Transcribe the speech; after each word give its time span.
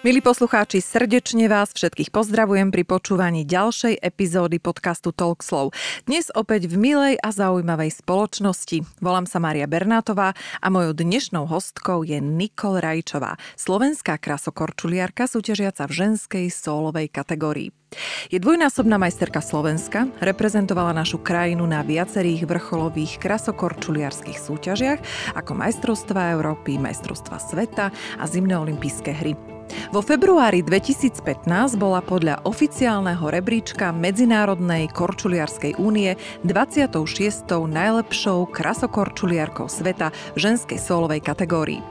Milí 0.00 0.24
poslucháči, 0.24 0.80
srdečne 0.80 1.44
vás 1.44 1.76
všetkých 1.76 2.08
pozdravujem 2.08 2.72
pri 2.72 2.88
počúvaní 2.88 3.44
ďalšej 3.44 4.00
epizódy 4.00 4.56
podcastu 4.56 5.12
Talk 5.12 5.44
Slow. 5.44 5.76
Dnes 6.08 6.32
opäť 6.32 6.72
v 6.72 6.80
milej 6.80 7.14
a 7.20 7.28
zaujímavej 7.28 8.00
spoločnosti. 8.00 8.80
Volám 9.04 9.28
sa 9.28 9.44
Maria 9.44 9.68
Bernátová 9.68 10.32
a 10.32 10.66
mojou 10.72 10.96
dnešnou 10.96 11.44
hostkou 11.44 12.08
je 12.08 12.16
Nikol 12.16 12.80
Rajčová, 12.80 13.36
slovenská 13.60 14.16
krasokorčuliarka 14.16 15.28
súťažiaca 15.28 15.84
v 15.84 15.92
ženskej 15.92 16.46
solovej 16.48 17.12
kategórii. 17.12 17.68
Je 18.32 18.40
dvojnásobná 18.40 18.96
majsterka 18.96 19.44
Slovenska, 19.44 20.08
reprezentovala 20.24 20.96
našu 20.96 21.20
krajinu 21.20 21.68
na 21.68 21.84
viacerých 21.84 22.48
vrcholových 22.48 23.20
krasokorčuliarských 23.20 24.40
súťažiach 24.40 25.00
ako 25.36 25.52
majstrovstva 25.60 26.40
Európy, 26.40 26.80
majstrovstva 26.80 27.36
sveta 27.36 27.92
a 27.92 28.24
zimné 28.24 28.56
olympijské 28.56 29.12
hry. 29.12 29.59
Vo 29.90 30.02
februári 30.02 30.62
2015 30.62 31.74
bola 31.74 31.98
podľa 31.98 32.46
oficiálneho 32.46 33.26
rebríčka 33.26 33.90
Medzinárodnej 33.90 34.86
korčuliarskej 34.90 35.78
únie 35.82 36.14
26. 36.46 36.94
najlepšou 37.50 38.46
krasokorčuliarkou 38.50 39.66
sveta 39.66 40.14
v 40.34 40.38
ženskej 40.38 40.78
solovej 40.78 41.20
kategórii. 41.22 41.82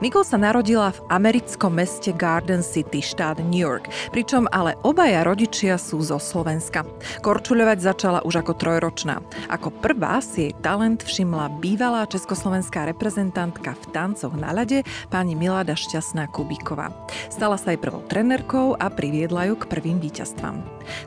Nicole 0.00 0.24
sa 0.24 0.40
narodila 0.40 0.94
v 0.94 1.00
americkom 1.12 1.76
meste 1.76 2.14
Garden 2.16 2.64
City, 2.64 3.04
štát 3.04 3.42
New 3.44 3.60
York, 3.60 3.90
pričom 4.14 4.48
ale 4.54 4.78
obaja 4.86 5.26
rodičia 5.26 5.76
sú 5.76 6.00
zo 6.00 6.16
Slovenska. 6.16 6.86
Korčuľovať 7.20 7.78
začala 7.82 8.20
už 8.24 8.40
ako 8.40 8.52
trojročná. 8.56 9.20
Ako 9.52 9.74
prvá 9.74 10.22
si 10.24 10.48
jej 10.48 10.54
talent 10.64 11.04
všimla 11.04 11.60
bývalá 11.60 12.08
československá 12.08 12.88
reprezentantka 12.88 13.76
v 13.76 13.84
tancoch 13.92 14.32
na 14.32 14.54
ľade 14.54 14.86
pani 15.12 15.36
Milada 15.36 15.76
Šťastná 15.76 16.30
Kubíková. 16.32 16.88
Stala 17.28 17.60
sa 17.60 17.76
aj 17.76 17.82
prvou 17.84 18.00
trenerkou 18.08 18.72
a 18.80 18.88
priviedla 18.88 19.52
ju 19.52 19.54
k 19.60 19.68
prvým 19.68 20.00
víťazstvám. 20.00 20.62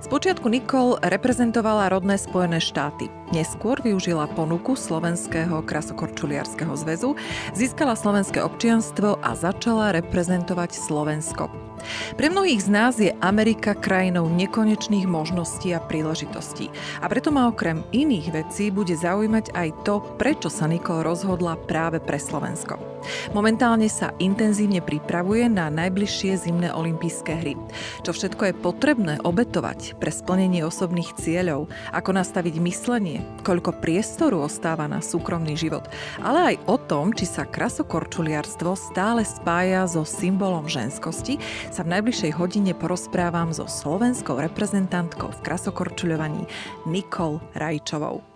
Spočiatku 0.06 0.46
Nicole 0.52 1.02
reprezentovala 1.02 1.90
rodné 1.90 2.22
Spojené 2.22 2.62
štáty. 2.62 3.10
Neskôr 3.34 3.82
využila 3.82 4.30
ponuku 4.30 4.78
Slovenského 4.78 5.66
krasokorčuliarského 5.66 6.78
zväzu, 6.78 7.18
získala 7.58 7.98
slovenské 7.98 8.46
občianstvo 8.46 9.18
a 9.26 9.34
začala 9.34 9.96
reprezentovať 9.98 10.78
Slovensko. 10.78 11.50
Pre 12.16 12.28
mnohých 12.30 12.66
z 12.66 12.70
nás 12.70 12.96
je 13.00 13.12
Amerika 13.20 13.76
krajinou 13.78 14.30
nekonečných 14.30 15.08
možností 15.10 15.72
a 15.76 15.84
príležitostí. 15.84 16.70
A 17.02 17.06
preto 17.10 17.30
ma 17.30 17.50
okrem 17.50 17.84
iných 17.92 18.28
vecí 18.34 18.70
bude 18.70 18.96
zaujímať 18.96 19.54
aj 19.54 19.70
to, 19.88 20.02
prečo 20.18 20.48
sa 20.48 20.70
Nikol 20.70 21.04
rozhodla 21.04 21.56
práve 21.56 22.00
pre 22.00 22.18
Slovensko. 22.18 22.94
Momentálne 23.36 23.92
sa 23.92 24.16
intenzívne 24.20 24.80
pripravuje 24.80 25.52
na 25.52 25.68
najbližšie 25.68 26.48
zimné 26.48 26.72
olympijské 26.72 27.34
hry. 27.36 27.54
Čo 28.02 28.16
všetko 28.16 28.44
je 28.48 28.60
potrebné 28.64 29.14
obetovať 29.28 30.00
pre 30.00 30.12
splnenie 30.12 30.64
osobných 30.64 31.12
cieľov, 31.20 31.68
ako 31.92 32.10
nastaviť 32.16 32.56
myslenie, 32.64 33.20
koľko 33.44 33.76
priestoru 33.84 34.48
ostáva 34.48 34.88
na 34.88 35.04
súkromný 35.04 35.60
život, 35.60 35.84
ale 36.24 36.56
aj 36.56 36.64
o 36.68 36.78
tom, 36.80 37.12
či 37.12 37.28
sa 37.28 37.44
krasokorčuliarstvo 37.44 38.72
stále 38.80 39.28
spája 39.28 39.84
so 39.88 40.08
symbolom 40.08 40.66
ženskosti, 40.72 41.38
sa 41.74 41.82
v 41.82 41.98
najbližšej 41.98 42.38
hodine 42.38 42.78
porozprávam 42.78 43.50
so 43.50 43.66
slovenskou 43.66 44.38
reprezentantkou 44.38 45.34
v 45.34 45.42
krasokorčuľovaní 45.42 46.46
Nikol 46.86 47.42
Rajčovou. 47.58 48.33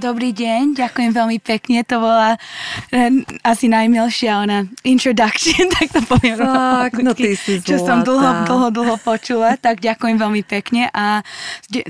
Dobrý 0.00 0.32
deň, 0.32 0.80
ďakujem 0.80 1.12
veľmi 1.12 1.38
pekne, 1.44 1.84
to 1.84 2.00
bola 2.00 2.40
eh, 2.88 3.12
asi 3.44 3.68
najmilšia 3.68 4.32
ona 4.40 4.64
introduction, 4.80 5.68
tak 5.76 5.92
to 5.92 6.00
poviem. 6.08 6.40
Tak, 6.40 7.04
no 7.04 7.12
ty 7.12 7.36
si 7.36 7.60
Čo 7.60 7.76
som 7.84 8.00
dlho, 8.00 8.48
dlho, 8.48 8.72
dlho 8.72 8.96
počula, 9.04 9.60
tak 9.60 9.84
ďakujem 9.84 10.16
veľmi 10.16 10.40
pekne 10.48 10.88
a 10.96 11.20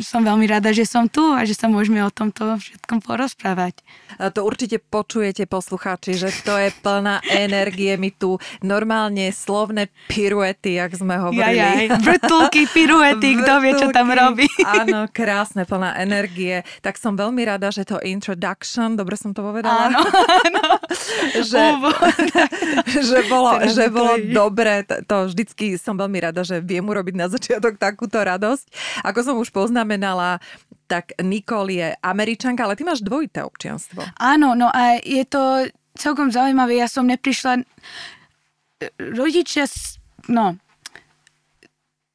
som 0.03 0.27
veľmi 0.27 0.43
rada, 0.51 0.75
že 0.75 0.91
som 0.91 1.07
tu 1.07 1.23
a 1.23 1.47
že 1.47 1.55
sa 1.55 1.71
môžeme 1.71 2.03
o 2.03 2.11
tomto 2.11 2.59
všetkom 2.59 2.99
porozprávať. 2.99 3.79
To 4.19 4.43
určite 4.43 4.83
počujete, 4.83 5.47
poslucháči, 5.47 6.19
že 6.19 6.35
to 6.43 6.59
je 6.59 6.75
plná 6.83 7.23
energie. 7.31 7.95
My 7.95 8.11
tu 8.11 8.43
normálne 8.59 9.31
slovné 9.31 9.87
piruety, 10.11 10.83
jak 10.83 10.99
sme 10.99 11.15
hovorili. 11.15 11.63
Jaj, 11.63 11.95
jaj. 11.95 12.03
Vrtulky, 12.03 12.67
piruety, 12.75 13.39
kto 13.39 13.53
vie, 13.63 13.73
čo 13.79 13.87
tam 13.95 14.11
robí. 14.11 14.51
Áno, 14.67 15.07
krásne, 15.07 15.63
plná 15.63 15.95
energie. 16.03 16.67
Tak 16.83 16.99
som 16.99 17.15
veľmi 17.15 17.47
rada, 17.47 17.71
že 17.71 17.87
to 17.87 18.00
introduction, 18.03 18.97
dobre 18.97 19.17
som 19.17 19.31
to 19.33 19.45
povedala? 19.45 19.93
Áno, 19.93 20.01
áno. 20.47 20.65
že, 21.41 21.65
že 23.09 23.19
bolo, 23.29 23.51
že 23.69 23.85
bolo 23.93 24.19
dobre, 24.31 24.83
to 25.05 25.31
vždycky 25.31 25.77
som 25.77 25.97
veľmi 25.97 26.19
rada, 26.21 26.43
že 26.43 26.61
viem 26.61 26.85
urobiť 26.85 27.15
na 27.15 27.27
začiatok 27.29 27.77
takúto 27.77 28.21
radosť. 28.21 28.67
Ako 29.05 29.19
som 29.23 29.35
už 29.37 29.53
poznamenala, 29.53 30.41
tak 30.91 31.15
Nicole 31.23 31.71
je 31.77 31.89
američanka, 32.03 32.67
ale 32.67 32.75
ty 32.75 32.83
máš 32.83 33.05
dvojité 33.05 33.47
občianstvo. 33.47 34.03
Áno, 34.19 34.59
no 34.59 34.67
a 34.73 34.99
je 34.99 35.23
to 35.29 35.71
celkom 35.95 36.33
zaujímavé. 36.35 36.81
Ja 36.81 36.89
som 36.91 37.07
neprišla... 37.07 37.63
Rodičia, 38.97 39.69
no, 40.33 40.57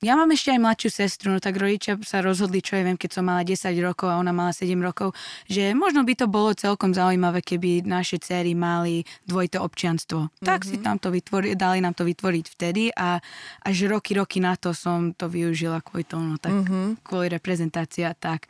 ja 0.05 0.13
mám 0.13 0.29
ešte 0.29 0.53
aj 0.53 0.61
mladšiu 0.61 0.89
sestru, 0.93 1.27
no 1.33 1.41
tak 1.41 1.57
rodičia 1.57 1.97
sa 2.05 2.21
rozhodli, 2.21 2.61
čo 2.61 2.77
ja 2.77 2.85
viem, 2.85 2.93
keď 2.93 3.17
som 3.17 3.25
mala 3.25 3.41
10 3.41 3.73
rokov 3.81 4.13
a 4.13 4.21
ona 4.21 4.29
mala 4.29 4.53
7 4.53 4.77
rokov, 4.77 5.17
že 5.49 5.73
možno 5.73 6.05
by 6.05 6.13
to 6.13 6.29
bolo 6.29 6.53
celkom 6.53 6.93
zaujímavé, 6.93 7.41
keby 7.41 7.81
naše 7.81 8.21
cery 8.21 8.53
mali 8.53 9.01
dvojité 9.25 9.57
občianstvo. 9.57 10.29
Mm-hmm. 10.29 10.45
Tak 10.45 10.59
si 10.61 10.77
tam 10.77 11.01
mhm. 11.01 11.01
to 11.01 11.07
vytvori, 11.09 11.47
dali 11.57 11.81
nám 11.81 11.97
to 11.97 12.05
vytvoriť 12.05 12.45
vtedy 12.45 12.93
a 12.93 13.17
až 13.65 13.89
roky, 13.89 14.13
roky 14.13 14.37
na 14.37 14.53
to 14.53 14.77
som 14.77 15.17
to 15.17 15.25
využila 15.25 15.81
kvôli 15.81 16.05
tomu, 16.05 16.35
no 16.35 16.37
tak 16.37 16.53
mm-hmm. 16.53 17.01
kvôli 17.01 17.27
reprezentácia, 17.33 18.13
tak. 18.13 18.45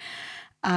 A 0.68 0.76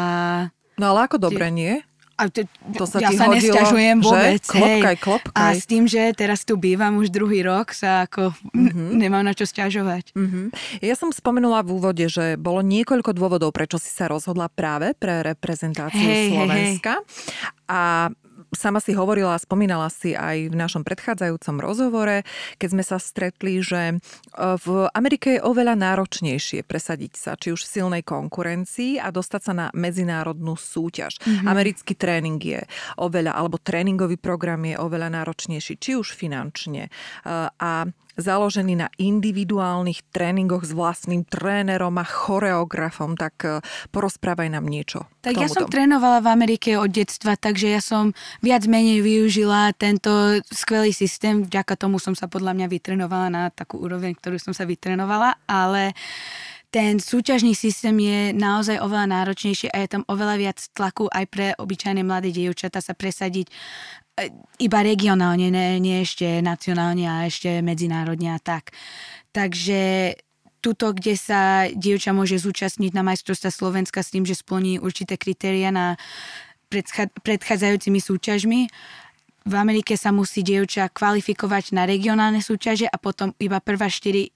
No 0.78 0.94
ale 0.94 1.10
ako 1.10 1.18
dobre, 1.18 1.50
nie? 1.50 1.82
A 2.18 2.26
to, 2.26 2.42
to 2.74 2.84
sa 2.84 2.98
ja 2.98 3.14
sa 3.14 3.30
hodilo, 3.30 3.54
nesťažujem 3.54 3.96
vôbec. 4.02 4.42
Že? 4.42 4.50
Klopkaj, 4.58 4.96
klopkaj. 4.98 5.38
A 5.38 5.54
s 5.54 5.64
tým, 5.70 5.86
že 5.86 6.10
teraz 6.18 6.42
tu 6.42 6.58
bývam 6.58 6.98
už 6.98 7.14
druhý 7.14 7.46
rok, 7.46 7.70
sa 7.70 8.10
ako 8.10 8.34
mm-hmm. 8.34 8.98
nemám 8.98 9.22
na 9.22 9.38
čo 9.38 9.46
stiažovať. 9.46 10.18
Mm-hmm. 10.18 10.46
Ja 10.82 10.98
som 10.98 11.14
spomenula 11.14 11.62
v 11.62 11.78
úvode, 11.78 12.10
že 12.10 12.34
bolo 12.34 12.58
niekoľko 12.66 13.14
dôvodov, 13.14 13.54
prečo 13.54 13.78
si 13.78 13.94
sa 13.94 14.10
rozhodla 14.10 14.50
práve 14.50 14.98
pre 14.98 15.22
reprezentáciu 15.22 16.02
hey, 16.02 16.34
Slovenska. 16.34 16.92
Hey, 16.98 17.06
hey. 17.06 17.70
A 17.70 17.80
sama 18.52 18.80
si 18.80 18.96
hovorila 18.96 19.36
a 19.36 19.42
spomínala 19.42 19.92
si 19.92 20.16
aj 20.16 20.52
v 20.52 20.56
našom 20.56 20.82
predchádzajúcom 20.84 21.56
rozhovore, 21.60 22.16
keď 22.56 22.68
sme 22.72 22.84
sa 22.84 22.96
stretli, 22.96 23.60
že 23.60 23.82
e, 23.92 23.94
v 24.38 24.88
Amerike 24.92 25.38
je 25.38 25.44
oveľa 25.44 25.76
náročnejšie 25.76 26.64
presadiť 26.64 27.12
sa, 27.16 27.32
či 27.36 27.52
už 27.52 27.64
v 27.64 27.72
silnej 27.80 28.02
konkurencii 28.04 29.00
a 29.02 29.12
dostať 29.12 29.40
sa 29.42 29.52
na 29.52 29.66
medzinárodnú 29.76 30.56
súťaž. 30.56 31.20
Mm-hmm. 31.20 31.46
Americký 31.48 31.92
tréning 31.92 32.40
je 32.40 32.60
oveľa, 32.96 33.36
alebo 33.36 33.60
tréningový 33.60 34.16
program 34.16 34.64
je 34.64 34.76
oveľa 34.80 35.12
náročnejší, 35.12 35.76
či 35.76 35.98
už 35.98 36.16
finančne. 36.16 36.88
E, 36.88 36.90
a 37.48 37.72
založený 38.18 38.74
na 38.74 38.88
individuálnych 38.98 40.10
tréningoch 40.10 40.66
s 40.66 40.74
vlastným 40.74 41.22
trénerom 41.22 41.94
a 41.96 42.04
choreografom, 42.04 43.14
tak 43.14 43.34
e, 43.46 43.62
porozprávaj 43.94 44.50
nám 44.50 44.66
niečo. 44.66 45.06
Tak 45.22 45.38
ja 45.38 45.46
som 45.46 45.70
trénovala 45.70 46.18
v 46.18 46.28
Amerike 46.34 46.74
od 46.74 46.90
detstva, 46.90 47.38
takže 47.38 47.70
ja 47.70 47.80
som 47.80 48.10
viac 48.42 48.66
menej 48.66 49.00
využila 49.00 49.70
tento 49.78 50.42
skvelý 50.50 50.90
systém. 50.90 51.46
Vďaka 51.46 51.78
tomu 51.78 52.02
som 52.02 52.18
sa 52.18 52.26
podľa 52.26 52.58
mňa 52.58 52.66
vytrenovala 52.66 53.26
na 53.30 53.42
takú 53.54 53.78
úroveň, 53.78 54.18
ktorú 54.18 54.42
som 54.42 54.50
sa 54.50 54.66
vytrenovala, 54.66 55.38
ale 55.46 55.94
ten 56.68 57.00
súťažný 57.00 57.56
systém 57.56 57.96
je 57.96 58.20
naozaj 58.36 58.76
oveľa 58.84 59.08
náročnejší 59.08 59.72
a 59.72 59.80
je 59.80 59.88
tam 59.88 60.02
oveľa 60.04 60.36
viac 60.36 60.58
tlaku 60.76 61.08
aj 61.08 61.24
pre 61.32 61.46
obyčajné 61.56 62.04
mladé 62.04 62.28
dievčatá 62.28 62.84
sa 62.84 62.92
presadiť 62.92 63.48
iba 64.58 64.78
regionálne, 64.82 65.50
ne, 65.50 65.78
nie 65.78 66.02
ešte 66.02 66.42
nacionálne 66.42 67.06
a 67.06 67.26
ešte 67.26 67.62
medzinárodne 67.62 68.34
a 68.34 68.38
tak. 68.42 68.74
Takže 69.30 70.14
tuto, 70.58 70.90
kde 70.90 71.14
sa 71.14 71.70
dievča 71.70 72.10
môže 72.10 72.42
zúčastniť 72.42 72.90
na 72.94 73.06
majstrovstva 73.06 73.50
Slovenska 73.54 74.02
s 74.02 74.10
tým, 74.10 74.26
že 74.26 74.34
splní 74.34 74.82
určité 74.82 75.14
kritéria 75.14 75.70
na 75.70 75.94
predchádzajúcimi 77.22 77.98
súťažmi. 78.02 78.60
V 79.48 79.54
Amerike 79.56 79.96
sa 79.96 80.12
musí 80.12 80.44
dievča 80.44 80.92
kvalifikovať 80.92 81.72
na 81.72 81.88
regionálne 81.88 82.44
súťaže 82.44 82.84
a 82.84 83.00
potom 83.00 83.32
iba 83.40 83.64
prvá 83.64 83.88
štyri, 83.88 84.28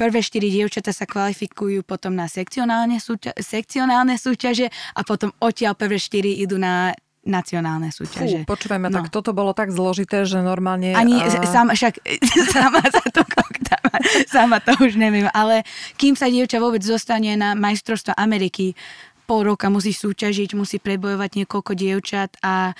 prvé 0.00 0.24
štyri 0.24 0.48
dievčata 0.48 0.96
sa 0.96 1.04
kvalifikujú 1.04 1.84
potom 1.84 2.16
na 2.16 2.24
sekcionálne, 2.24 2.96
súťa, 2.96 3.36
sekcionálne 3.36 4.16
súťaže 4.16 4.72
a 4.96 5.04
potom 5.04 5.36
odtiaľ 5.44 5.76
prvé 5.76 6.00
štyri 6.00 6.40
idú 6.40 6.56
na 6.56 6.96
nacionálne 7.26 7.90
súťaže. 7.90 8.46
Fú, 8.46 8.54
počúvajme, 8.56 8.88
no. 8.88 9.02
tak 9.02 9.10
toto 9.10 9.34
bolo 9.34 9.50
tak 9.52 9.74
zložité, 9.74 10.22
že 10.22 10.38
normálne... 10.40 10.94
Ani 10.94 11.18
a... 11.18 11.28
sama, 11.44 11.74
však 11.74 11.98
sama 12.54 12.80
sa 12.86 13.04
to 13.10 13.22
koktáva, 13.26 13.96
sama 14.30 14.58
to 14.62 14.72
už 14.80 14.94
neviem, 14.96 15.26
ale 15.34 15.66
kým 15.98 16.14
sa 16.14 16.30
dievča 16.30 16.62
vôbec 16.62 16.80
zostane 16.80 17.34
na 17.34 17.58
majstrovstvo 17.58 18.14
Ameriky, 18.14 18.78
pol 19.26 19.42
roka 19.42 19.66
musí 19.66 19.90
súťažiť, 19.90 20.54
musí 20.54 20.78
prebojovať 20.78 21.42
niekoľko 21.42 21.72
dievčat 21.74 22.38
a 22.46 22.72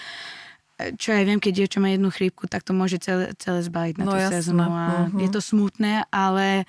čo 0.77 1.17
ja 1.17 1.25
viem, 1.25 1.41
keď 1.41 1.53
dievča 1.65 1.79
má 1.81 1.89
jednu 1.89 2.13
chrípku, 2.13 2.47
tak 2.47 2.63
to 2.63 2.77
môže 2.77 3.01
celé, 3.01 3.33
celé 3.41 3.65
zbaliť 3.65 3.95
na 3.97 4.05
no, 4.05 4.13
tú 4.13 4.17
jasné. 4.21 4.35
sezónu 4.39 4.69
a 4.69 5.09
uh-huh. 5.09 5.21
je 5.25 5.29
to 5.33 5.41
smutné, 5.41 6.05
ale 6.13 6.69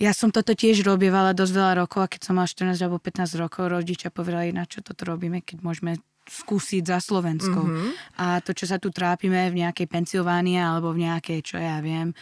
ja 0.00 0.16
som 0.16 0.32
toto 0.32 0.56
tiež 0.56 0.80
robievala 0.80 1.36
dosť 1.36 1.52
veľa 1.52 1.72
rokov 1.84 2.00
a 2.06 2.10
keď 2.10 2.20
som 2.24 2.40
mala 2.40 2.48
14 2.48 2.78
alebo 2.80 2.96
15 3.02 3.42
rokov, 3.42 3.68
rodičia 3.68 4.08
povedali, 4.08 4.54
na 4.56 4.64
čo 4.64 4.80
toto 4.80 5.04
robíme, 5.04 5.44
keď 5.44 5.60
môžeme 5.60 6.00
skúsiť 6.28 6.84
za 6.84 7.00
Slovensko. 7.00 7.60
Mm-hmm. 7.64 7.90
A 8.20 8.38
to, 8.44 8.52
čo 8.52 8.68
sa 8.68 8.76
tu 8.76 8.92
trápime 8.92 9.48
v 9.50 9.64
nejakej 9.64 9.88
Pensylvánii 9.88 10.60
alebo 10.60 10.92
v 10.92 11.08
nejakej, 11.08 11.40
čo 11.42 11.56
ja 11.56 11.80
viem, 11.80 12.12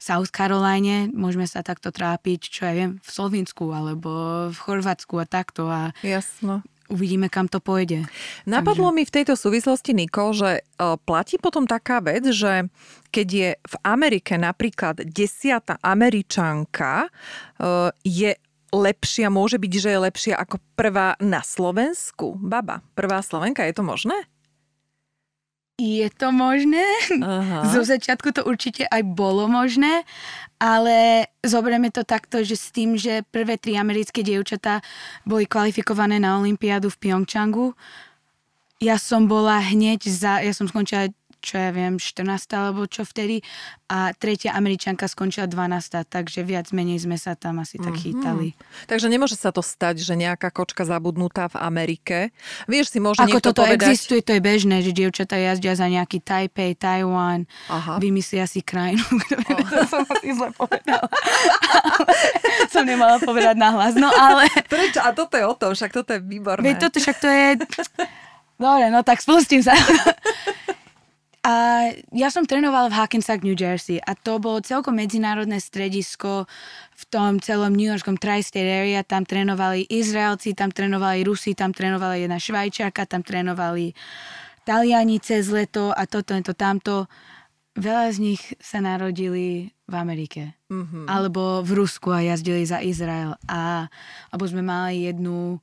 South 0.00 0.32
Caroline, 0.32 1.12
môžeme 1.12 1.44
sa 1.44 1.60
takto 1.60 1.92
trápiť, 1.92 2.40
čo 2.40 2.60
ja 2.66 2.72
viem, 2.72 2.90
v 2.98 3.10
Slovensku 3.12 3.68
alebo 3.70 4.10
v 4.48 4.58
Chorvátsku 4.58 5.20
a 5.20 5.28
takto. 5.28 5.68
A 5.68 5.92
Jasno 6.00 6.64
uvidíme, 6.90 7.30
kam 7.30 7.46
to 7.46 7.62
pôjde. 7.62 8.04
Napadlo 8.44 8.90
Takže... 8.90 8.96
mi 8.98 9.02
v 9.06 9.14
tejto 9.14 9.34
súvislosti, 9.38 9.94
Niko, 9.94 10.34
že 10.34 10.66
uh, 10.66 10.98
platí 10.98 11.38
potom 11.38 11.64
taká 11.64 12.02
vec, 12.02 12.26
že 12.34 12.66
keď 13.14 13.26
je 13.30 13.50
v 13.54 13.74
Amerike 13.86 14.34
napríklad 14.34 15.06
desiata 15.06 15.78
Američanka, 15.80 17.06
uh, 17.06 17.94
je 18.02 18.34
lepšia, 18.70 19.30
môže 19.30 19.58
byť, 19.58 19.72
že 19.76 19.90
je 19.90 20.04
lepšia 20.06 20.34
ako 20.38 20.62
prvá 20.74 21.18
na 21.18 21.42
Slovensku? 21.42 22.38
Baba, 22.38 22.82
prvá 22.94 23.22
Slovenka, 23.22 23.66
je 23.66 23.74
to 23.74 23.84
možné? 23.84 24.16
Je 25.80 26.08
to 26.12 26.28
možné. 26.28 26.84
Aha. 27.24 27.64
Zo 27.72 27.82
začiatku 27.88 28.36
to 28.36 28.44
určite 28.44 28.84
aj 28.84 29.00
bolo 29.00 29.48
možné, 29.48 30.04
ale 30.60 31.24
zoberieme 31.40 31.88
to 31.88 32.04
takto, 32.04 32.44
že 32.44 32.56
s 32.56 32.68
tým, 32.68 33.00
že 33.00 33.24
prvé 33.32 33.56
tri 33.56 33.80
americké 33.80 34.20
dievčatá 34.20 34.84
boli 35.24 35.48
kvalifikované 35.48 36.20
na 36.20 36.36
Olympiádu 36.36 36.92
v 36.92 37.00
Pyeongchangu, 37.00 37.72
ja 38.80 38.96
som 38.96 39.28
bola 39.28 39.60
hneď 39.60 40.08
za, 40.08 40.40
ja 40.40 40.56
som 40.56 40.64
skončila 40.64 41.12
čo 41.40 41.58
ja 41.58 41.70
viem, 41.72 41.96
14. 41.96 42.28
alebo 42.52 42.84
čo 42.86 43.02
vtedy 43.02 43.40
a 43.90 44.14
tretia 44.14 44.54
američanka 44.54 45.10
skončila 45.10 45.50
12. 45.50 46.06
Takže 46.06 46.46
viac 46.46 46.70
menej 46.70 47.02
sme 47.02 47.18
sa 47.18 47.34
tam 47.34 47.58
asi 47.58 47.74
tak 47.74 47.98
mm-hmm. 47.98 48.04
chytali. 48.06 48.48
Takže 48.86 49.10
nemôže 49.10 49.34
sa 49.34 49.50
to 49.50 49.66
stať, 49.66 49.98
že 49.98 50.14
nejaká 50.14 50.54
kočka 50.54 50.86
zabudnutá 50.86 51.50
v 51.50 51.58
Amerike. 51.58 52.30
Vieš 52.70 52.94
si, 52.94 53.02
môže 53.02 53.18
Ako 53.18 53.42
toto 53.42 53.66
povedať... 53.66 53.90
existuje, 53.90 54.22
to 54.22 54.38
je 54.38 54.42
bežné, 54.44 54.86
že 54.86 54.94
dievčatá 54.94 55.34
jazdia 55.34 55.74
za 55.74 55.90
nejaký 55.90 56.22
Taipei, 56.22 56.78
Taiwan, 56.78 57.50
Aha. 57.66 57.98
vymyslia 57.98 58.46
si 58.46 58.62
krajinu. 58.62 59.02
Oh. 59.50 59.66
to 59.66 59.82
som 59.88 60.02
asi 60.06 60.30
zle 60.30 60.52
povedala. 60.54 61.06
som 62.74 62.84
nemala 62.86 63.18
povedať 63.18 63.56
nahlas, 63.58 63.98
no 63.98 64.06
ale... 64.06 64.46
Prečo? 64.68 65.02
A 65.02 65.10
toto 65.10 65.34
je 65.34 65.42
o 65.42 65.54
tom, 65.58 65.74
však 65.74 65.90
toto 65.90 66.14
je 66.14 66.20
výborné. 66.22 66.70
Veď 66.70 66.86
toto 66.86 67.02
však 67.02 67.16
to 67.18 67.26
je... 67.26 67.46
Dobre, 68.60 68.92
no 68.92 69.00
tak 69.00 69.24
spustím 69.24 69.64
sa. 69.64 69.72
A 71.40 71.88
ja 72.12 72.28
som 72.28 72.44
trénovala 72.44 72.92
v 72.92 73.00
Hackensack, 73.00 73.40
New 73.40 73.56
Jersey 73.56 73.96
a 73.96 74.12
to 74.12 74.36
bolo 74.36 74.60
celkom 74.60 75.00
medzinárodné 75.00 75.56
stredisko 75.56 76.44
v 76.92 77.02
tom 77.08 77.40
celom 77.40 77.72
New 77.72 77.88
Yorkskom 77.88 78.20
tri-state 78.20 78.68
area. 78.68 79.00
Tam 79.00 79.24
trénovali 79.24 79.88
Izraelci, 79.88 80.52
tam 80.52 80.68
trénovali 80.68 81.24
Rusi, 81.24 81.56
tam 81.56 81.72
trénovala 81.72 82.20
jedna 82.20 82.36
Švajčiarka, 82.36 83.08
tam 83.08 83.24
trénovali 83.24 83.96
Taliani 84.68 85.16
cez 85.24 85.48
leto 85.48 85.88
a 85.96 86.04
toto, 86.04 86.36
to, 86.44 86.52
tamto. 86.52 87.08
Veľa 87.72 88.12
z 88.12 88.18
nich 88.20 88.42
sa 88.60 88.84
narodili 88.84 89.72
v 89.88 89.94
Amerike. 89.96 90.52
Mm-hmm. 90.68 91.08
Alebo 91.08 91.64
v 91.64 91.72
Rusku 91.72 92.12
a 92.12 92.20
jazdili 92.20 92.68
za 92.68 92.84
Izrael. 92.84 93.32
A, 93.48 93.88
alebo 94.28 94.44
sme 94.44 94.60
mali 94.60 95.08
jednu 95.08 95.56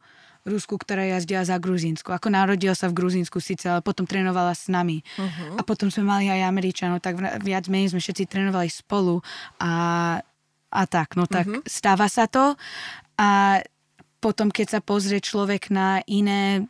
Rusku, 0.48 0.80
ktorá 0.80 1.04
jazdila 1.04 1.44
za 1.44 1.60
Gruzínsku. 1.60 2.10
Ako 2.16 2.32
narodila 2.32 2.72
sa 2.72 2.88
v 2.88 2.98
Gruzínsku 2.98 3.44
síce, 3.44 3.68
ale 3.68 3.84
potom 3.84 4.08
trénovala 4.08 4.56
s 4.56 4.72
nami. 4.72 5.04
Uh-huh. 5.20 5.60
A 5.60 5.62
potom 5.68 5.92
sme 5.92 6.08
mali 6.08 6.32
aj 6.32 6.48
Američanov, 6.48 7.04
tak 7.04 7.20
viac 7.44 7.68
menej 7.68 7.92
sme 7.92 8.00
všetci 8.00 8.24
trénovali 8.32 8.72
spolu 8.72 9.20
a, 9.60 9.74
a 10.72 10.82
tak. 10.88 11.20
No 11.20 11.28
tak 11.28 11.46
uh-huh. 11.46 11.62
stáva 11.68 12.08
sa 12.08 12.32
to 12.32 12.56
a 13.20 13.60
potom, 14.24 14.50
keď 14.50 14.80
sa 14.80 14.82
pozrie 14.82 15.22
človek 15.22 15.70
na 15.70 16.02
iné 16.10 16.66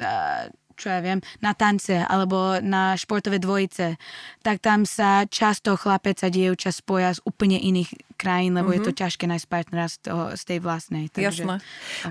uh, 0.00 0.50
čo 0.76 0.92
ja 0.92 1.00
viem, 1.00 1.20
na 1.40 1.52
tance 1.56 1.94
alebo 1.94 2.60
na 2.60 2.94
športové 2.98 3.38
dvojice, 3.38 3.96
tak 4.42 4.60
tam 4.60 4.84
sa 4.88 5.24
často 5.28 5.76
chlapec 5.78 6.18
a 6.24 6.28
dievča 6.28 6.74
spoja 6.74 7.14
z 7.16 7.20
úplne 7.24 7.58
iných 7.58 8.12
krajín, 8.22 8.54
lebo 8.54 8.70
mm-hmm. 8.70 8.78
je 8.78 8.86
to 8.86 8.92
mhm. 8.94 9.00
ťažké 9.02 9.24
nájsť 9.26 9.46
partnera 9.50 9.86
z, 9.90 9.96
toho, 10.06 10.22
z 10.38 10.42
tej 10.46 10.58
vlastnej. 10.62 11.04
Takže, 11.10 11.42
Jasné. 11.42 11.58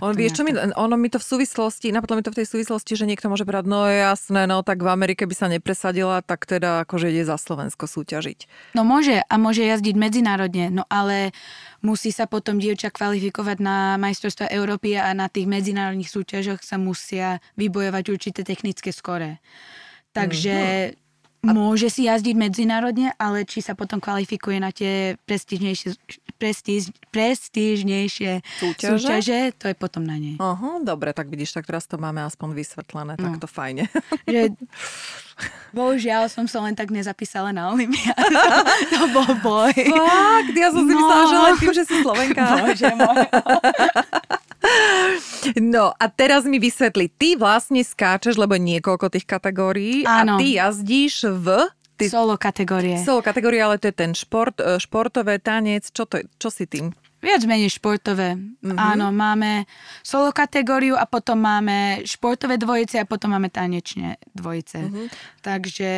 On, 0.04 0.12
vieš, 0.12 0.42
čo 0.42 0.44
mi, 0.44 0.52
ono 0.58 0.96
mi 1.00 1.08
to 1.08 1.24
v 1.24 1.26
súvislosti, 1.26 1.96
napadlo 1.96 2.20
mi 2.20 2.24
to 2.26 2.36
v 2.36 2.44
tej 2.44 2.48
súvislosti, 2.52 3.00
že 3.00 3.08
niekto 3.08 3.32
môže 3.32 3.48
povedať, 3.48 3.72
no 3.72 3.88
jasné, 3.88 4.44
no 4.44 4.60
tak 4.60 4.84
v 4.84 4.92
Amerike 4.92 5.24
by 5.24 5.36
sa 5.36 5.48
nepresadila, 5.48 6.20
tak 6.20 6.44
teda 6.44 6.84
akože 6.84 7.08
ide 7.08 7.24
za 7.24 7.40
Slovensko 7.40 7.88
súťažiť. 7.88 8.76
No 8.76 8.84
môže 8.84 9.24
a 9.24 9.36
môže 9.40 9.64
jazdiť 9.64 9.96
medzinárodne, 9.96 10.68
no 10.68 10.84
ale 10.92 11.32
musí 11.82 12.14
sa 12.14 12.30
potom 12.30 12.58
dievča 12.62 12.94
kvalifikovať 12.94 13.58
na 13.62 13.98
majstrovstva 13.98 14.50
Európy 14.54 14.98
a 14.98 15.14
na 15.14 15.28
tých 15.28 15.50
medzinárodných 15.50 16.10
súťažoch 16.10 16.62
sa 16.62 16.78
musia 16.78 17.42
vybojovať 17.58 18.04
určité 18.10 18.42
technické 18.46 18.94
skore. 18.94 19.42
Takže 20.14 20.58
Môže 21.42 21.90
si 21.90 22.06
jazdiť 22.06 22.38
medzinárodne, 22.38 23.18
ale 23.18 23.50
či 23.50 23.66
sa 23.66 23.74
potom 23.74 23.98
kvalifikuje 23.98 24.62
na 24.62 24.70
tie 24.70 25.18
prestížnejšie, 25.26 25.98
prestíž, 26.38 26.94
prestížnejšie 27.10 28.46
súťaže? 28.62 29.02
súťaže, 29.02 29.40
to 29.58 29.66
je 29.74 29.76
potom 29.76 30.06
na 30.06 30.22
nej. 30.22 30.38
Aha, 30.38 30.86
dobre, 30.86 31.18
tak 31.18 31.34
vidíš, 31.34 31.58
tak 31.58 31.66
teraz 31.66 31.90
to 31.90 31.98
máme 31.98 32.22
aspoň 32.22 32.54
vysvetlené, 32.54 33.18
no. 33.18 33.22
tak 33.26 33.42
to 33.42 33.50
fajne. 33.50 33.90
Že, 34.30 34.54
bohužiaľ 35.74 36.30
som 36.30 36.46
sa 36.46 36.62
len 36.62 36.78
tak 36.78 36.94
nezapísala 36.94 37.50
na 37.50 37.74
Olympiádu. 37.74 38.38
to 38.94 39.06
bol 39.10 39.32
boj. 39.42 39.74
Fakt, 39.74 40.54
ja 40.54 40.70
som 40.70 40.86
si 40.86 40.94
no. 40.94 41.02
myslela, 41.02 41.24
že 41.26 41.38
len 41.42 41.56
tým, 41.58 41.74
že 41.74 41.84
si 41.90 41.96
Slovenka. 42.06 42.42
Bože 42.62 42.90
môj. 42.94 43.26
No 45.58 45.94
a 45.98 46.06
teraz 46.08 46.46
mi 46.46 46.62
vysvetli, 46.62 47.10
ty 47.10 47.34
vlastne 47.34 47.82
skáčeš, 47.82 48.38
lebo 48.38 48.56
niekoľko 48.58 49.10
tých 49.10 49.26
kategórií 49.26 50.06
Áno. 50.06 50.38
a 50.38 50.40
ty 50.40 50.58
jazdíš 50.58 51.28
v... 51.30 51.68
Ty... 52.02 52.10
Solo 52.10 52.34
kategórie. 52.42 52.98
Solo 53.06 53.22
kategórie, 53.22 53.62
ale 53.62 53.78
to 53.78 53.94
je 53.94 53.96
ten 53.96 54.18
šport, 54.18 54.58
e, 54.58 54.82
športové 54.82 55.38
tanec, 55.38 55.94
čo, 55.94 56.10
to, 56.10 56.26
čo 56.42 56.50
si 56.50 56.66
tým? 56.66 56.90
Viac 57.22 57.46
menej 57.46 57.70
športové. 57.70 58.34
Mm-hmm. 58.34 58.82
Áno, 58.82 59.14
máme 59.14 59.70
solo 60.02 60.34
kategóriu 60.34 60.98
a 60.98 61.06
potom 61.06 61.38
máme 61.38 62.02
športové 62.02 62.58
dvojice 62.58 62.98
a 62.98 63.06
potom 63.06 63.38
máme 63.38 63.54
tanečné 63.54 64.18
dvojice. 64.34 64.90
Mm-hmm. 64.90 65.08
Takže, 65.46 65.92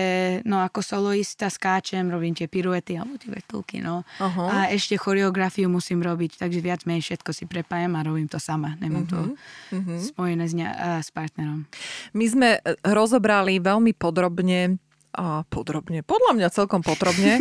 no 0.43 0.59
ako 0.59 0.83
soloista 0.83 1.47
skáčem, 1.47 2.11
robím 2.11 2.35
tie 2.35 2.51
piruety 2.51 2.99
alebo 2.99 3.15
tie 3.15 3.31
vrtulky, 3.31 3.79
no. 3.79 4.03
Uh-huh. 4.19 4.51
A 4.51 4.67
ešte 4.75 4.99
choreografiu 4.99 5.71
musím 5.71 6.03
robiť, 6.03 6.43
takže 6.43 6.59
viac 6.59 6.83
menej 6.83 7.07
všetko 7.07 7.31
si 7.31 7.47
prepájam 7.47 7.95
a 7.95 8.03
robím 8.03 8.27
to 8.27 8.35
sama. 8.35 8.75
Nemám 8.83 9.07
mm-hmm. 9.07 9.31
to 9.71 9.79
mm-hmm. 9.79 9.99
spojené 10.03 10.43
s, 10.43 10.53
ne- 10.59 10.75
s 10.99 11.07
partnerom. 11.07 11.63
My 12.11 12.25
sme 12.27 12.49
e, 12.59 12.75
rozobrali 12.83 13.63
veľmi 13.63 13.95
podrobne 13.95 14.75
a 15.13 15.45
podrobne, 15.47 16.01
podľa 16.01 16.33
mňa 16.35 16.47
celkom 16.53 16.81
podrobne, 16.81 17.39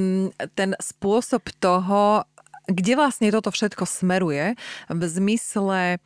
ten 0.58 0.70
spôsob 0.78 1.46
toho, 1.62 2.26
kde 2.70 2.94
vlastne 2.94 3.30
toto 3.34 3.50
všetko 3.50 3.86
smeruje 3.86 4.54
v 4.86 5.02
zmysle 5.02 5.98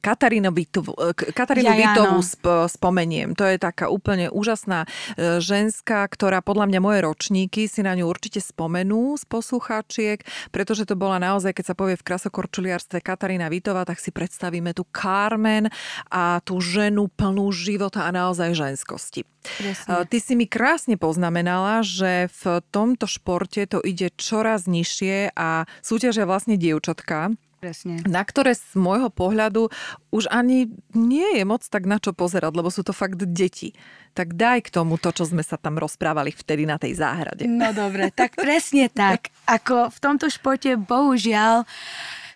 Katarínu 0.00 0.48
Vitovu, 0.50 0.96
Katarínu 1.12 1.70
ja, 1.70 1.92
Vitovu 1.92 2.24
sp- 2.24 2.66
spomeniem. 2.72 3.36
To 3.36 3.44
je 3.44 3.60
taká 3.60 3.92
úplne 3.92 4.32
úžasná 4.32 4.88
e, 5.14 5.38
ženská, 5.44 6.08
ktorá 6.08 6.40
podľa 6.40 6.72
mňa 6.72 6.80
moje 6.80 6.98
ročníky 7.04 7.68
si 7.68 7.84
na 7.84 7.92
ňu 7.92 8.08
určite 8.08 8.40
spomenú 8.40 9.20
z 9.20 9.24
poslucháčiek, 9.28 10.24
pretože 10.48 10.88
to 10.88 10.96
bola 10.96 11.20
naozaj, 11.20 11.52
keď 11.52 11.64
sa 11.72 11.78
povie 11.78 12.00
v 12.00 12.06
krasokorčuliarstve 12.08 13.04
Katarína 13.04 13.52
Vitová, 13.52 13.84
tak 13.84 14.00
si 14.00 14.08
predstavíme 14.08 14.72
tu 14.72 14.88
Carmen 14.88 15.68
a 16.08 16.40
tú 16.40 16.64
ženu 16.64 17.12
plnú 17.12 17.52
života 17.52 18.08
a 18.08 18.10
naozaj 18.10 18.56
ženskosti. 18.56 19.28
Presne. 19.40 20.04
Ty 20.04 20.18
si 20.20 20.36
mi 20.36 20.44
krásne 20.44 21.00
poznamenala, 21.00 21.80
že 21.80 22.28
v 22.44 22.60
tomto 22.68 23.08
športe 23.08 23.64
to 23.64 23.80
ide 23.80 24.12
čoraz 24.16 24.68
nižšie 24.68 25.32
a 25.32 25.64
súťažia 25.80 26.28
vlastne 26.28 26.60
dievčatka. 26.60 27.32
Presne. 27.60 28.00
Na 28.08 28.24
ktoré 28.24 28.56
z 28.56 28.72
môjho 28.72 29.12
pohľadu 29.12 29.68
už 30.08 30.32
ani 30.32 30.72
nie 30.96 31.36
je 31.36 31.44
moc 31.44 31.60
tak 31.60 31.84
na 31.84 32.00
čo 32.00 32.16
pozerať, 32.16 32.56
lebo 32.56 32.72
sú 32.72 32.80
to 32.80 32.96
fakt 32.96 33.20
deti. 33.20 33.76
Tak 34.16 34.32
daj 34.32 34.64
k 34.64 34.72
tomu 34.72 34.96
to, 34.96 35.12
čo 35.12 35.28
sme 35.28 35.44
sa 35.44 35.60
tam 35.60 35.76
rozprávali 35.76 36.32
vtedy 36.32 36.64
na 36.64 36.80
tej 36.80 36.96
záhrade. 36.96 37.44
No 37.44 37.76
dobre, 37.76 38.08
tak 38.16 38.32
presne 38.32 38.88
tak. 38.88 39.28
Ako 39.44 39.92
v 39.92 39.98
tomto 40.00 40.32
športe 40.32 40.72
bohužiaľ 40.80 41.68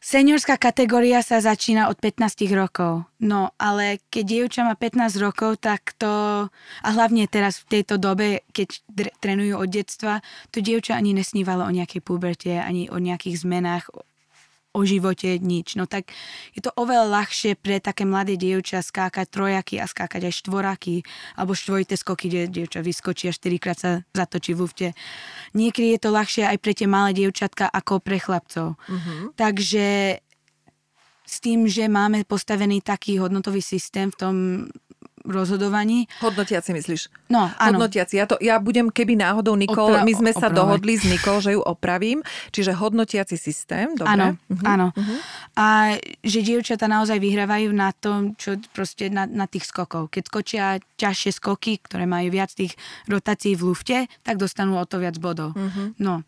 Seniorská 0.05 0.61
kategória 0.61 1.25
sa 1.25 1.41
začína 1.41 1.89
od 1.89 1.97
15 1.97 2.45
rokov. 2.53 3.09
No, 3.25 3.57
ale 3.57 4.05
keď 4.13 4.25
dievča 4.29 4.61
má 4.61 4.77
15 4.77 5.17
rokov, 5.17 5.65
tak 5.65 5.97
to, 5.97 6.13
a 6.53 6.89
hlavne 6.93 7.25
teraz 7.25 7.65
v 7.65 7.81
tejto 7.81 7.97
dobe, 7.97 8.45
keď 8.53 8.85
trénujú 9.25 9.57
od 9.57 9.65
detstva, 9.73 10.21
to 10.53 10.61
dievča 10.61 11.01
ani 11.01 11.17
nesnívalo 11.17 11.65
o 11.65 11.73
nejakej 11.73 12.05
puberte, 12.05 12.53
ani 12.53 12.93
o 12.93 13.01
nejakých 13.01 13.49
zmenách, 13.49 13.89
o 14.75 14.83
živote 14.83 15.39
nič. 15.39 15.79
No 15.79 15.87
tak 15.87 16.11
je 16.53 16.61
to 16.61 16.75
oveľa 16.75 17.23
ľahšie 17.23 17.55
pre 17.55 17.79
také 17.79 18.03
mladé 18.03 18.35
dievča 18.35 18.83
skákať 18.83 19.31
trojaky 19.31 19.79
a 19.79 19.87
skákať 19.87 20.27
aj 20.27 20.35
štvoraky 20.43 21.07
alebo 21.39 21.55
štvojité 21.55 21.95
skoky, 21.95 22.27
kde 22.27 22.51
dievča 22.51 22.83
vyskočí 22.83 23.31
a 23.31 23.33
štyrikrát 23.33 23.79
sa 23.79 23.91
zatočí 24.11 24.53
v 24.53 24.61
lufte. 24.67 24.89
Niekedy 25.55 25.95
je 25.95 26.01
to 26.03 26.11
ľahšie 26.11 26.45
aj 26.51 26.59
pre 26.59 26.75
tie 26.75 26.91
malé 26.91 27.15
dievčatka 27.15 27.71
ako 27.71 28.03
pre 28.03 28.19
chlapcov. 28.19 28.75
Uh-huh. 28.75 29.31
Takže 29.39 30.19
s 31.25 31.41
tým, 31.41 31.65
že 31.65 31.89
máme 31.89 32.29
postavený 32.29 32.85
taký 32.85 33.17
hodnotový 33.17 33.65
systém 33.65 34.13
v 34.13 34.19
tom 34.19 34.35
rozhodovaní. 35.25 36.07
Hodnotiaci 36.21 36.77
myslíš? 36.77 37.09
No, 37.33 37.49
áno. 37.57 37.81
Hodnotiaci. 37.81 38.21
Ja, 38.21 38.29
to, 38.29 38.37
ja 38.45 38.61
budem, 38.61 38.93
keby 38.93 39.17
náhodou 39.17 39.57
Nikol, 39.57 39.97
Opra- 39.97 40.05
my 40.05 40.13
sme 40.13 40.33
sa 40.37 40.53
opravať. 40.53 40.59
dohodli 40.61 40.95
s 41.01 41.05
Nikol, 41.09 41.41
že 41.41 41.57
ju 41.57 41.61
opravím, 41.65 42.21
čiže 42.53 42.77
hodnotiaci 42.77 43.37
systém, 43.41 43.97
dobre? 43.97 44.13
Áno, 44.13 44.27
uh-huh. 44.37 44.67
áno. 44.69 44.87
Uh-huh. 44.93 45.19
A 45.57 45.97
že 46.21 46.45
dievčatá 46.45 46.85
naozaj 46.85 47.17
vyhrávajú 47.19 47.73
na 47.73 47.91
tom, 47.97 48.37
čo 48.37 48.61
proste 48.77 49.09
na, 49.09 49.25
na 49.25 49.49
tých 49.49 49.65
skokov. 49.65 50.13
Keď 50.13 50.23
skočia 50.29 50.65
ťažšie 51.01 51.31
skoky, 51.41 51.81
ktoré 51.81 52.05
majú 52.05 52.29
viac 52.29 52.53
tých 52.53 52.77
rotácií 53.09 53.57
v 53.57 53.73
lufte, 53.73 53.99
tak 54.21 54.37
dostanú 54.37 54.77
o 54.77 54.85
to 54.85 55.01
viac 55.01 55.17
bodov. 55.17 55.57
Uh-huh. 55.57 55.97
No. 55.97 56.21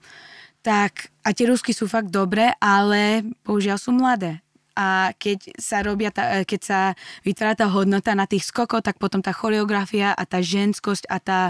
Tak, 0.64 1.14
a 1.22 1.30
tie 1.30 1.46
rusky 1.46 1.70
sú 1.70 1.86
fakt 1.86 2.10
dobré, 2.10 2.50
ale 2.58 3.22
bohužiaľ 3.46 3.78
sú 3.78 3.94
mladé 3.94 4.42
a 4.76 5.16
keď 5.16 5.56
sa 5.56 5.80
robia, 5.80 6.12
tá, 6.12 6.40
e, 6.40 6.44
keď 6.44 6.60
sa 6.60 6.80
vytvára 7.24 7.56
tá 7.56 7.66
hodnota 7.72 8.12
na 8.12 8.28
tých 8.28 8.44
skokov, 8.44 8.84
tak 8.84 9.00
potom 9.00 9.24
tá 9.24 9.32
choreografia 9.32 10.12
a 10.12 10.22
tá 10.28 10.44
ženskosť 10.44 11.08
a 11.08 11.16
tá 11.16 11.40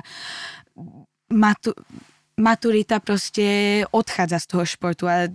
matu, 1.29 1.75
maturita 2.39 3.03
proste 3.03 3.83
odchádza 3.91 4.39
z 4.39 4.47
toho 4.47 4.65
športu 4.65 5.11
a 5.11 5.27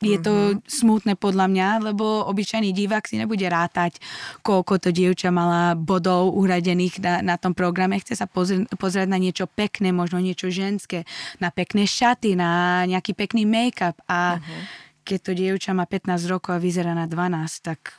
je 0.00 0.16
to 0.16 0.32
mm-hmm. 0.32 0.64
smutné 0.64 1.12
podľa 1.20 1.44
mňa, 1.52 1.68
lebo 1.92 2.24
obyčajný 2.32 2.72
divák 2.72 3.04
si 3.04 3.20
nebude 3.20 3.44
rátať, 3.44 4.00
koľko 4.40 4.80
to 4.80 4.88
dievča 4.96 5.28
mala 5.28 5.76
bodov 5.76 6.32
uhradených 6.40 7.04
na, 7.04 7.14
na 7.20 7.36
tom 7.36 7.52
programe. 7.52 8.00
Chce 8.00 8.16
sa 8.16 8.24
pozrieť, 8.24 8.64
pozrieť 8.80 9.12
na 9.12 9.20
niečo 9.20 9.44
pekné, 9.44 9.92
možno 9.92 10.16
niečo 10.24 10.48
ženské, 10.48 11.04
na 11.36 11.52
pekné 11.52 11.84
šaty, 11.84 12.32
na 12.32 12.80
nejaký 12.88 13.12
pekný 13.12 13.44
make-up 13.44 14.00
a 14.08 14.40
mm-hmm 14.40 14.79
keď 15.10 15.20
to 15.26 15.32
dievča 15.34 15.74
má 15.74 15.90
15 15.90 16.30
rokov 16.30 16.54
a 16.54 16.62
vyzerá 16.62 16.94
na 16.94 17.10
12, 17.10 17.66
tak 17.66 17.98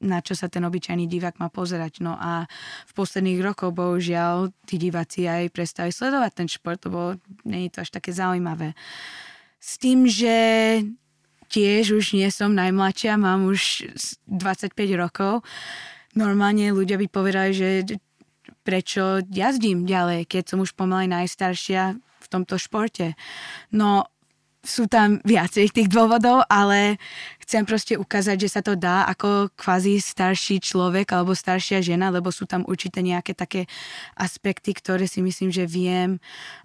na 0.00 0.24
čo 0.24 0.32
sa 0.32 0.48
ten 0.48 0.64
obyčajný 0.64 1.04
divák 1.06 1.36
má 1.36 1.52
pozerať. 1.52 2.00
No 2.00 2.16
a 2.16 2.48
v 2.88 2.92
posledných 2.96 3.44
rokoch, 3.44 3.76
bohužiaľ, 3.76 4.48
tí 4.64 4.80
diváci 4.80 5.28
aj 5.28 5.52
prestali 5.52 5.92
sledovať 5.92 6.32
ten 6.32 6.48
šport, 6.48 6.80
lebo 6.88 7.20
je 7.44 7.70
to 7.70 7.84
až 7.84 7.90
také 7.92 8.10
zaujímavé. 8.16 8.72
S 9.60 9.78
tým, 9.78 10.08
že 10.08 10.34
tiež 11.52 12.00
už 12.00 12.16
nie 12.16 12.26
som 12.32 12.56
najmladšia, 12.56 13.20
mám 13.20 13.46
už 13.46 13.92
25 14.26 14.72
rokov, 14.96 15.44
normálne 16.16 16.72
ľudia 16.72 16.96
by 16.96 17.06
povedali, 17.12 17.52
že 17.52 17.68
prečo 18.66 19.22
jazdím 19.30 19.84
ďalej, 19.84 20.26
keď 20.26 20.42
som 20.56 20.58
už 20.64 20.74
pomaly 20.74 21.06
najstaršia 21.12 21.94
v 21.94 22.26
tomto 22.26 22.58
športe. 22.58 23.14
No 23.70 24.11
sú 24.62 24.86
tam 24.86 25.18
viacej 25.26 25.74
tých 25.74 25.90
dôvodov, 25.90 26.46
ale 26.46 27.02
chcem 27.42 27.66
proste 27.66 27.98
ukázať, 27.98 28.46
že 28.46 28.48
sa 28.48 28.62
to 28.62 28.78
dá 28.78 29.10
ako 29.10 29.50
kvázi 29.58 29.98
starší 29.98 30.62
človek 30.62 31.10
alebo 31.10 31.34
staršia 31.34 31.82
žena, 31.82 32.14
lebo 32.14 32.30
sú 32.30 32.46
tam 32.46 32.62
určite 32.70 33.02
nejaké 33.02 33.34
také 33.34 33.66
aspekty, 34.14 34.70
ktoré 34.70 35.10
si 35.10 35.18
myslím, 35.18 35.50
že 35.50 35.66
viem 35.66 36.22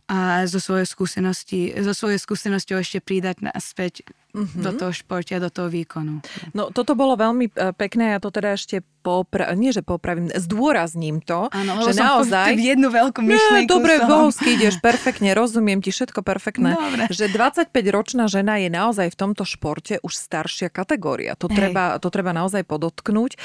a 0.07 0.47
zo 0.47 0.61
svojej 0.61 0.87
skúsenosti, 0.87 1.73
zo 1.83 1.91
svojej 1.91 2.21
skúsenosti 2.21 2.77
ešte 2.77 3.03
pridať 3.03 3.43
naspäť 3.43 4.07
mm-hmm. 4.37 4.61
do 4.61 4.71
toho 4.77 4.91
športe 4.93 5.33
a 5.33 5.41
do 5.41 5.49
toho 5.49 5.67
výkonu. 5.67 6.21
No 6.53 6.69
toto 6.69 6.93
bolo 6.93 7.17
veľmi 7.17 7.49
e, 7.49 7.73
pekné, 7.73 8.13
ja 8.13 8.19
to 8.21 8.29
teda 8.29 8.53
ešte 8.53 8.85
popra- 9.01 9.55
nie 9.55 9.71
že 9.71 9.81
popravím, 9.81 10.27
zdôrazním 10.35 11.23
to, 11.23 11.47
ano, 11.47 11.79
že 11.87 11.95
naozaj... 11.95 12.59
jednu 12.59 12.91
veľkú 12.91 13.23
myšlienku. 13.23 13.63
Nie, 13.63 13.71
dobre, 13.71 13.93
bohovsky 14.03 14.59
ideš 14.59 14.83
perfektne, 14.83 15.31
rozumiem 15.31 15.79
ti 15.79 15.95
všetko 15.95 16.19
perfektné. 16.21 16.75
Dobre. 16.75 17.07
Že 17.07 17.31
25-ročná 17.31 18.27
žena 18.27 18.59
je 18.59 18.67
naozaj 18.67 19.07
v 19.07 19.17
tomto 19.17 19.47
športe 19.47 20.03
už 20.03 20.11
staršia 20.11 20.67
kategória. 20.67 21.39
To, 21.39 21.47
treba, 21.47 21.95
to 22.03 22.11
treba 22.11 22.35
naozaj 22.35 22.67
podotknúť, 22.67 23.31
e, 23.33 23.37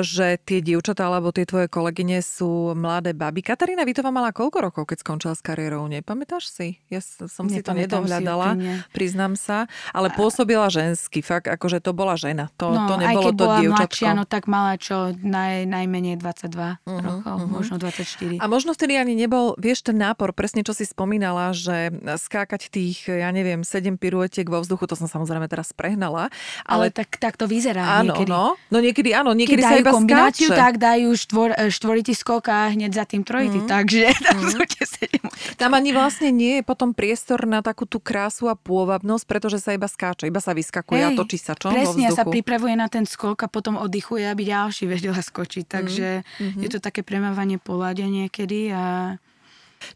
že 0.00 0.40
tie 0.40 0.64
dievčatá 0.64 1.12
alebo 1.12 1.28
tie 1.28 1.44
tvoje 1.44 1.68
kolegyne 1.68 2.24
sú 2.24 2.72
mladé 2.72 3.12
baby. 3.12 3.44
Katarína 3.44 3.84
Vitová 3.84 4.08
mala 4.08 4.32
koľko 4.32 4.58
rokov, 4.64 4.82
keď 4.88 5.04
skončila 5.04 5.34
s 5.36 5.44
kariérou? 5.44 5.84
Nepamätáš 5.92 6.48
si? 6.48 6.80
Ja 6.88 7.04
som 7.04 7.52
si 7.52 7.60
to 7.60 7.76
nedohľadala, 7.76 8.56
si 8.56 8.80
priznám 8.96 9.36
sa. 9.36 9.68
Ale 9.92 10.08
po 10.16 10.31
pôsobila 10.32 10.72
žensky, 10.72 11.20
fakt, 11.20 11.44
akože 11.44 11.84
to 11.84 11.92
bola 11.92 12.16
žena. 12.16 12.48
To, 12.56 12.72
no, 12.72 12.88
to 12.88 12.96
nebolo 12.96 13.04
aj 13.04 13.14
keď 13.20 13.24
to 13.28 13.36
bola 13.36 13.56
dievčatko. 13.60 13.76
mladšia, 13.76 14.10
no 14.16 14.24
tak 14.24 14.48
mala 14.48 14.72
čo, 14.80 15.12
naj, 15.20 15.68
najmenej 15.68 16.16
22 16.16 16.48
uh-huh, 16.56 17.00
rokov, 17.04 17.36
uh-huh. 17.36 17.52
možno 17.52 17.76
24. 17.76 18.40
A 18.40 18.44
možno 18.48 18.72
vtedy 18.72 18.96
ani 18.96 19.12
nebol, 19.12 19.52
vieš, 19.60 19.84
ten 19.84 20.00
nápor, 20.00 20.32
presne 20.32 20.64
čo 20.64 20.72
si 20.72 20.88
spomínala, 20.88 21.52
že 21.52 21.92
skákať 22.16 22.72
tých, 22.72 23.12
ja 23.12 23.28
neviem, 23.28 23.60
7 23.60 24.00
piruetiek 24.00 24.48
vo 24.48 24.64
vzduchu, 24.64 24.88
to 24.88 24.96
som 24.96 25.04
samozrejme 25.04 25.44
teraz 25.52 25.76
prehnala. 25.76 26.32
Ale, 26.64 26.88
ale 26.88 26.96
tak, 26.96 27.20
tak 27.20 27.36
to 27.36 27.44
vyzerá 27.44 28.00
áno, 28.00 28.16
niekedy. 28.16 28.32
No, 28.32 28.56
no 28.72 28.78
niekedy 28.80 29.10
áno, 29.12 29.36
niekedy 29.36 29.60
Keď 29.60 29.68
sa 29.68 29.76
iba 29.76 29.92
kombináciu, 29.92 30.48
skáče. 30.48 30.56
tak 30.56 30.74
dajú 30.80 31.12
štvor, 31.12 31.48
e, 31.60 31.68
štvoritý 31.68 32.16
skok 32.16 32.48
a 32.48 32.72
hneď 32.72 32.96
za 32.96 33.04
tým 33.04 33.20
trojitý, 33.20 33.60
mm. 33.60 33.68
takže 33.68 34.02
tam 34.32 34.40
mm. 34.40 34.48
sú 34.48 34.60
tie 34.64 34.84
7. 35.20 35.60
Tam 35.60 35.76
ani 35.76 35.92
vlastne 35.92 36.32
nie 36.32 36.58
je 36.58 36.62
potom 36.64 36.96
priestor 36.96 37.44
na 37.44 37.60
takú 37.60 37.84
tú 37.84 38.00
krásu 38.00 38.48
a 38.48 38.56
pôvabnosť, 38.56 39.24
pretože 39.26 39.58
sa 39.58 39.74
iba 39.74 39.90
skáče, 39.90 40.21
iba 40.28 40.40
sa 40.42 40.52
vyskakuje 40.52 41.00
Hej, 41.02 41.08
a 41.08 41.18
točí 41.18 41.36
sa 41.38 41.52
čo 41.54 41.70
Presne, 41.72 42.08
vo 42.10 42.16
sa 42.16 42.24
pripravuje 42.26 42.74
na 42.76 42.86
ten 42.86 43.06
skok 43.06 43.44
a 43.44 43.48
potom 43.48 43.78
oddychuje, 43.78 44.26
aby 44.26 44.48
ďalší 44.48 44.90
vedela 44.90 45.18
skočiť. 45.18 45.64
Takže 45.66 46.08
mm-hmm. 46.22 46.62
je 46.62 46.68
to 46.70 46.78
také 46.78 47.00
premávanie 47.06 47.56
poládia 47.62 48.06
niekedy. 48.06 48.70
A... 48.72 49.16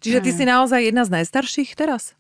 Čiže 0.03 0.19
ty 0.23 0.31
si 0.35 0.45
naozaj 0.47 0.91
jedna 0.91 1.07
z 1.07 1.23
najstarších 1.23 1.79
teraz? 1.79 2.17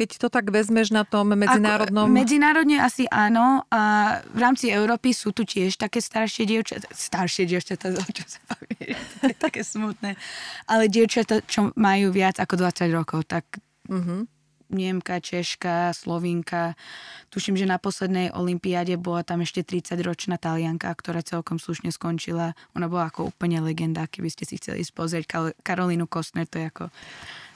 keď 0.00 0.16
to 0.16 0.28
tak 0.32 0.48
vezmeš 0.48 0.88
na 0.96 1.04
tom 1.04 1.36
medzinárodnom... 1.36 2.08
Ako, 2.08 2.16
medzinárodne 2.16 2.80
asi 2.80 3.04
áno 3.12 3.68
a 3.68 4.16
v 4.32 4.38
rámci 4.40 4.72
Európy 4.72 5.12
sú 5.12 5.36
tu 5.36 5.44
tiež 5.44 5.76
také 5.76 6.00
staršie 6.00 6.48
dievčatá, 6.48 6.88
staršie 6.88 7.44
dievčatá, 7.44 7.92
čo 7.92 8.24
sa 8.24 8.40
povie, 8.48 8.96
také 9.44 9.60
smutné, 9.60 10.16
ale 10.64 10.88
dievčatá, 10.88 11.44
čo 11.44 11.76
majú 11.76 12.16
viac 12.16 12.40
ako 12.40 12.64
20 12.64 12.96
rokov, 12.96 13.28
tak 13.28 13.44
mm-hmm. 13.92 14.39
Niemka, 14.70 15.18
Češka, 15.18 15.92
Slovinka. 15.92 16.78
Tuším, 17.30 17.58
že 17.58 17.66
na 17.66 17.78
poslednej 17.78 18.30
olympiáde 18.34 18.94
bola 18.98 19.26
tam 19.26 19.42
ešte 19.42 19.62
30-ročná 19.66 20.38
Talianka, 20.38 20.90
ktorá 20.94 21.22
celkom 21.22 21.58
slušne 21.58 21.90
skončila. 21.90 22.54
Ona 22.78 22.86
bola 22.86 23.10
ako 23.10 23.34
úplne 23.34 23.58
legenda, 23.62 24.06
keby 24.06 24.30
ste 24.30 24.46
si 24.46 24.58
chceli 24.58 24.82
pozrieť. 24.86 25.54
Karolínu 25.66 26.06
Kostner, 26.06 26.46
to 26.46 26.62
je 26.62 26.66
ako 26.70 26.84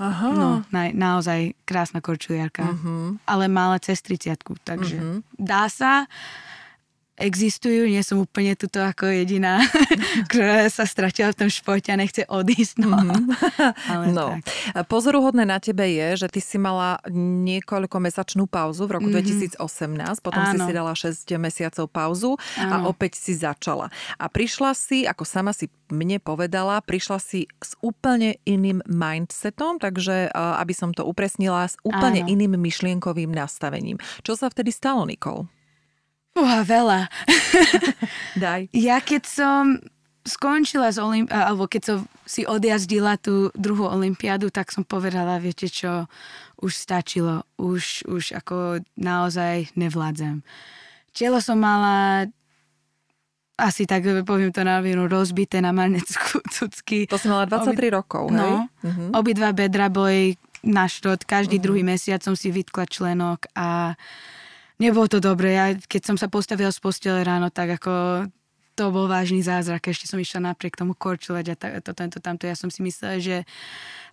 Aha. 0.03 0.29
No, 0.35 0.51
na, 0.75 0.91
naozaj 0.91 1.55
krásna 1.63 2.03
korčuliarka. 2.03 2.67
Uh-huh. 2.67 3.15
Ale 3.31 3.47
mala 3.47 3.79
cez 3.79 4.03
30 4.03 4.43
takže 4.67 4.99
uh-huh. 4.99 5.19
dá 5.39 5.71
sa 5.71 6.11
existujú, 7.15 7.87
nie 7.87 8.03
som 8.03 8.19
úplne 8.19 8.59
tuto 8.59 8.83
ako 8.83 9.07
jediná, 9.07 9.63
ktorá 10.31 10.67
sa 10.67 10.83
stratila 10.83 11.31
v 11.31 11.47
tom 11.47 11.51
športe 11.51 11.95
a 11.95 11.97
nechce 11.99 12.27
odísť. 12.27 12.83
No, 12.83 12.91
mm-hmm. 12.91 13.23
Ale 13.93 14.05
no. 14.11 14.27
Tak. 14.75 14.91
Pozoruhodné 14.91 15.47
na 15.47 15.63
tebe 15.63 15.87
je, 15.87 16.27
že 16.27 16.29
ty 16.31 16.41
si 16.43 16.59
mala 16.59 16.99
niekoľko 17.15 17.97
mesačnú 18.03 18.51
pauzu 18.51 18.91
v 18.91 18.99
roku 18.99 19.09
mm-hmm. 19.11 19.59
2018, 19.63 20.27
potom 20.27 20.43
Áno. 20.43 20.51
si 20.51 20.59
si 20.59 20.73
dala 20.75 20.93
6 20.93 21.15
mesiacov 21.39 21.85
pauzu 21.87 22.31
Áno. 22.59 22.71
a 22.71 22.77
opäť 22.91 23.19
si 23.19 23.39
začala. 23.39 23.95
A 24.19 24.27
prišla 24.27 24.75
si, 24.75 25.07
ako 25.07 25.23
sama 25.23 25.55
si 25.55 25.71
mne 25.95 26.19
povedala, 26.19 26.83
prišla 26.83 27.19
si 27.23 27.47
s 27.63 27.79
úplne 27.79 28.43
iným 28.43 28.83
mindsetom, 28.91 29.79
takže 29.79 30.35
aby 30.35 30.75
som 30.75 30.91
to 30.91 31.07
upresnila, 31.07 31.71
s 31.71 31.79
úplne 31.87 32.27
Áno. 32.27 32.31
iným 32.31 32.59
myšlienkovým 32.59 33.31
nastavením. 33.31 34.03
Čo 34.27 34.35
sa 34.35 34.51
vtedy 34.51 34.75
stalo, 34.75 35.07
Nikol? 35.07 35.47
Uha, 36.35 36.67
veľa. 36.67 37.07
Daj. 38.43 38.67
Ja 38.75 38.99
keď 38.99 39.23
som 39.23 39.79
skončila 40.25 40.91
z 40.91 40.99
Olymp- 40.99 41.31
alebo 41.31 41.69
keď 41.69 41.83
som 41.85 41.99
si 42.25 42.49
odjazdila 42.49 43.21
tú 43.21 43.53
druhú 43.55 43.87
olympiádu, 43.87 44.49
tak 44.49 44.73
som 44.73 44.83
povedala, 44.83 45.37
viete 45.39 45.69
čo, 45.69 46.09
už 46.59 46.73
stačilo, 46.73 47.45
už, 47.61 48.09
už 48.09 48.33
ako 48.41 48.81
naozaj 48.97 49.69
nevládzem. 49.77 50.41
Telo 51.13 51.39
som 51.45 51.61
mala 51.61 52.27
asi 53.55 53.87
tak 53.87 54.03
poviem 54.27 54.51
to 54.51 54.67
na 54.67 54.83
rovinu, 54.83 55.07
rozbité 55.07 55.63
na 55.63 55.71
manecku 55.71 56.43
cucky. 56.55 57.07
To 57.07 57.21
som 57.21 57.39
mala 57.39 57.47
23 57.47 57.71
Obi... 57.71 57.89
rokov, 57.95 58.25
hej? 58.35 58.35
No, 58.35 58.67
uh-huh. 58.67 59.09
obidva 59.15 59.55
bedra 59.55 59.87
boli 59.87 60.35
na 60.65 60.91
šrot, 60.91 61.23
každý 61.23 61.61
uh-huh. 61.61 61.67
druhý 61.71 61.83
mesiac 61.87 62.25
som 62.25 62.35
si 62.35 62.51
vytkla 62.51 62.89
členok 62.89 63.47
a 63.55 63.95
nebolo 64.79 65.07
to 65.07 65.19
dobré. 65.23 65.55
Ja, 65.55 65.67
keď 65.75 66.03
som 66.03 66.17
sa 66.19 66.27
postavila 66.27 66.71
z 66.71 66.81
postele 66.83 67.21
ráno, 67.23 67.51
tak 67.51 67.79
ako 67.79 68.27
to 68.75 68.91
bol 68.91 69.07
vážny 69.07 69.39
zázrak. 69.39 69.87
Ešte 69.87 70.11
som 70.11 70.19
išla 70.19 70.51
napriek 70.51 70.75
tomu 70.75 70.99
korčovať 70.99 71.45
a 71.55 71.55
to, 71.79 71.93
tento, 71.95 72.19
tamto. 72.19 72.45
Ja 72.51 72.59
som 72.59 72.69
si 72.75 72.83
myslela, 72.83 73.23
že 73.23 73.47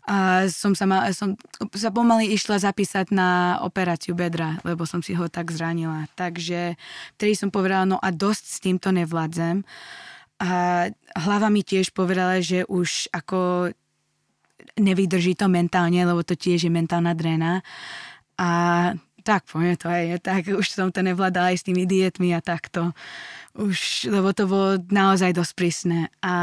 a 0.06 0.50
som 0.50 0.74
sa, 0.74 0.89
mal, 0.89 1.06
som 1.13 1.38
sa 1.77 1.94
pomaly 1.94 2.34
išla 2.34 2.58
zapísať 2.58 3.13
na 3.13 3.62
operáciu 3.62 4.18
bedra, 4.18 4.58
lebo 4.65 4.86
som 4.89 5.01
si 5.01 5.13
ho 5.13 5.30
tak 5.30 5.53
zranila. 5.53 6.10
Takže 6.18 6.77
vtedy 7.18 7.34
som 7.38 7.53
povedala, 7.53 7.86
no 7.86 7.98
a 8.01 8.10
dosť 8.10 8.44
s 8.46 8.58
týmto 8.62 8.89
nevládzem. 8.89 9.62
A 10.41 10.50
hlava 11.13 11.53
mi 11.53 11.62
tiež 11.62 11.94
povedala, 11.94 12.41
že 12.41 12.65
už 12.65 13.13
ako 13.13 13.70
nevydrží 14.77 15.38
to 15.38 15.46
mentálne, 15.46 16.01
lebo 16.01 16.25
to 16.25 16.34
tiež 16.34 16.65
je 16.65 16.72
mentálna 16.74 17.13
drena. 17.13 17.62
A 18.41 18.50
tak 19.22 19.46
poviem 19.48 19.78
to 19.78 19.88
aj, 19.88 20.22
tak 20.25 20.50
už 20.50 20.68
som 20.68 20.90
to 20.90 21.06
nevládala 21.06 21.54
aj 21.54 21.62
s 21.62 21.68
tými 21.68 21.86
dietmi 21.86 22.34
a 22.34 22.42
takto. 22.42 22.94
Už, 23.56 24.08
lebo 24.08 24.32
to 24.32 24.48
bolo 24.48 24.80
naozaj 24.90 25.36
dosť 25.36 25.54
prísne. 25.54 26.00
A 26.24 26.36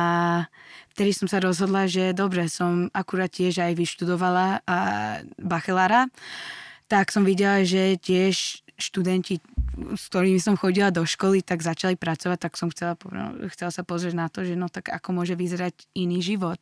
vtedy 0.94 1.14
som 1.14 1.26
sa 1.26 1.42
rozhodla, 1.42 1.90
že 1.90 2.14
dobre, 2.14 2.47
som 2.47 2.90
akurát 2.94 3.32
tiež 3.32 3.64
aj 3.64 3.73
vyštudovala 3.75 4.62
a 4.66 4.78
bachelára, 5.40 6.06
tak 6.88 7.12
som 7.12 7.25
videla, 7.25 7.66
že 7.66 8.00
tiež 8.00 8.64
študenti 8.78 9.42
s 9.78 10.11
ktorými 10.11 10.42
som 10.42 10.58
chodila 10.58 10.90
do 10.90 11.06
školy, 11.06 11.44
tak 11.44 11.62
začali 11.62 11.94
pracovať, 11.94 12.38
tak 12.38 12.58
som 12.58 12.68
chcela, 12.73 12.99
chcela 13.54 13.70
sa 13.70 13.82
pozrieť 13.87 14.14
na 14.18 14.26
to, 14.26 14.42
že 14.42 14.58
no 14.58 14.66
tak 14.66 14.90
ako 14.90 15.14
môže 15.14 15.38
vyzerať 15.38 15.87
iný 15.94 16.18
život. 16.18 16.58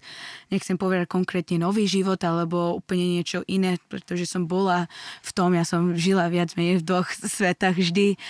Nechcem 0.52 0.76
povedať 0.76 1.08
konkrétne 1.08 1.56
nový 1.56 1.88
život, 1.88 2.20
alebo 2.20 2.76
úplne 2.76 3.20
niečo 3.20 3.40
iné, 3.48 3.80
pretože 3.88 4.28
som 4.28 4.44
bola 4.44 4.90
v 5.24 5.30
tom, 5.32 5.56
ja 5.56 5.64
som 5.64 5.96
žila 5.96 6.28
viac 6.28 6.52
menej 6.58 6.84
v 6.84 6.86
dvoch 6.86 7.08
svetách 7.08 7.80
vždy, 7.80 8.20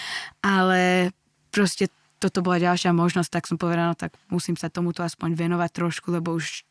ale 0.45 1.11
proste 1.51 1.91
toto 2.23 2.41
bola 2.41 2.63
ďalšia 2.63 2.97
možnosť, 2.97 3.31
tak 3.33 3.45
som 3.51 3.61
povedala, 3.61 3.93
no 3.93 3.97
tak 3.99 4.15
musím 4.33 4.57
sa 4.57 4.73
tomuto 4.73 5.05
aspoň 5.05 5.37
venovať 5.37 5.71
trošku, 5.73 6.15
lebo 6.15 6.39
už 6.39 6.65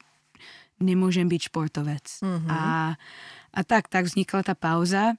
nemôžem 0.81 1.27
byť 1.27 1.41
športovec. 1.51 2.05
Mm-hmm. 2.19 2.49
A, 2.49 2.95
a 3.55 3.59
tak, 3.63 3.87
tak 3.87 4.09
vznikla 4.09 4.41
tá 4.43 4.55
pauza. 4.57 5.15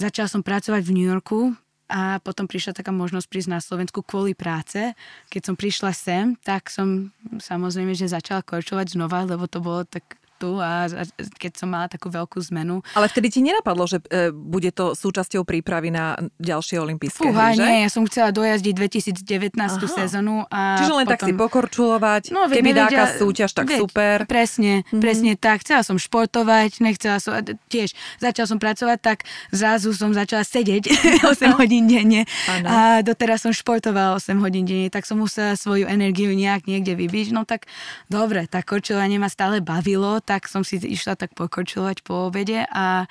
Začala 0.00 0.32
som 0.32 0.40
pracovať 0.40 0.80
v 0.80 0.94
New 0.96 1.04
Yorku, 1.04 1.52
a 1.90 2.22
potom 2.22 2.46
prišla 2.46 2.78
taká 2.78 2.94
možnosť 2.94 3.26
prísť 3.26 3.50
na 3.50 3.58
Slovensku 3.58 4.06
kvôli 4.06 4.30
práce. 4.32 4.94
Keď 5.26 5.42
som 5.42 5.58
prišla 5.58 5.90
sem, 5.90 6.38
tak 6.38 6.70
som 6.70 7.10
samozrejme, 7.42 7.98
že 7.98 8.06
začala 8.06 8.46
korčovať 8.46 8.94
znova, 8.94 9.26
lebo 9.26 9.50
to 9.50 9.58
bolo 9.58 9.82
tak 9.82 10.16
tu 10.40 10.56
a, 10.56 10.88
keď 11.36 11.52
som 11.60 11.68
mala 11.68 11.92
takú 11.92 12.08
veľkú 12.08 12.40
zmenu. 12.48 12.80
Ale 12.96 13.12
vtedy 13.12 13.28
ti 13.28 13.40
nenapadlo, 13.44 13.84
že 13.84 14.00
e, 14.08 14.32
bude 14.32 14.72
to 14.72 14.96
súčasťou 14.96 15.44
prípravy 15.44 15.92
na 15.92 16.16
ďalšie 16.40 16.80
olympijské 16.80 17.28
Fúha, 17.28 17.52
hry, 17.52 17.60
že? 17.60 17.64
nie, 17.68 17.76
ja 17.84 17.90
som 17.92 18.08
chcela 18.08 18.32
dojazdiť 18.32 18.74
2019 19.20 19.60
Aha. 19.60 19.84
sezónu. 19.84 20.48
A 20.48 20.80
Čiže 20.80 20.94
len 20.96 21.04
potom... 21.04 21.12
tak 21.12 21.20
si 21.28 21.32
pokorčulovať, 21.36 22.22
no, 22.32 22.48
keby 22.48 22.72
nevedia, 22.72 22.88
dáka 22.88 23.04
súťaž, 23.20 23.50
tak 23.52 23.68
veď, 23.68 23.80
super. 23.84 24.16
Presne, 24.24 24.72
mm-hmm. 24.88 25.02
presne 25.04 25.32
tak. 25.36 25.60
Chcela 25.60 25.84
som 25.84 26.00
športovať, 26.00 26.80
nechcela 26.80 27.20
som, 27.20 27.36
tiež 27.68 27.92
začala 28.16 28.46
som 28.48 28.56
pracovať, 28.56 28.98
tak 29.04 29.18
zrazu 29.52 29.92
som 29.92 30.16
začala 30.16 30.46
sedieť 30.46 30.88
8 31.28 31.60
hodín 31.60 31.84
denne 31.90 32.24
ano. 32.48 32.66
a 32.66 32.78
doteraz 33.04 33.44
som 33.44 33.52
športovala 33.52 34.16
8 34.16 34.40
hodín 34.40 34.64
denne, 34.64 34.88
tak 34.88 35.04
som 35.04 35.20
musela 35.20 35.58
svoju 35.58 35.84
energiu 35.90 36.32
nejak 36.32 36.64
niekde 36.64 36.96
vybiť. 36.96 37.36
No 37.36 37.44
tak 37.44 37.66
dobre, 38.06 38.46
tak 38.46 38.70
korčovanie 38.70 39.18
ma 39.18 39.28
stále 39.28 39.58
bavilo, 39.60 40.22
tak 40.30 40.46
som 40.46 40.62
si 40.62 40.78
išla 40.78 41.18
tak 41.18 41.34
pokočilovať 41.34 42.06
po 42.06 42.30
obede 42.30 42.62
a 42.70 43.10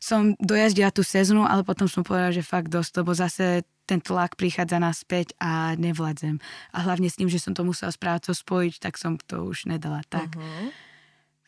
som 0.00 0.32
dojazdila 0.40 0.88
tú 0.88 1.04
sezónu, 1.04 1.44
ale 1.44 1.60
potom 1.60 1.84
som 1.84 2.00
povedala, 2.00 2.32
že 2.32 2.40
fakt 2.40 2.72
dosť, 2.72 3.04
lebo 3.04 3.12
zase 3.12 3.68
ten 3.84 4.00
tlak 4.00 4.40
prichádza 4.40 4.80
naspäť 4.80 5.36
a 5.36 5.76
nevládzem. 5.76 6.40
A 6.72 6.78
hlavne 6.88 7.12
s 7.12 7.20
tým, 7.20 7.28
že 7.28 7.36
som 7.36 7.52
to 7.52 7.68
musela 7.68 7.92
s 7.92 8.00
prácou 8.00 8.32
spojiť, 8.32 8.80
tak 8.80 8.96
som 8.96 9.20
to 9.20 9.44
už 9.44 9.68
nedala 9.68 10.00
tak. 10.08 10.32
Uh-huh. 10.32 10.72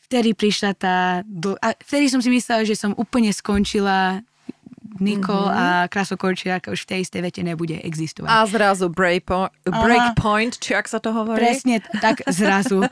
Vtedy 0.05 0.37
prišla 0.37 0.77
tá... 0.77 1.25
A 1.65 1.69
vtedy 1.81 2.13
som 2.13 2.21
si 2.21 2.29
myslela, 2.29 2.69
že 2.69 2.77
som 2.77 2.93
úplne 3.01 3.33
skončila 3.33 4.21
Nikol 5.03 5.47
mm-hmm. 5.51 5.85
a 5.85 5.87
krasokorčiarka 5.91 6.73
už 6.73 6.87
v 6.87 6.89
tej 6.89 6.99
istej 7.05 7.21
vete 7.23 7.43
nebude 7.43 7.77
existovať. 7.83 8.31
A 8.31 8.47
zrazu 8.47 8.87
breakpoint, 8.89 9.53
breakpoint 9.67 10.57
či 10.57 10.79
ak 10.79 10.87
sa 10.87 11.03
to 11.03 11.13
hovorí? 11.13 11.39
Presne, 11.39 11.83
tak 12.01 12.23
zrazu. 12.31 12.87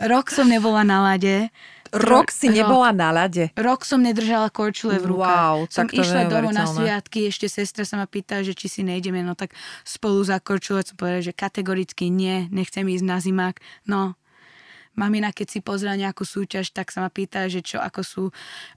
Rok 0.00 0.26
som 0.32 0.50
nebola 0.50 0.82
na 0.82 1.04
lade. 1.04 1.52
Rok 1.94 2.34
si 2.34 2.50
nebola 2.50 2.90
rok, 2.90 2.98
na 2.98 3.08
lade? 3.14 3.54
Rok 3.54 3.86
som 3.86 4.02
nedržala 4.02 4.50
korčule 4.50 4.98
v 4.98 5.14
rukách. 5.14 5.30
Wow, 5.30 5.56
som 5.70 5.86
tak 5.86 5.94
to 5.94 6.02
išla 6.02 6.26
domov 6.26 6.50
na 6.50 6.66
sviatky, 6.66 7.30
ešte 7.30 7.46
sestra 7.46 7.86
sa 7.86 7.94
ma 7.94 8.10
pýta, 8.10 8.42
že 8.42 8.50
či 8.50 8.66
si 8.66 8.82
nejdeme, 8.82 9.22
no 9.22 9.38
tak 9.38 9.54
spolu 9.86 10.18
za 10.26 10.42
korčule 10.42 10.82
som 10.82 10.98
povedala, 10.98 11.22
že 11.22 11.30
kategoricky 11.30 12.10
nie, 12.10 12.50
nechcem 12.50 12.82
ísť 12.82 13.04
na 13.06 13.22
zimák. 13.22 13.62
No, 13.86 14.18
mamina, 14.94 15.30
keď 15.30 15.46
si 15.46 15.58
pozrela 15.60 15.98
nejakú 15.98 16.22
súťaž, 16.26 16.70
tak 16.70 16.90
sa 16.90 17.02
ma 17.02 17.10
pýta, 17.10 17.46
že 17.50 17.62
čo, 17.62 17.78
ako 17.78 18.00
sú 18.02 18.24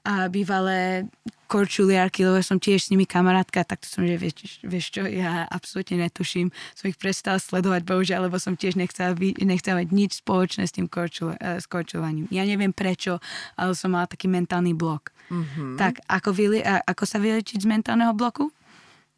a, 0.06 0.28
bývalé 0.28 1.10
korčuliarky, 1.48 2.28
lebo 2.28 2.44
som 2.44 2.60
tiež 2.60 2.88
s 2.88 2.92
nimi 2.92 3.08
kamarátka, 3.08 3.64
tak 3.64 3.80
to 3.80 3.88
som, 3.88 4.04
že 4.04 4.20
vieš, 4.20 4.60
vieš 4.68 4.92
čo, 4.92 5.08
ja 5.08 5.48
absolútne 5.48 6.04
netuším. 6.04 6.52
Som 6.76 6.86
ich 6.92 7.00
prestala 7.00 7.40
sledovať, 7.40 7.88
bohužiaľ, 7.88 8.28
lebo 8.28 8.36
som 8.36 8.60
tiež 8.60 8.76
nechcela, 8.76 9.16
nechcela 9.16 9.80
mať 9.80 9.90
nič 9.96 10.12
spoločné 10.20 10.68
s 10.68 10.76
tým 10.76 10.92
korčul, 10.92 11.34
uh, 11.34 11.58
s 11.58 11.66
korčulovaním. 11.66 12.28
Ja 12.36 12.44
neviem 12.44 12.76
prečo, 12.76 13.24
ale 13.56 13.72
som 13.80 13.96
mala 13.96 14.12
taký 14.12 14.28
mentálny 14.28 14.76
blok. 14.76 15.16
Mm-hmm. 15.32 15.80
Tak, 15.80 16.04
ako, 16.04 16.30
vyli, 16.36 16.60
ako 16.64 17.04
sa 17.08 17.18
vylečiť 17.18 17.64
z 17.64 17.68
mentálneho 17.68 18.12
bloku? 18.12 18.52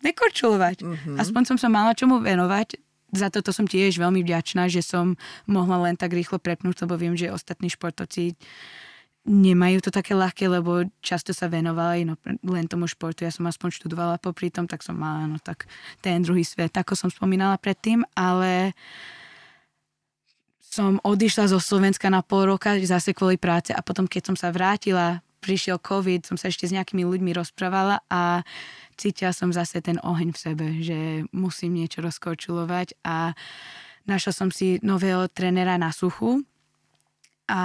Nekorčulovať. 0.05 0.85
Mm-hmm. 0.85 1.15
Aspoň 1.17 1.43
som 1.49 1.57
sa 1.57 1.67
mala 1.67 1.97
čomu 1.97 2.21
venovať, 2.21 2.77
za 3.13 3.27
toto 3.33 3.49
som 3.49 3.65
tiež 3.65 3.97
veľmi 3.97 4.21
vďačná, 4.21 4.69
že 4.69 4.85
som 4.85 5.17
mohla 5.49 5.89
len 5.89 5.95
tak 5.97 6.13
rýchlo 6.13 6.37
prepnúť, 6.37 6.85
lebo 6.85 6.95
viem, 6.97 7.15
že 7.17 7.33
ostatní 7.33 7.69
športovci 7.69 8.37
nemajú 9.29 9.83
to 9.83 9.91
také 9.91 10.15
ľahké, 10.15 10.47
lebo 10.47 10.87
často 11.03 11.35
sa 11.35 11.51
venovali 11.51 12.07
no, 12.07 12.15
len 12.47 12.65
tomu 12.65 12.87
športu. 12.87 13.27
Ja 13.27 13.33
som 13.33 13.45
aspoň 13.45 13.69
študovala 13.77 14.15
popri 14.17 14.49
tom, 14.49 14.65
tak 14.65 14.81
som 14.81 14.97
mala 14.97 15.27
no, 15.27 15.37
tak 15.37 15.67
ten 15.99 16.23
druhý 16.23 16.41
svet, 16.41 16.73
ako 16.73 16.95
som 16.95 17.09
spomínala 17.11 17.59
predtým, 17.59 18.01
ale 18.15 18.73
som 20.63 21.01
odišla 21.01 21.49
zo 21.49 21.59
Slovenska 21.61 22.07
na 22.13 22.21
pol 22.21 22.45
roka 22.45 22.77
zase 22.79 23.13
kvôli 23.13 23.41
práce 23.41 23.73
a 23.73 23.81
potom, 23.81 24.05
keď 24.05 24.33
som 24.33 24.35
sa 24.37 24.53
vrátila, 24.53 25.21
prišiel 25.39 25.79
COVID, 25.79 26.27
som 26.27 26.37
sa 26.37 26.51
ešte 26.51 26.67
s 26.67 26.75
nejakými 26.75 27.03
ľuďmi 27.07 27.31
rozprávala 27.33 28.03
a 28.11 28.43
cítila 28.99 29.31
som 29.31 29.55
zase 29.55 29.79
ten 29.79 29.97
oheň 30.03 30.35
v 30.35 30.39
sebe, 30.39 30.65
že 30.83 31.23
musím 31.31 31.79
niečo 31.79 32.03
rozkorčulovať 32.03 32.99
a 33.07 33.33
našla 34.05 34.31
som 34.35 34.49
si 34.51 34.77
nového 34.83 35.27
trénera 35.31 35.79
na 35.79 35.95
suchu, 35.95 36.43
a 37.49 37.61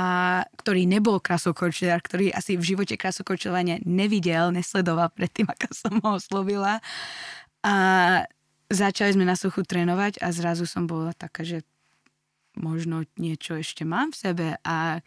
ktorý 0.57 0.89
nebol 0.89 1.21
krasokorčuliar, 1.21 2.01
ktorý 2.01 2.33
asi 2.33 2.57
v 2.57 2.73
živote 2.73 2.97
krasokorčulovania 2.97 3.85
nevidel, 3.85 4.49
nesledoval 4.49 5.13
predtým, 5.13 5.45
ako 5.45 5.69
som 5.77 5.95
ho 6.01 6.17
oslovila. 6.17 6.81
A 7.61 7.75
začali 8.73 9.13
sme 9.13 9.29
na 9.29 9.37
suchu 9.37 9.61
trénovať 9.61 10.25
a 10.25 10.33
zrazu 10.33 10.65
som 10.65 10.89
bola 10.89 11.13
taká, 11.13 11.45
že 11.45 11.61
možno 12.57 13.05
niečo 13.21 13.61
ešte 13.61 13.85
mám 13.85 14.17
v 14.17 14.21
sebe 14.25 14.47
a 14.65 15.05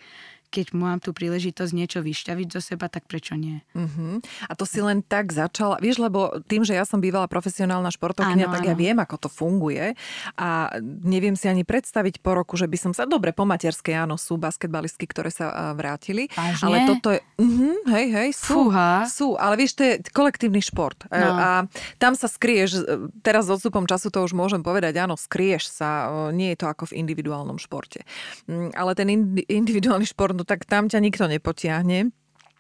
keď 0.48 0.74
mám 0.74 0.98
tú 1.04 1.12
príležitosť 1.12 1.72
niečo 1.76 2.00
vyšťaviť 2.00 2.48
zo 2.54 2.62
seba, 2.64 2.88
tak 2.88 3.06
prečo 3.06 3.36
nie? 3.36 3.62
Uh-huh. 3.76 4.24
A 4.48 4.54
to 4.56 4.64
si 4.64 4.80
len 4.80 5.04
tak 5.04 5.36
začala, 5.36 5.78
vieš, 5.84 6.00
lebo 6.00 6.40
tým, 6.48 6.64
že 6.64 6.76
ja 6.76 6.88
som 6.88 7.04
bývala 7.04 7.28
profesionálna 7.28 7.92
športovkynia, 7.92 8.48
tak 8.48 8.64
áno. 8.64 8.70
ja 8.72 8.76
viem, 8.76 8.98
ako 8.98 9.28
to 9.28 9.30
funguje 9.30 9.94
a 10.40 10.72
neviem 10.84 11.36
si 11.36 11.52
ani 11.52 11.68
predstaviť 11.68 12.24
po 12.24 12.38
roku, 12.38 12.56
že 12.56 12.70
by 12.70 12.78
som 12.80 12.92
sa, 12.96 13.04
dobre, 13.04 13.36
po 13.36 13.44
materskej, 13.44 14.08
áno, 14.08 14.16
sú 14.16 14.40
basketbalistky, 14.40 15.04
ktoré 15.10 15.30
sa 15.30 15.76
vrátili, 15.76 16.32
Vážne? 16.32 16.64
ale 16.64 16.78
toto 16.88 17.08
je, 17.12 17.20
uh-huh, 17.20 17.76
hej, 17.92 18.08
hej, 18.16 18.30
sú, 18.32 18.72
Fúha. 18.72 19.04
sú, 19.10 19.36
ale 19.36 19.60
vieš, 19.60 19.76
to 19.76 19.84
je 19.84 19.94
kolektívny 20.16 20.64
šport 20.64 21.04
e, 21.12 21.20
no. 21.20 21.34
a 21.36 21.50
tam 22.00 22.14
sa 22.16 22.32
skrieš, 22.32 22.70
e, 22.80 23.12
teraz 23.20 23.50
s 23.50 23.54
odstupom 23.54 23.84
času 23.84 24.14
to 24.14 24.24
už 24.24 24.32
môžem 24.32 24.64
povedať, 24.64 24.96
áno, 25.02 25.20
skrieš 25.20 25.70
sa, 25.70 26.10
e, 26.30 26.36
nie 26.38 26.54
je 26.54 26.64
to 26.64 26.68
ako 26.72 26.90
v 26.94 27.04
individuálnom 27.04 27.60
športe. 27.60 28.08
Mm, 28.48 28.72
ale 28.74 28.92
ten 28.96 29.08
individuálny 29.46 30.08
šport 30.08 30.37
no 30.38 30.46
tak 30.46 30.70
tam 30.70 30.86
ťa 30.86 31.02
nikto 31.02 31.26
nepotiahne. 31.26 32.14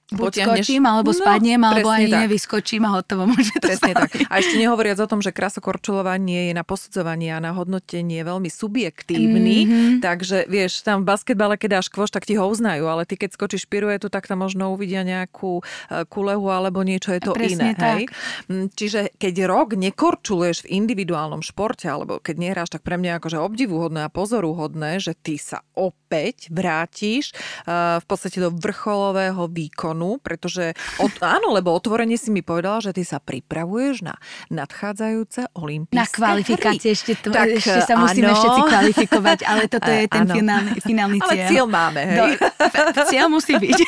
Buď 0.07 0.47
skočím, 0.47 0.87
alebo 0.87 1.11
no, 1.11 1.19
spadnem, 1.19 1.59
alebo 1.59 1.91
ani 1.91 2.07
tak. 2.07 2.31
nevyskočím 2.31 2.87
a 2.87 2.95
hotovo. 2.95 3.27
Môžeme 3.31 3.59
to 3.59 3.67
presne 3.67 3.91
tak. 3.91 4.15
A 4.31 4.39
ešte 4.39 4.55
nehovoriac 4.55 4.95
o 5.03 5.07
tom, 5.11 5.19
že 5.19 5.35
krasokorčulovanie 5.35 6.47
je 6.47 6.53
na 6.55 6.63
posudzovanie 6.63 7.35
a 7.35 7.43
na 7.43 7.51
hodnotenie 7.51 8.23
veľmi 8.23 8.47
subjektívny, 8.47 9.57
mm-hmm. 9.67 9.93
takže 9.99 10.47
vieš, 10.47 10.87
tam 10.87 11.03
v 11.03 11.11
basketbale, 11.11 11.59
keď 11.59 11.83
dáš 11.83 11.91
kvoš, 11.91 12.15
tak 12.15 12.23
ti 12.23 12.39
ho 12.39 12.47
uznajú, 12.47 12.87
ale 12.87 13.03
ty 13.03 13.19
keď 13.19 13.35
skočíš 13.35 13.67
piruetu, 13.67 14.07
tak 14.07 14.31
tam 14.31 14.47
možno 14.47 14.71
uvidia 14.71 15.03
nejakú 15.03 15.59
e, 15.59 15.63
kulehu 16.07 16.47
alebo 16.55 16.87
niečo 16.87 17.11
je 17.11 17.21
to 17.27 17.35
presne 17.35 17.75
iné. 17.75 17.75
Tak. 17.75 17.95
Hej? 17.99 18.03
Mm, 18.47 18.67
čiže 18.71 18.99
keď 19.19 19.43
rok 19.43 19.75
nekorčuluješ 19.75 20.63
v 20.63 20.87
individuálnom 20.87 21.43
športe, 21.43 21.91
alebo 21.91 22.23
keď 22.23 22.35
nehráš, 22.39 22.71
tak 22.71 22.87
pre 22.87 22.95
mňa 22.95 23.19
akože 23.19 23.43
obdivuhodné 23.43 24.07
a 24.07 24.13
pozoruhodné, 24.13 25.03
že 25.03 25.19
ty 25.19 25.35
sa 25.35 25.67
op 25.75 25.99
späť 26.07 26.47
vrátiš 26.47 27.35
uh, 27.67 27.99
v 27.99 28.05
podstate 28.07 28.39
do 28.39 28.47
vrcholového 28.47 29.51
výkonu, 29.51 30.23
pretože, 30.23 30.71
od, 31.03 31.11
áno, 31.35 31.51
lebo 31.51 31.75
otvorene 31.75 32.15
si 32.15 32.31
mi 32.31 32.39
povedala, 32.39 32.79
že 32.79 32.95
ty 32.95 33.03
sa 33.03 33.19
pripravuješ 33.19 34.07
na 34.07 34.15
nadchádzajúce 34.47 35.51
olympijské 35.51 35.99
Na 35.99 36.07
kvalifikácie 36.07 36.95
hry. 36.95 36.95
ešte, 36.95 37.11
to, 37.19 37.35
tak, 37.35 37.51
ešte 37.51 37.83
sa 37.83 37.99
musíme 37.99 38.31
áno. 38.31 38.39
všetci 38.39 38.61
kvalifikovať, 38.71 39.39
ale 39.43 39.63
toto 39.75 39.91
je 39.91 40.05
ten 40.07 40.23
finálny, 40.39 40.71
finálny 40.79 41.19
cieľ. 41.19 41.27
Ale 41.27 41.51
cieľ 41.51 41.65
máme, 41.67 42.01
hej? 42.07 42.15
Do, 42.15 43.01
cieľ 43.11 43.27
musí 43.27 43.53
byť. 43.59 43.79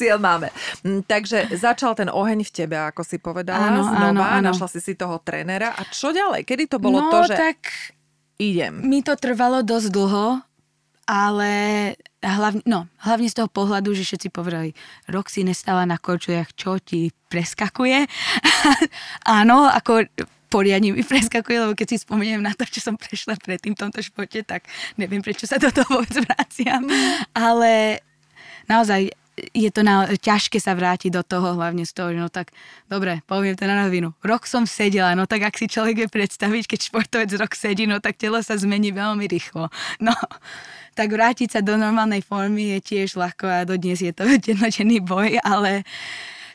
cieľ 0.00 0.16
máme. 0.16 0.48
Mm, 0.80 1.04
takže 1.04 1.52
začal 1.52 1.92
ten 1.92 2.08
oheň 2.08 2.48
v 2.48 2.50
tebe, 2.50 2.80
ako 2.80 3.04
si 3.04 3.20
povedala, 3.20 3.76
áno, 3.76 3.84
znova, 3.84 4.08
áno, 4.08 4.20
áno. 4.24 4.46
našla 4.56 4.72
si 4.72 4.80
si 4.80 4.96
toho 4.96 5.20
trénera. 5.20 5.76
A 5.76 5.84
čo 5.92 6.16
ďalej? 6.16 6.48
Kedy 6.48 6.64
to 6.72 6.78
bolo 6.80 7.04
no, 7.04 7.12
to, 7.12 7.28
že 7.28 7.36
tak 7.36 7.58
idem? 8.40 8.80
Mi 8.80 9.04
to 9.04 9.12
trvalo 9.18 9.60
dosť 9.60 9.88
dlho, 9.92 10.40
ale 11.06 11.52
hlavne, 12.18 12.66
no, 12.66 12.90
hlavne 13.06 13.30
z 13.30 13.38
toho 13.38 13.48
pohľadu, 13.48 13.94
že 13.94 14.02
všetci 14.02 14.28
povedali, 14.34 14.74
rok 15.06 15.30
si 15.30 15.46
nestala 15.46 15.86
na 15.86 15.96
korčuliach, 15.96 16.50
čo 16.58 16.82
ti 16.82 17.14
preskakuje? 17.30 18.10
Áno, 19.38 19.70
ako 19.70 20.10
poriadne 20.50 20.94
mi 20.94 21.02
preskakuje, 21.06 21.62
lebo 21.62 21.72
keď 21.78 21.94
si 21.94 22.02
spomeniem 22.02 22.42
na 22.42 22.54
to, 22.54 22.66
čo 22.66 22.82
som 22.82 22.98
prešla 22.98 23.38
predtým 23.38 23.78
v 23.78 23.80
tomto 23.86 24.02
športe, 24.02 24.42
tak 24.42 24.66
neviem, 24.98 25.22
prečo 25.22 25.46
sa 25.46 25.62
do 25.62 25.70
toho 25.70 26.02
vôbec 26.02 26.14
vraciam. 26.26 26.82
Mm. 26.82 27.22
Ale 27.34 27.72
naozaj 28.66 29.14
je 29.52 29.68
to 29.68 29.84
na, 29.84 30.08
ťažké 30.08 30.56
sa 30.56 30.72
vrátiť 30.72 31.12
do 31.12 31.20
toho, 31.20 31.60
hlavne 31.60 31.84
z 31.84 31.92
toho, 31.92 32.08
že 32.08 32.18
no 32.18 32.32
tak, 32.32 32.56
dobre, 32.88 33.20
poviem 33.28 33.52
to 33.52 33.68
na 33.68 33.84
rovinu. 33.84 34.16
Rok 34.24 34.48
som 34.48 34.64
sedela, 34.64 35.12
no 35.12 35.28
tak 35.28 35.44
ak 35.44 35.60
si 35.60 35.68
človek 35.68 36.06
vie 36.06 36.08
predstaviť, 36.08 36.64
keď 36.64 36.80
športovec 36.80 37.30
rok 37.36 37.52
sedí, 37.52 37.84
no 37.84 38.00
tak 38.00 38.16
telo 38.16 38.40
sa 38.40 38.56
zmení 38.56 38.96
veľmi 38.96 39.28
rýchlo. 39.28 39.68
No, 40.00 40.16
tak 40.96 41.12
vrátiť 41.12 41.48
sa 41.52 41.60
do 41.60 41.76
normálnej 41.76 42.24
formy 42.24 42.72
je 42.76 42.96
tiež 42.96 43.20
ľahko 43.20 43.44
a 43.44 43.68
dodnes 43.68 44.00
je 44.00 44.10
to 44.16 44.24
jednotený 44.56 45.04
boj, 45.04 45.36
ale 45.44 45.84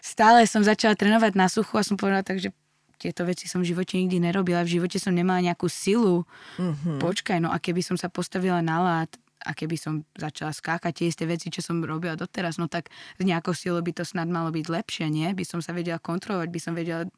stále 0.01 0.49
som 0.49 0.65
začala 0.65 0.97
trénovať 0.97 1.38
na 1.38 1.45
suchu 1.45 1.77
a 1.77 1.86
som 1.86 1.93
povedala 1.93 2.25
tak, 2.25 2.41
že 2.41 2.49
tieto 2.97 3.25
veci 3.25 3.49
som 3.49 3.62
v 3.62 3.73
živote 3.73 3.97
nikdy 3.97 4.21
nerobila, 4.21 4.65
v 4.65 4.77
živote 4.77 5.01
som 5.01 5.13
nemala 5.13 5.41
nejakú 5.41 5.65
silu. 5.65 6.21
Mm-hmm. 6.62 7.01
Počkaj, 7.01 7.38
no 7.41 7.49
a 7.49 7.58
keby 7.58 7.82
som 7.82 7.97
sa 7.97 8.13
postavila 8.13 8.62
na 8.62 8.77
lát, 8.77 9.10
a 9.41 9.58
keby 9.58 9.73
som 9.73 10.06
začala 10.13 10.54
skákať 10.54 10.93
tie 10.93 11.06
isté 11.10 11.23
veci, 11.25 11.49
čo 11.49 11.65
som 11.65 11.82
robila 11.82 12.13
doteraz, 12.13 12.62
no 12.62 12.69
tak 12.69 12.93
z 13.17 13.23
nejakou 13.25 13.58
silou 13.58 13.82
by 13.82 13.89
to 13.93 14.06
snad 14.06 14.30
malo 14.30 14.54
byť 14.54 14.65
lepšie, 14.69 15.10
nie? 15.10 15.25
By 15.34 15.45
som 15.45 15.60
sa 15.65 15.73
vedela 15.73 15.97
kontrolovať, 15.97 16.49
by 16.54 16.60
som 16.62 16.73
vedela 16.77 17.10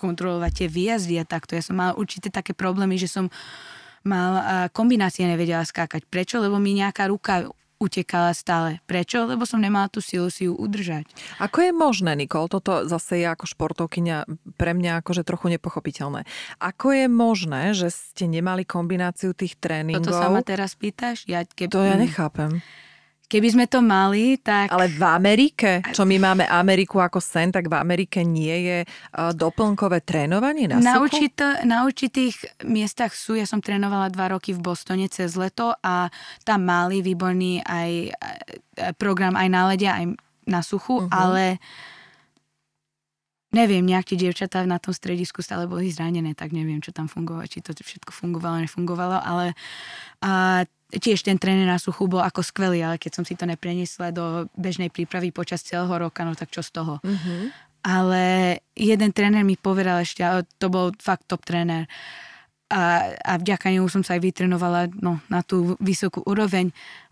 kontrolovať 0.00 0.64
tie 0.64 0.68
výjazdy 0.68 1.14
a 1.20 1.28
takto. 1.28 1.52
Ja 1.52 1.64
som 1.64 1.76
mala 1.76 1.92
určité 1.92 2.32
také 2.32 2.56
problémy, 2.56 2.96
že 2.96 3.12
som 3.12 3.28
mal 4.06 4.68
kombinácie 4.70 5.26
nevedela 5.26 5.66
skákať. 5.66 6.06
Prečo? 6.06 6.38
Lebo 6.38 6.60
mi 6.62 6.76
nejaká 6.76 7.08
ruka 7.10 7.48
utekala 7.78 8.34
stále. 8.34 8.82
Prečo? 8.90 9.22
Lebo 9.30 9.46
som 9.46 9.62
nemala 9.62 9.86
tú 9.86 10.02
silu 10.02 10.26
si 10.34 10.50
ju 10.50 10.54
udržať. 10.58 11.06
Ako 11.38 11.62
je 11.62 11.70
možné, 11.70 12.18
Nikol, 12.18 12.50
toto 12.50 12.82
zase 12.90 13.22
je 13.22 13.26
ako 13.30 13.46
športovkyňa 13.46 14.26
pre 14.58 14.74
mňa 14.74 14.98
akože 14.98 15.22
trochu 15.22 15.54
nepochopiteľné. 15.54 16.26
Ako 16.58 16.90
je 16.90 17.06
možné, 17.06 17.78
že 17.78 17.94
ste 17.94 18.26
nemali 18.26 18.66
kombináciu 18.66 19.30
tých 19.30 19.54
tréningov? 19.62 20.10
Toto 20.10 20.18
sa 20.18 20.26
ma 20.26 20.42
teraz 20.42 20.74
pýtaš? 20.74 21.22
Ja, 21.30 21.46
keb... 21.46 21.70
To 21.70 21.86
ja 21.86 21.94
nechápem. 21.94 22.58
Keby 23.28 23.48
sme 23.52 23.68
to 23.68 23.84
mali, 23.84 24.40
tak... 24.40 24.72
Ale 24.72 24.88
v 24.88 25.04
Amerike, 25.04 25.84
čo 25.92 26.08
my 26.08 26.16
máme 26.16 26.48
Ameriku 26.48 26.96
ako 26.96 27.20
sen, 27.20 27.52
tak 27.52 27.68
v 27.68 27.76
Amerike 27.76 28.24
nie 28.24 28.56
je 28.64 28.78
doplnkové 29.36 30.00
trénovanie 30.00 30.64
na, 30.64 30.80
na, 30.80 30.96
určito, 30.96 31.44
na 31.68 31.84
určitých 31.84 32.64
miestach 32.64 33.12
sú. 33.12 33.36
Ja 33.36 33.44
som 33.44 33.60
trénovala 33.60 34.08
dva 34.08 34.32
roky 34.32 34.56
v 34.56 34.64
Bostone 34.64 35.12
cez 35.12 35.36
leto 35.36 35.76
a 35.84 36.08
tam 36.48 36.64
mali 36.64 37.04
výborný 37.04 37.60
aj 37.68 38.16
program 38.96 39.36
aj 39.36 39.48
na 39.52 39.62
lede, 39.68 39.92
aj 39.92 40.04
na 40.48 40.64
suchu, 40.64 41.04
uh-huh. 41.04 41.12
ale 41.12 41.60
neviem, 43.52 43.84
nejak 43.84 44.12
tie 44.12 44.18
dievčatá 44.20 44.64
na 44.68 44.76
tom 44.76 44.92
stredisku 44.92 45.40
stále 45.40 45.64
boli 45.64 45.88
zranené, 45.88 46.36
tak 46.36 46.52
neviem, 46.52 46.84
čo 46.84 46.92
tam 46.92 47.08
fungovalo, 47.08 47.48
či 47.48 47.64
to 47.64 47.72
všetko 47.72 48.12
fungovalo, 48.12 48.60
nefungovalo, 48.60 49.16
ale 49.24 49.56
a 50.20 50.64
tiež 50.92 51.24
ten 51.24 51.36
tréner 51.36 51.68
na 51.68 51.80
suchu 51.80 52.08
bol 52.08 52.20
ako 52.24 52.40
skvelý, 52.44 52.80
ale 52.84 52.96
keď 52.96 53.20
som 53.20 53.24
si 53.24 53.36
to 53.36 53.44
nepreniesla 53.44 54.12
do 54.12 54.48
bežnej 54.56 54.88
prípravy 54.88 55.32
počas 55.32 55.64
celého 55.64 55.92
roka, 55.92 56.24
no 56.24 56.32
tak 56.32 56.48
čo 56.52 56.64
z 56.64 56.70
toho. 56.72 57.00
Mm-hmm. 57.04 57.42
Ale 57.84 58.22
jeden 58.76 59.10
tréner 59.12 59.44
mi 59.44 59.56
povedal 59.56 60.04
ešte, 60.04 60.24
to 60.60 60.66
bol 60.68 60.92
fakt 61.00 61.28
top 61.28 61.44
tréner, 61.44 61.88
a, 62.68 63.16
a 63.24 63.32
vďaka 63.40 63.72
nemu 63.72 63.88
som 63.88 64.04
sa 64.04 64.20
aj 64.20 64.28
vytrenovala 64.28 64.92
no, 65.00 65.24
na 65.32 65.40
tú 65.40 65.72
vysokú 65.80 66.20
úroveň 66.28 66.68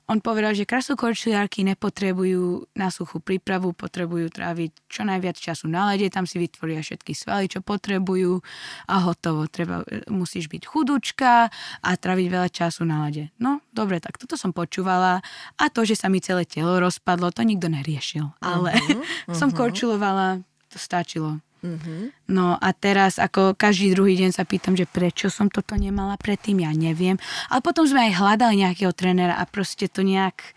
on 0.06 0.22
povedal, 0.22 0.54
že 0.54 0.62
krasokorčuliarky 0.62 1.66
nepotrebujú 1.66 2.70
na 2.78 2.94
suchú 2.94 3.18
prípravu, 3.18 3.74
potrebujú 3.74 4.30
tráviť 4.30 4.70
čo 4.86 5.02
najviac 5.02 5.34
času 5.34 5.66
na 5.66 5.90
lede, 5.90 6.06
tam 6.14 6.30
si 6.30 6.38
vytvoria 6.38 6.78
všetky 6.78 7.10
svaly, 7.10 7.50
čo 7.50 7.58
potrebujú 7.58 8.38
a 8.86 8.96
hotovo. 9.02 9.50
Treba, 9.50 9.82
musíš 10.06 10.46
byť 10.46 10.62
chudúčka 10.62 11.50
a 11.82 11.90
tráviť 11.90 12.26
veľa 12.30 12.48
času 12.54 12.86
na 12.86 13.10
lede. 13.10 13.34
No, 13.42 13.58
dobre, 13.74 13.98
tak 13.98 14.14
toto 14.14 14.38
som 14.38 14.54
počúvala 14.54 15.26
a 15.58 15.64
to, 15.66 15.82
že 15.82 15.98
sa 15.98 16.06
mi 16.06 16.22
celé 16.22 16.46
telo 16.46 16.78
rozpadlo, 16.78 17.34
to 17.34 17.42
nikto 17.42 17.66
neriešil. 17.66 18.30
Ale 18.38 18.78
uh-huh, 18.78 19.34
som 19.38 19.50
uh-huh. 19.50 19.58
korčulovala, 19.58 20.38
to 20.70 20.78
stačilo. 20.78 21.42
Mm-hmm. 21.66 22.30
No 22.30 22.54
a 22.54 22.68
teraz 22.70 23.18
ako 23.18 23.58
každý 23.58 23.98
druhý 23.98 24.14
deň 24.14 24.30
sa 24.30 24.46
pýtam, 24.46 24.78
že 24.78 24.86
prečo 24.86 25.26
som 25.26 25.50
toto 25.50 25.74
nemala 25.74 26.14
predtým, 26.14 26.62
ja 26.62 26.70
neviem. 26.70 27.18
Ale 27.50 27.60
potom 27.60 27.82
sme 27.82 28.06
aj 28.06 28.22
hľadali 28.22 28.54
nejakého 28.62 28.94
trénera 28.94 29.34
a 29.34 29.44
proste 29.50 29.90
to 29.90 30.06
nejak 30.06 30.54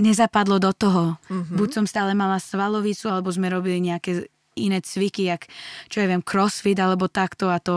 nezapadlo 0.00 0.56
do 0.56 0.72
toho. 0.72 1.20
Mm-hmm. 1.28 1.56
Buď 1.60 1.68
som 1.76 1.84
stále 1.84 2.16
mala 2.16 2.40
svalovicu, 2.40 3.12
alebo 3.12 3.28
sme 3.28 3.52
robili 3.52 3.84
nejaké 3.84 4.32
iné 4.56 4.80
cviky, 4.80 5.28
jak 5.28 5.48
čo 5.88 6.04
ja 6.04 6.08
viem, 6.08 6.24
crossfit 6.24 6.76
alebo 6.80 7.08
takto 7.08 7.48
a 7.48 7.60
to 7.60 7.76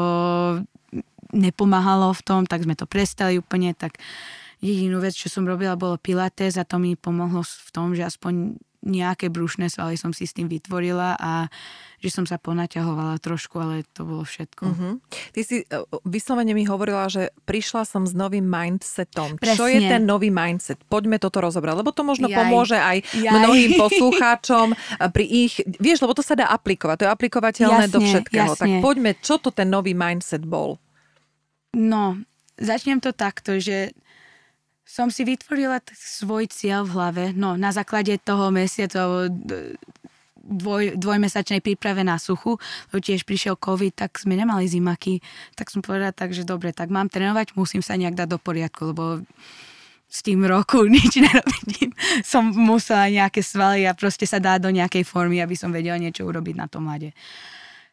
nepomáhalo 1.35 2.15
v 2.15 2.21
tom, 2.23 2.41
tak 2.47 2.63
sme 2.63 2.75
to 2.79 2.87
prestali 2.87 3.39
úplne, 3.39 3.75
tak 3.75 3.99
jedinú 4.63 5.03
vec, 5.03 5.15
čo 5.15 5.27
som 5.27 5.43
robila, 5.43 5.79
bolo 5.79 5.99
pilates 5.99 6.55
a 6.55 6.67
to 6.67 6.79
mi 6.79 6.95
pomohlo 6.95 7.43
v 7.43 7.69
tom, 7.75 7.91
že 7.91 8.07
aspoň 8.07 8.59
nejaké 8.85 9.33
brušné 9.33 9.67
svaly 9.73 9.97
som 9.97 10.13
si 10.13 10.29
s 10.29 10.37
tým 10.37 10.45
vytvorila 10.45 11.17
a 11.17 11.49
že 11.97 12.13
som 12.13 12.25
sa 12.29 12.37
ponaťahovala 12.37 13.17
trošku, 13.17 13.57
ale 13.57 13.81
to 13.97 14.05
bolo 14.05 14.21
všetko. 14.21 14.63
Uh-huh. 14.69 15.01
Ty 15.33 15.41
si 15.41 15.65
e, 15.65 15.77
vyslovene 16.05 16.53
mi 16.53 16.61
hovorila, 16.69 17.09
že 17.09 17.33
prišla 17.49 17.81
som 17.81 18.05
s 18.05 18.13
novým 18.13 18.45
mindsetom. 18.45 19.41
Presne. 19.41 19.57
Čo 19.57 19.65
je 19.65 19.79
ten 19.81 20.05
nový 20.05 20.29
mindset? 20.29 20.77
Poďme 20.85 21.17
toto 21.17 21.41
rozobrať, 21.41 21.81
lebo 21.81 21.89
to 21.89 22.05
možno 22.05 22.29
Jaj. 22.29 22.37
pomôže 22.37 22.77
aj 22.77 23.01
Jaj. 23.09 23.33
mnohým 23.41 23.71
poslucháčom 23.83 24.77
pri 25.09 25.25
ich, 25.25 25.65
vieš, 25.81 26.05
lebo 26.05 26.13
to 26.13 26.21
sa 26.21 26.37
dá 26.37 26.45
aplikovať, 26.53 26.95
to 27.01 27.05
je 27.09 27.11
aplikovateľné 27.11 27.89
jasne, 27.89 27.95
do 27.97 27.99
všetkého. 28.05 28.53
Jasne. 28.53 28.61
Tak 28.61 28.69
poďme, 28.85 29.11
čo 29.17 29.41
to 29.41 29.49
ten 29.49 29.73
nový 29.73 29.97
mindset 29.97 30.45
bol? 30.45 30.77
No, 31.73 32.21
začnem 32.61 33.01
to 33.01 33.17
takto, 33.17 33.57
že 33.57 33.97
som 34.85 35.09
si 35.09 35.25
vytvorila 35.25 35.81
svoj 35.97 36.45
cieľ 36.47 36.85
v 36.85 36.93
hlave, 36.93 37.23
no 37.33 37.57
na 37.57 37.73
základe 37.73 38.15
toho 38.21 38.53
mesiaca 38.53 39.27
dvoj, 40.45 40.93
dvojmesačnej 40.95 41.59
príprave 41.59 42.05
na 42.05 42.21
suchu, 42.21 42.61
lebo 42.93 43.01
tiež 43.01 43.25
prišiel 43.25 43.57
COVID, 43.57 43.97
tak 43.97 44.21
sme 44.21 44.37
nemali 44.37 44.69
zimaky, 44.69 45.25
tak 45.57 45.73
som 45.73 45.81
povedala 45.81 46.13
tak, 46.13 46.31
že 46.37 46.45
dobre, 46.45 46.69
tak 46.69 46.93
mám 46.93 47.09
trénovať, 47.09 47.57
musím 47.57 47.81
sa 47.81 47.97
nejak 47.97 48.13
dať 48.13 48.27
do 48.29 48.39
poriadku, 48.39 48.93
lebo 48.93 49.25
s 50.05 50.21
tým 50.21 50.45
roku 50.45 50.85
nič 50.95 51.17
nerobím. 51.17 51.91
Som 52.21 52.53
musela 52.53 53.09
nejaké 53.09 53.41
svaly 53.41 53.89
a 53.89 53.97
proste 53.97 54.29
sa 54.29 54.37
dať 54.37 54.69
do 54.69 54.71
nejakej 54.71 55.03
formy, 55.03 55.41
aby 55.41 55.57
som 55.57 55.73
vedela 55.73 55.97
niečo 55.97 56.23
urobiť 56.23 56.55
na 56.55 56.69
tom 56.69 56.85
mlade. 56.85 57.11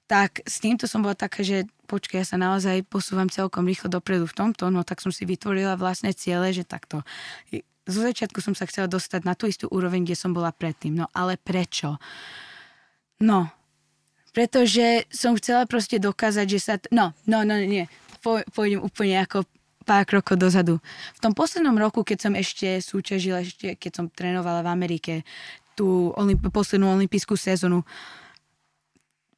Tak 0.04 0.44
s 0.44 0.60
týmto 0.60 0.84
som 0.84 1.00
bola 1.00 1.16
taká, 1.16 1.40
že 1.40 1.64
počkaj, 1.92 2.24
ja 2.24 2.26
sa 2.26 2.40
naozaj 2.40 2.88
posúvam 2.88 3.28
celkom 3.28 3.68
rýchlo 3.68 3.92
dopredu 3.92 4.24
v 4.24 4.32
tomto, 4.32 4.72
no 4.72 4.80
tak 4.80 5.04
som 5.04 5.12
si 5.12 5.28
vytvorila 5.28 5.76
vlastné 5.76 6.16
ciele, 6.16 6.48
že 6.56 6.64
takto. 6.64 7.04
Zo 7.84 8.00
začiatku 8.00 8.40
som 8.40 8.56
sa 8.56 8.64
chcela 8.64 8.88
dostať 8.88 9.28
na 9.28 9.36
tú 9.36 9.44
istú 9.44 9.68
úroveň, 9.68 10.08
kde 10.08 10.16
som 10.16 10.32
bola 10.32 10.56
predtým. 10.56 10.96
No 10.96 11.12
ale 11.12 11.36
prečo? 11.36 12.00
No, 13.20 13.52
pretože 14.32 15.04
som 15.12 15.36
chcela 15.36 15.68
proste 15.68 16.00
dokázať, 16.00 16.46
že 16.48 16.58
sa... 16.58 16.74
T- 16.80 16.88
no, 16.88 17.12
no, 17.28 17.44
no, 17.44 17.60
nie. 17.60 17.84
Pôjdem 18.24 18.80
úplne 18.80 19.20
ako 19.20 19.44
pár 19.84 20.08
krokov 20.08 20.40
dozadu. 20.40 20.80
V 21.12 21.20
tom 21.20 21.36
poslednom 21.36 21.76
roku, 21.76 22.06
keď 22.06 22.30
som 22.30 22.32
ešte 22.38 22.80
súťažila, 22.80 23.44
ešte 23.44 23.76
keď 23.76 23.92
som 23.92 24.06
trénovala 24.08 24.64
v 24.64 24.72
Amerike 24.72 25.12
tú 25.76 26.14
olimp- 26.16 26.48
poslednú 26.48 26.88
olympijskú 26.96 27.36
sezónu, 27.36 27.84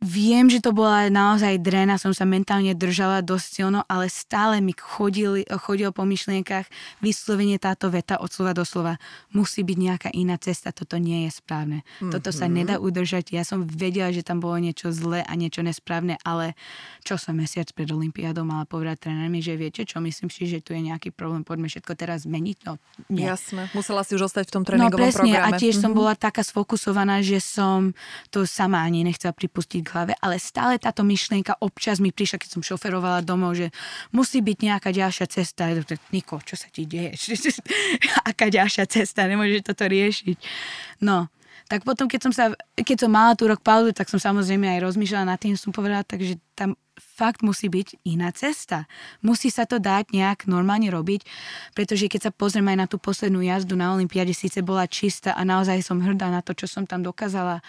Viem, 0.04 0.52
že 0.52 0.60
to 0.60 0.76
bola 0.76 1.08
naozaj 1.08 1.64
drena, 1.64 1.96
som 1.96 2.12
sa 2.12 2.28
mentálne 2.28 2.76
držala 2.76 3.24
dosť 3.24 3.46
silno, 3.48 3.80
ale 3.88 4.12
stále 4.12 4.60
mi 4.60 4.76
chodil, 4.76 5.48
chodil 5.64 5.88
po 5.96 6.04
myšlienkach 6.04 6.68
vyslovene 7.00 7.56
táto 7.56 7.88
veta 7.88 8.20
od 8.20 8.28
slova 8.28 8.52
do 8.52 8.68
slova. 8.68 9.00
Musí 9.32 9.64
byť 9.64 9.78
nejaká 9.80 10.08
iná 10.12 10.36
cesta, 10.36 10.76
toto 10.76 11.00
nie 11.00 11.24
je 11.24 11.40
správne. 11.40 11.88
Mm-hmm. 11.88 12.12
Toto 12.12 12.36
sa 12.36 12.44
mhm. 12.44 12.52
nedá 12.52 12.74
udržať. 12.76 13.32
Ja 13.32 13.48
som 13.48 13.64
vedela, 13.64 14.12
že 14.12 14.20
tam 14.20 14.44
bolo 14.44 14.60
niečo 14.60 14.92
zlé 14.92 15.24
a 15.24 15.32
niečo 15.40 15.64
nesprávne, 15.64 16.20
ale 16.20 16.52
čo 17.00 17.16
som 17.16 17.40
mesiac 17.40 17.72
pred 17.72 17.88
Olympiádou 17.88 18.44
mala 18.44 18.68
povedať 18.68 19.08
trénermi, 19.08 19.40
že 19.40 19.56
viete 19.56 19.88
čo, 19.88 20.04
myslím 20.04 20.28
si, 20.28 20.44
že 20.44 20.60
tu 20.60 20.76
je 20.76 20.84
nejaký 20.84 21.16
problém, 21.16 21.48
poďme 21.48 21.72
všetko 21.72 21.96
teraz 21.96 22.28
zmeniť. 22.28 22.58
No, 22.68 22.76
nie. 23.08 23.24
Jasné, 23.24 23.72
musela 23.72 24.04
si 24.04 24.12
už 24.20 24.28
ostať 24.28 24.52
v 24.52 24.52
tom 24.52 24.64
tréningovom 24.68 25.00
no, 25.00 25.08
presne, 25.08 25.32
programe. 25.32 25.48
A 25.48 25.56
tiež 25.56 25.80
mm-hmm. 25.80 25.84
som 25.88 25.92
mhm. 25.96 25.96
bola 25.96 26.12
taká 26.12 26.44
sfokusovaná, 26.44 27.24
že 27.24 27.40
som 27.40 27.96
to 28.28 28.44
sama 28.44 28.84
ani 28.84 29.00
nechcela 29.00 29.32
pripustiť 29.32 29.93
hlave, 29.94 30.12
ale 30.18 30.42
stále 30.42 30.76
táto 30.82 31.06
myšlienka 31.06 31.62
občas 31.62 32.02
mi 32.02 32.10
prišla, 32.10 32.42
keď 32.42 32.50
som 32.58 32.62
šoferovala 32.66 33.22
domov, 33.22 33.54
že 33.54 33.70
musí 34.10 34.42
byť 34.42 34.58
nejaká 34.58 34.90
ďalšia 34.90 35.26
cesta. 35.30 35.70
Niko, 36.10 36.42
čo 36.42 36.58
sa 36.58 36.66
ti 36.68 36.84
deje? 36.84 37.14
Aká 38.30 38.50
ďalšia 38.50 38.90
cesta? 38.90 39.30
Nemôžeš 39.30 39.62
toto 39.62 39.86
riešiť. 39.86 40.36
No, 41.06 41.30
tak 41.64 41.80
potom, 41.88 42.10
keď 42.10 42.20
som, 42.28 42.32
sa, 42.34 42.44
keď 42.76 43.06
som 43.06 43.10
mala 43.10 43.32
tú 43.32 43.48
rok 43.48 43.64
pauzu, 43.64 43.96
tak 43.96 44.12
som 44.12 44.20
samozrejme 44.20 44.68
aj 44.68 44.84
rozmýšľala 44.84 45.32
nad 45.32 45.40
tým, 45.40 45.56
som 45.56 45.72
povedala, 45.72 46.04
takže 46.04 46.36
tam 46.52 46.76
fakt 47.00 47.40
musí 47.40 47.72
byť 47.72 48.04
iná 48.04 48.28
cesta. 48.36 48.84
Musí 49.24 49.48
sa 49.48 49.64
to 49.64 49.80
dať 49.80 50.12
nejak 50.12 50.44
normálne 50.44 50.92
robiť, 50.92 51.24
pretože 51.72 52.06
keď 52.06 52.28
sa 52.28 52.30
pozriem 52.34 52.68
aj 52.68 52.78
na 52.78 52.86
tú 52.86 53.00
poslednú 53.00 53.40
jazdu 53.40 53.80
na 53.80 53.96
Olympiade, 53.96 54.36
síce 54.36 54.60
bola 54.60 54.84
čistá 54.84 55.32
a 55.32 55.42
naozaj 55.42 55.80
som 55.80 56.04
hrdá 56.04 56.28
na 56.28 56.44
to, 56.44 56.52
čo 56.52 56.68
som 56.68 56.84
tam 56.84 57.00
dokázala, 57.00 57.64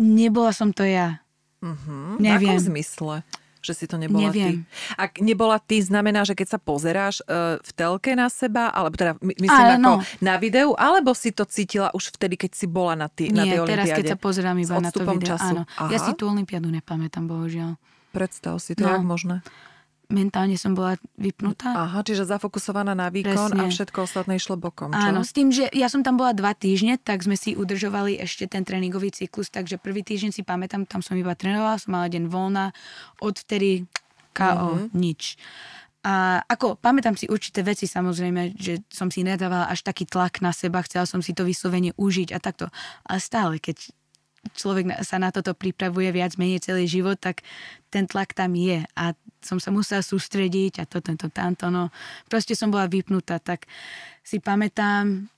nebola 0.00 0.50
som 0.50 0.72
to 0.72 0.82
ja. 0.82 1.20
Uh-huh. 1.60 2.16
Neviem. 2.16 2.56
V 2.56 2.56
akom 2.56 2.66
zmysle? 2.72 3.14
Že 3.60 3.72
si 3.76 3.84
to 3.84 4.00
nebola 4.00 4.32
Neviem. 4.32 4.64
ty. 4.64 4.96
Ak 4.96 5.20
nebola 5.20 5.60
ty, 5.60 5.84
znamená, 5.84 6.24
že 6.24 6.32
keď 6.32 6.56
sa 6.56 6.58
pozeráš 6.58 7.20
uh, 7.28 7.60
v 7.60 7.70
telke 7.76 8.16
na 8.16 8.32
seba, 8.32 8.72
alebo 8.72 8.96
teda 8.96 9.20
my, 9.20 9.36
myslím 9.36 9.68
Ale, 9.68 9.76
ako 9.76 9.84
no. 9.84 9.94
na 10.24 10.34
videu, 10.40 10.72
alebo 10.80 11.12
si 11.12 11.28
to 11.28 11.44
cítila 11.44 11.92
už 11.92 12.16
vtedy, 12.16 12.40
keď 12.40 12.56
si 12.56 12.64
bola 12.64 12.96
na, 12.96 13.12
tý, 13.12 13.28
Nie, 13.28 13.36
na 13.36 13.44
tej 13.44 13.58
teraz 13.68 13.86
keď 13.92 14.16
sa 14.16 14.18
pozerám 14.18 14.56
iba 14.56 14.80
na 14.80 14.88
to 14.88 15.04
video. 15.04 15.36
Času. 15.36 15.60
Áno. 15.60 15.62
Aha. 15.76 15.92
Ja 15.92 16.00
si 16.00 16.16
tú 16.16 16.32
olympiádu 16.32 16.72
nepamätám, 16.72 17.28
bohužiaľ. 17.28 17.76
Predstav 18.16 18.56
si, 18.64 18.72
to 18.72 18.88
no. 18.88 18.96
jak 18.96 19.04
možné 19.04 19.44
mentálne 20.10 20.58
som 20.58 20.74
bola 20.74 20.98
vypnutá. 21.16 21.72
Aha, 21.72 22.02
čiže 22.02 22.26
zafokusovaná 22.26 22.92
na 22.92 23.08
výkon 23.08 23.54
Presne. 23.54 23.62
a 23.64 23.72
všetko 23.72 23.98
ostatné 24.04 24.36
išlo 24.36 24.58
bokom, 24.58 24.90
čo? 24.90 25.00
Áno, 25.00 25.22
s 25.22 25.32
tým, 25.32 25.54
že 25.54 25.70
ja 25.70 25.86
som 25.86 26.02
tam 26.02 26.18
bola 26.18 26.34
dva 26.34 26.52
týždne, 26.52 26.98
tak 26.98 27.22
sme 27.22 27.38
si 27.38 27.54
udržovali 27.54 28.18
ešte 28.18 28.50
ten 28.50 28.66
tréningový 28.66 29.14
cyklus, 29.14 29.48
takže 29.48 29.78
prvý 29.78 30.02
týždeň 30.02 30.30
si 30.34 30.42
pamätám, 30.42 30.84
tam 30.84 31.00
som 31.00 31.14
iba 31.14 31.32
trénovala, 31.38 31.80
som 31.80 31.94
mala 31.94 32.10
deň 32.10 32.26
voľna, 32.26 32.74
odvtedy 33.22 33.86
KO, 34.34 34.76
mm-hmm. 34.76 34.92
nič. 34.92 35.38
A 36.00 36.40
ako, 36.48 36.80
pamätám 36.80 37.12
si 37.12 37.28
určité 37.28 37.60
veci 37.60 37.84
samozrejme, 37.84 38.56
že 38.56 38.80
som 38.88 39.12
si 39.12 39.20
nedávala 39.20 39.68
až 39.68 39.84
taký 39.84 40.08
tlak 40.08 40.40
na 40.40 40.48
seba, 40.48 40.80
chcela 40.88 41.04
som 41.04 41.20
si 41.20 41.36
to 41.36 41.44
vyslovene 41.44 41.92
užiť 41.92 42.32
a 42.32 42.40
takto. 42.40 42.72
Ale 43.04 43.20
stále, 43.20 43.54
keď 43.60 43.92
človek 44.56 45.04
sa 45.04 45.20
na 45.20 45.28
toto 45.28 45.52
pripravuje 45.52 46.10
viac 46.12 46.40
menej 46.40 46.64
celý 46.64 46.88
život, 46.88 47.20
tak 47.20 47.44
ten 47.92 48.08
tlak 48.08 48.32
tam 48.32 48.56
je 48.56 48.80
a 48.96 49.12
som 49.40 49.56
sa 49.56 49.72
musela 49.72 50.04
sústrediť 50.04 50.80
a 50.80 50.84
to, 50.84 51.00
tento, 51.00 51.32
tamto, 51.32 51.72
no. 51.72 51.88
Proste 52.28 52.52
som 52.52 52.68
bola 52.68 52.88
vypnutá, 52.88 53.40
tak 53.40 53.64
si 54.20 54.36
pamätám, 54.40 55.28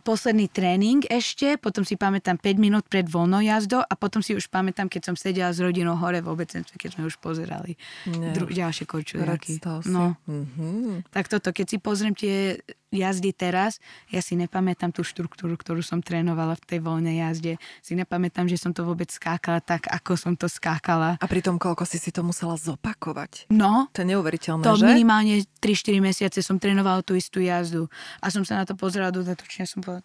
posledný 0.00 0.46
tréning 0.48 1.02
ešte, 1.10 1.58
potom 1.58 1.82
si 1.82 1.98
pamätám 1.98 2.38
5 2.38 2.54
minút 2.58 2.84
pred 2.86 3.04
voľnou 3.04 3.42
jazdou 3.42 3.82
a 3.82 3.92
potom 3.98 4.22
si 4.22 4.34
už 4.34 4.46
pamätám, 4.48 4.86
keď 4.86 5.12
som 5.12 5.16
sedela 5.18 5.50
s 5.50 5.58
rodinou 5.58 5.98
hore 5.98 6.22
v 6.22 6.30
obecenstve, 6.30 6.78
keď 6.78 6.98
sme 6.98 7.10
už 7.10 7.18
pozerali 7.18 7.74
dru- 8.06 8.50
ďalšie 8.50 8.86
korčuliaky. 8.86 9.58
No. 9.90 10.14
Mm-hmm. 10.30 11.10
Tak 11.10 11.26
toto, 11.26 11.50
keď 11.50 11.66
si 11.66 11.76
pozriem 11.82 12.14
tie 12.14 12.62
jazdy 12.92 13.30
teraz, 13.36 13.80
ja 14.08 14.24
si 14.24 14.34
nepamätám 14.36 14.92
tú 14.92 15.04
štruktúru, 15.04 15.54
ktorú 15.56 15.84
som 15.84 16.00
trénovala 16.00 16.56
v 16.56 16.64
tej 16.64 16.80
voľnej 16.84 17.20
jazde. 17.20 17.52
Si 17.84 17.92
nepamätám, 17.92 18.48
že 18.48 18.56
som 18.56 18.72
to 18.72 18.84
vôbec 18.84 19.08
skákala 19.12 19.60
tak, 19.60 19.88
ako 19.88 20.16
som 20.16 20.32
to 20.34 20.48
skákala. 20.48 21.20
A 21.20 21.26
pritom 21.28 21.60
koľko 21.60 21.84
si 21.84 22.00
si 22.00 22.08
to 22.08 22.24
musela 22.24 22.56
zopakovať? 22.56 23.50
No. 23.52 23.92
To 23.92 24.04
je 24.04 24.08
neuveriteľné, 24.14 24.64
to 24.64 24.80
že? 24.80 24.86
minimálne 24.88 25.44
3-4 25.60 26.00
mesiace 26.00 26.38
som 26.40 26.56
trénovala 26.56 27.04
tú 27.04 27.12
istú 27.16 27.40
jazdu. 27.42 27.86
A 28.24 28.32
som 28.32 28.42
sa 28.42 28.60
na 28.60 28.64
to 28.64 28.72
pozerala 28.72 29.12
dodatočne, 29.12 29.68
som 29.68 29.84
povedala, 29.84 30.04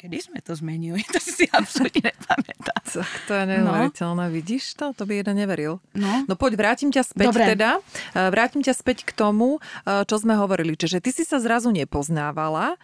kedy 0.00 0.16
sme 0.16 0.40
to 0.40 0.56
zmenili, 0.56 1.04
to 1.14 1.20
si 1.20 1.44
absolútne 1.52 2.08
nepamätám. 2.08 2.80
Tak 2.80 3.20
to 3.28 3.32
je 3.36 3.44
neuveriteľné, 3.44 4.24
no. 4.26 4.32
vidíš 4.32 4.64
to? 4.80 4.96
To 4.96 5.04
by 5.04 5.20
jeden 5.20 5.36
neveril. 5.36 5.84
No, 5.92 6.24
no 6.24 6.34
poď, 6.40 6.56
vrátim 6.56 6.88
ťa 6.88 7.04
späť 7.04 7.36
Dobre. 7.36 7.44
teda. 7.52 7.78
E, 8.16 8.32
vrátim 8.32 8.64
ťa 8.64 8.72
späť 8.72 9.04
k 9.04 9.12
tomu, 9.12 9.60
e, 9.60 10.02
čo 10.08 10.16
sme 10.16 10.34
hovorili. 10.40 10.74
Čiže 10.74 11.04
ty 11.04 11.12
si 11.12 11.22
sa 11.28 11.36
zrazu 11.36 11.68
nepoznávala 11.68 12.74
e, 12.74 12.76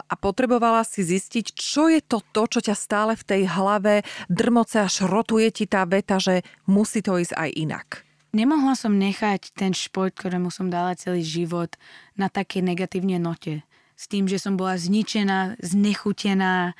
a 0.00 0.14
potrebovala 0.16 0.82
si 0.88 1.04
zistiť, 1.04 1.52
čo 1.52 1.92
je 1.92 2.00
to 2.00 2.24
to, 2.32 2.48
čo 2.48 2.60
ťa 2.64 2.74
stále 2.74 3.12
v 3.14 3.24
tej 3.28 3.42
hlave 3.46 4.02
drmoce 4.32 4.80
a 4.80 4.88
šrotuje 4.88 5.52
ti 5.52 5.68
tá 5.68 5.84
veta, 5.84 6.16
že 6.16 6.42
musí 6.64 7.04
to 7.04 7.20
ísť 7.20 7.36
aj 7.36 7.50
inak. 7.52 7.88
Nemohla 8.34 8.74
som 8.74 8.98
nechať 8.98 9.54
ten 9.54 9.70
šport, 9.70 10.10
ktorému 10.10 10.50
som 10.50 10.66
dala 10.66 10.98
celý 10.98 11.22
život, 11.22 11.78
na 12.18 12.26
také 12.26 12.58
negatívne 12.58 13.22
note 13.22 13.62
s 13.94 14.04
tým, 14.10 14.26
že 14.26 14.42
som 14.42 14.58
bola 14.58 14.74
zničená, 14.74 15.58
znechutená, 15.62 16.74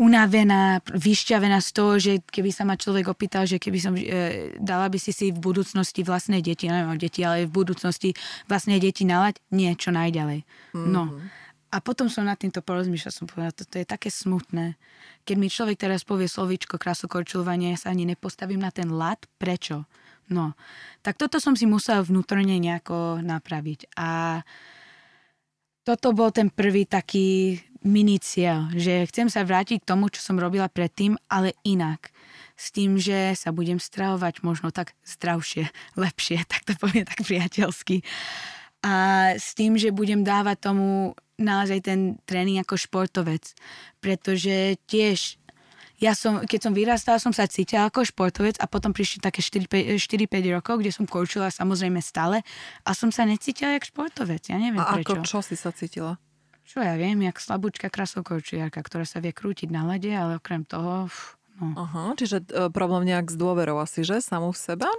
unavená, 0.00 0.82
vyšťavená 0.90 1.58
z 1.62 1.70
toho, 1.70 1.92
že 2.00 2.12
keby 2.26 2.50
sa 2.50 2.66
ma 2.66 2.74
človek 2.74 3.06
opýtal, 3.06 3.46
že 3.46 3.62
keby 3.62 3.78
som, 3.78 3.94
e, 3.94 4.50
dala 4.58 4.90
by 4.90 4.98
si 4.98 5.14
si 5.14 5.30
v 5.30 5.38
budúcnosti 5.38 6.02
vlastné 6.02 6.42
deti, 6.42 6.66
neviem 6.66 6.98
deti, 6.98 7.22
ale 7.22 7.46
v 7.46 7.54
budúcnosti 7.54 8.16
vlastné 8.50 8.82
deti 8.82 9.06
nalať, 9.06 9.38
nie, 9.54 9.70
čo 9.78 9.94
najďalej. 9.94 10.42
Mm-hmm. 10.42 10.90
No. 10.90 11.04
Mhm. 11.10 11.46
A 11.74 11.82
potom 11.82 12.06
som 12.06 12.22
nad 12.22 12.38
týmto 12.38 12.62
porozmýšľala, 12.62 13.10
som 13.10 13.26
povedala, 13.26 13.50
toto 13.50 13.82
je 13.82 13.82
také 13.82 14.06
smutné. 14.06 14.78
Keď 15.26 15.34
mi 15.34 15.50
človek 15.50 15.74
teraz 15.74 16.06
povie 16.06 16.30
slovíčko 16.30 16.78
krasokorčulovanie, 16.78 17.74
ja 17.74 17.78
sa 17.82 17.90
ani 17.90 18.06
nepostavím 18.06 18.62
na 18.62 18.70
ten 18.70 18.94
lat, 18.94 19.26
prečo? 19.42 19.82
No, 20.30 20.54
tak 21.02 21.18
toto 21.18 21.42
som 21.42 21.58
si 21.58 21.66
musela 21.66 22.06
vnútorne 22.06 22.62
nejako 22.62 23.18
napraviť. 23.26 23.90
A 23.98 24.40
toto 25.84 26.16
bol 26.16 26.32
ten 26.32 26.48
prvý 26.48 26.88
taký 26.88 27.60
mini 27.84 28.16
cieľ, 28.16 28.72
že 28.72 29.04
chcem 29.12 29.28
sa 29.28 29.44
vrátiť 29.44 29.84
k 29.84 29.88
tomu, 29.88 30.08
čo 30.08 30.24
som 30.24 30.40
robila 30.40 30.72
predtým, 30.72 31.20
ale 31.28 31.52
inak. 31.62 32.08
S 32.56 32.72
tým, 32.72 32.96
že 32.96 33.36
sa 33.36 33.52
budem 33.52 33.76
stravovať 33.76 34.40
možno 34.40 34.72
tak 34.72 34.96
zdravšie, 35.04 35.68
lepšie, 36.04 36.42
tak 36.48 36.64
to 36.64 36.72
poviem 36.80 37.04
tak 37.04 37.20
priateľsky. 37.22 38.00
A 38.84 38.94
s 39.36 39.56
tým, 39.56 39.76
že 39.80 39.96
budem 39.96 40.24
dávať 40.24 40.72
tomu 40.72 41.16
naozaj 41.40 41.88
ten 41.88 42.00
tréning 42.28 42.60
ako 42.60 42.76
športovec. 42.76 43.56
Pretože 44.00 44.76
tiež 44.84 45.40
ja 46.02 46.12
som, 46.12 46.42
keď 46.42 46.60
som 46.60 46.72
vyrastala, 46.74 47.22
som 47.22 47.30
sa 47.30 47.46
cítila 47.46 47.86
ako 47.86 48.02
športovec 48.02 48.58
a 48.58 48.66
potom 48.66 48.90
prišli 48.90 49.22
také 49.22 49.38
4-5 49.38 49.96
rokov, 50.50 50.82
kde 50.82 50.90
som 50.90 51.06
koučila 51.06 51.54
samozrejme 51.54 52.02
stále 52.02 52.42
a 52.82 52.90
som 52.92 53.14
sa 53.14 53.22
necítila 53.22 53.78
jak 53.78 53.86
športovec. 53.86 54.42
Ja 54.50 54.58
neviem 54.58 54.82
a 54.82 54.98
prečo. 54.98 55.14
ako 55.14 55.14
čo 55.22 55.38
si 55.40 55.54
sa 55.54 55.70
cítila? 55.70 56.18
Čo 56.64 56.80
ja 56.80 56.96
viem, 56.96 57.20
jak 57.22 57.38
slabúčka 57.38 57.92
krasokoučiarka, 57.92 58.80
ktorá 58.80 59.04
sa 59.04 59.20
vie 59.20 59.36
krútiť 59.36 59.68
na 59.68 59.84
lede, 59.84 60.10
ale 60.10 60.40
okrem 60.40 60.64
toho... 60.64 61.12
No. 61.54 61.70
Aha, 61.78 62.18
čiže 62.18 62.42
e, 62.50 62.66
problém 62.66 63.06
nejak 63.06 63.30
s 63.30 63.38
dôverou 63.38 63.78
asi, 63.78 64.02
že? 64.02 64.18
Samú 64.18 64.50
v 64.50 64.58
seba? 64.58 64.90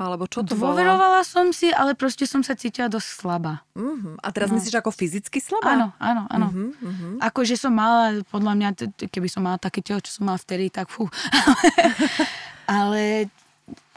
Alebo 0.00 0.24
čo 0.26 0.42
to 0.42 0.56
Dôverovala 0.56 1.22
som 1.22 1.52
si, 1.52 1.70
ale 1.70 1.92
proste 1.94 2.26
som 2.26 2.40
sa 2.40 2.56
cítila 2.56 2.90
dosť 2.90 3.08
slabá. 3.22 3.62
Uh-huh. 3.76 4.18
A 4.18 4.28
teraz 4.34 4.50
no. 4.50 4.58
myslíš 4.58 4.80
ako 4.80 4.90
fyzicky 4.90 5.38
slabá? 5.38 5.78
Áno, 5.78 5.86
áno, 6.00 6.22
áno. 6.26 6.46
Uh-huh, 6.48 6.70
uh-huh. 6.74 7.14
Ako, 7.22 7.46
že 7.46 7.54
som 7.60 7.70
mala, 7.70 8.24
podľa 8.32 8.52
mňa, 8.58 8.68
keby 9.12 9.28
som 9.30 9.44
mala 9.46 9.60
také 9.60 9.84
telo, 9.84 10.02
čo 10.02 10.10
som 10.10 10.26
mala 10.26 10.40
vtedy, 10.40 10.72
tak 10.72 10.90
fú. 10.90 11.06
ale 12.66 13.30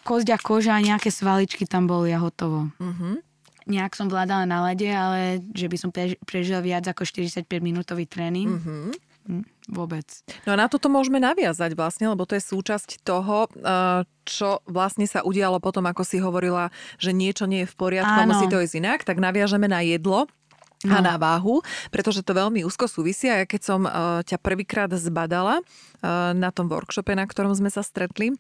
kosť 0.06 0.28
a 0.36 0.38
koža 0.38 0.74
a 0.78 0.84
nejaké 0.84 1.10
svaličky 1.10 1.66
tam 1.66 1.90
boli 1.90 2.14
a 2.14 2.22
hotovo. 2.22 2.70
Uh-huh. 2.78 3.18
Nejak 3.66 3.98
som 3.98 4.06
vládala 4.06 4.46
na 4.46 4.62
lade, 4.62 4.86
ale 4.86 5.42
že 5.58 5.66
by 5.66 5.78
som 5.82 5.90
prežila 6.22 6.62
viac 6.62 6.86
ako 6.86 7.02
45 7.02 7.50
minútový 7.66 8.06
tréning. 8.06 8.62
Uh-huh. 8.62 8.94
Vôbec. 9.66 10.06
No 10.46 10.54
a 10.54 10.58
na 10.62 10.70
toto 10.70 10.86
môžeme 10.86 11.18
naviazať 11.18 11.74
vlastne, 11.74 12.06
lebo 12.14 12.30
to 12.30 12.38
je 12.38 12.44
súčasť 12.46 13.02
toho, 13.02 13.50
eh, 13.58 14.06
čo 14.22 14.62
vlastne 14.70 15.10
sa 15.10 15.26
udialo 15.26 15.58
potom, 15.58 15.90
ako 15.90 16.06
si 16.06 16.22
hovorila, 16.22 16.70
že 17.02 17.10
niečo 17.10 17.50
nie 17.50 17.66
je 17.66 17.72
v 17.74 17.76
poriadku 17.78 18.20
musí 18.30 18.46
to 18.46 18.62
ísť 18.62 18.78
inak, 18.78 19.00
tak 19.02 19.18
naviažeme 19.18 19.66
na 19.66 19.82
jedlo. 19.82 20.30
A 20.86 21.02
na 21.02 21.18
váhu, 21.18 21.66
pretože 21.90 22.22
to 22.22 22.38
veľmi 22.38 22.62
úzko 22.62 22.86
súvisí. 22.86 23.26
A 23.26 23.42
ja 23.42 23.46
keď 23.50 23.62
som 23.66 23.90
uh, 23.90 24.22
ťa 24.22 24.38
prvýkrát 24.38 24.92
zbadala 24.94 25.66
uh, 25.66 26.30
na 26.38 26.54
tom 26.54 26.70
workshope, 26.70 27.10
na 27.18 27.26
ktorom 27.26 27.58
sme 27.58 27.74
sa 27.74 27.82
stretli, 27.82 28.38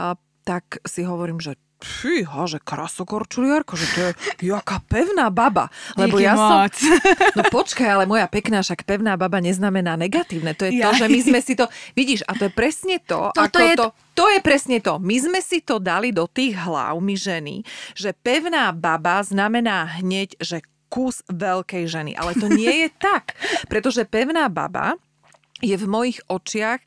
uh, 0.00 0.16
tak 0.40 0.80
si 0.88 1.04
hovorím, 1.04 1.36
že 1.36 1.60
fíha, 1.82 2.46
že 2.46 2.58
krasokorčuliarka, 2.58 3.74
že 3.74 3.86
to 3.90 3.98
je 4.00 4.10
jaká 4.48 4.80
pevná 4.86 5.28
baba. 5.28 5.68
Lebo 5.94 6.16
Díky 6.18 6.26
ja 6.26 6.34
moc. 6.34 6.72
som... 6.74 6.94
No 7.38 7.42
počkaj, 7.46 7.88
ale 7.88 8.04
moja 8.06 8.26
pekná, 8.26 8.62
však 8.62 8.86
pevná 8.86 9.18
baba 9.18 9.38
neznamená 9.38 9.98
negatívne. 9.98 10.54
To 10.54 10.66
je 10.66 10.78
to, 10.78 10.88
Ja. 10.88 10.94
že 10.94 11.06
my 11.06 11.20
sme 11.20 11.40
si 11.42 11.52
to... 11.54 11.66
Vidíš, 11.92 12.22
a 12.24 12.34
to 12.34 12.46
je 12.48 12.52
presne 12.54 12.96
to, 13.02 13.34
Toto 13.34 13.42
ako 13.42 13.60
je 13.60 13.74
to... 13.76 13.86
To 14.12 14.24
je 14.28 14.40
presne 14.44 14.76
to. 14.78 15.00
My 15.00 15.16
sme 15.16 15.40
si 15.40 15.64
to 15.64 15.80
dali 15.80 16.12
do 16.12 16.28
tých 16.28 16.52
hlav, 16.54 17.00
my 17.00 17.16
ženy, 17.16 17.64
že 17.96 18.12
pevná 18.12 18.68
baba 18.70 19.24
znamená 19.24 19.98
hneď, 19.98 20.36
že 20.36 20.60
kus 20.86 21.24
veľkej 21.32 21.88
ženy. 21.88 22.12
Ale 22.12 22.36
to 22.36 22.52
nie 22.52 22.84
je 22.84 22.88
tak. 23.00 23.32
Pretože 23.72 24.04
pevná 24.04 24.52
baba 24.52 25.00
je 25.64 25.72
v 25.72 25.86
mojich 25.88 26.20
očiach 26.28 26.82
e, 26.82 26.86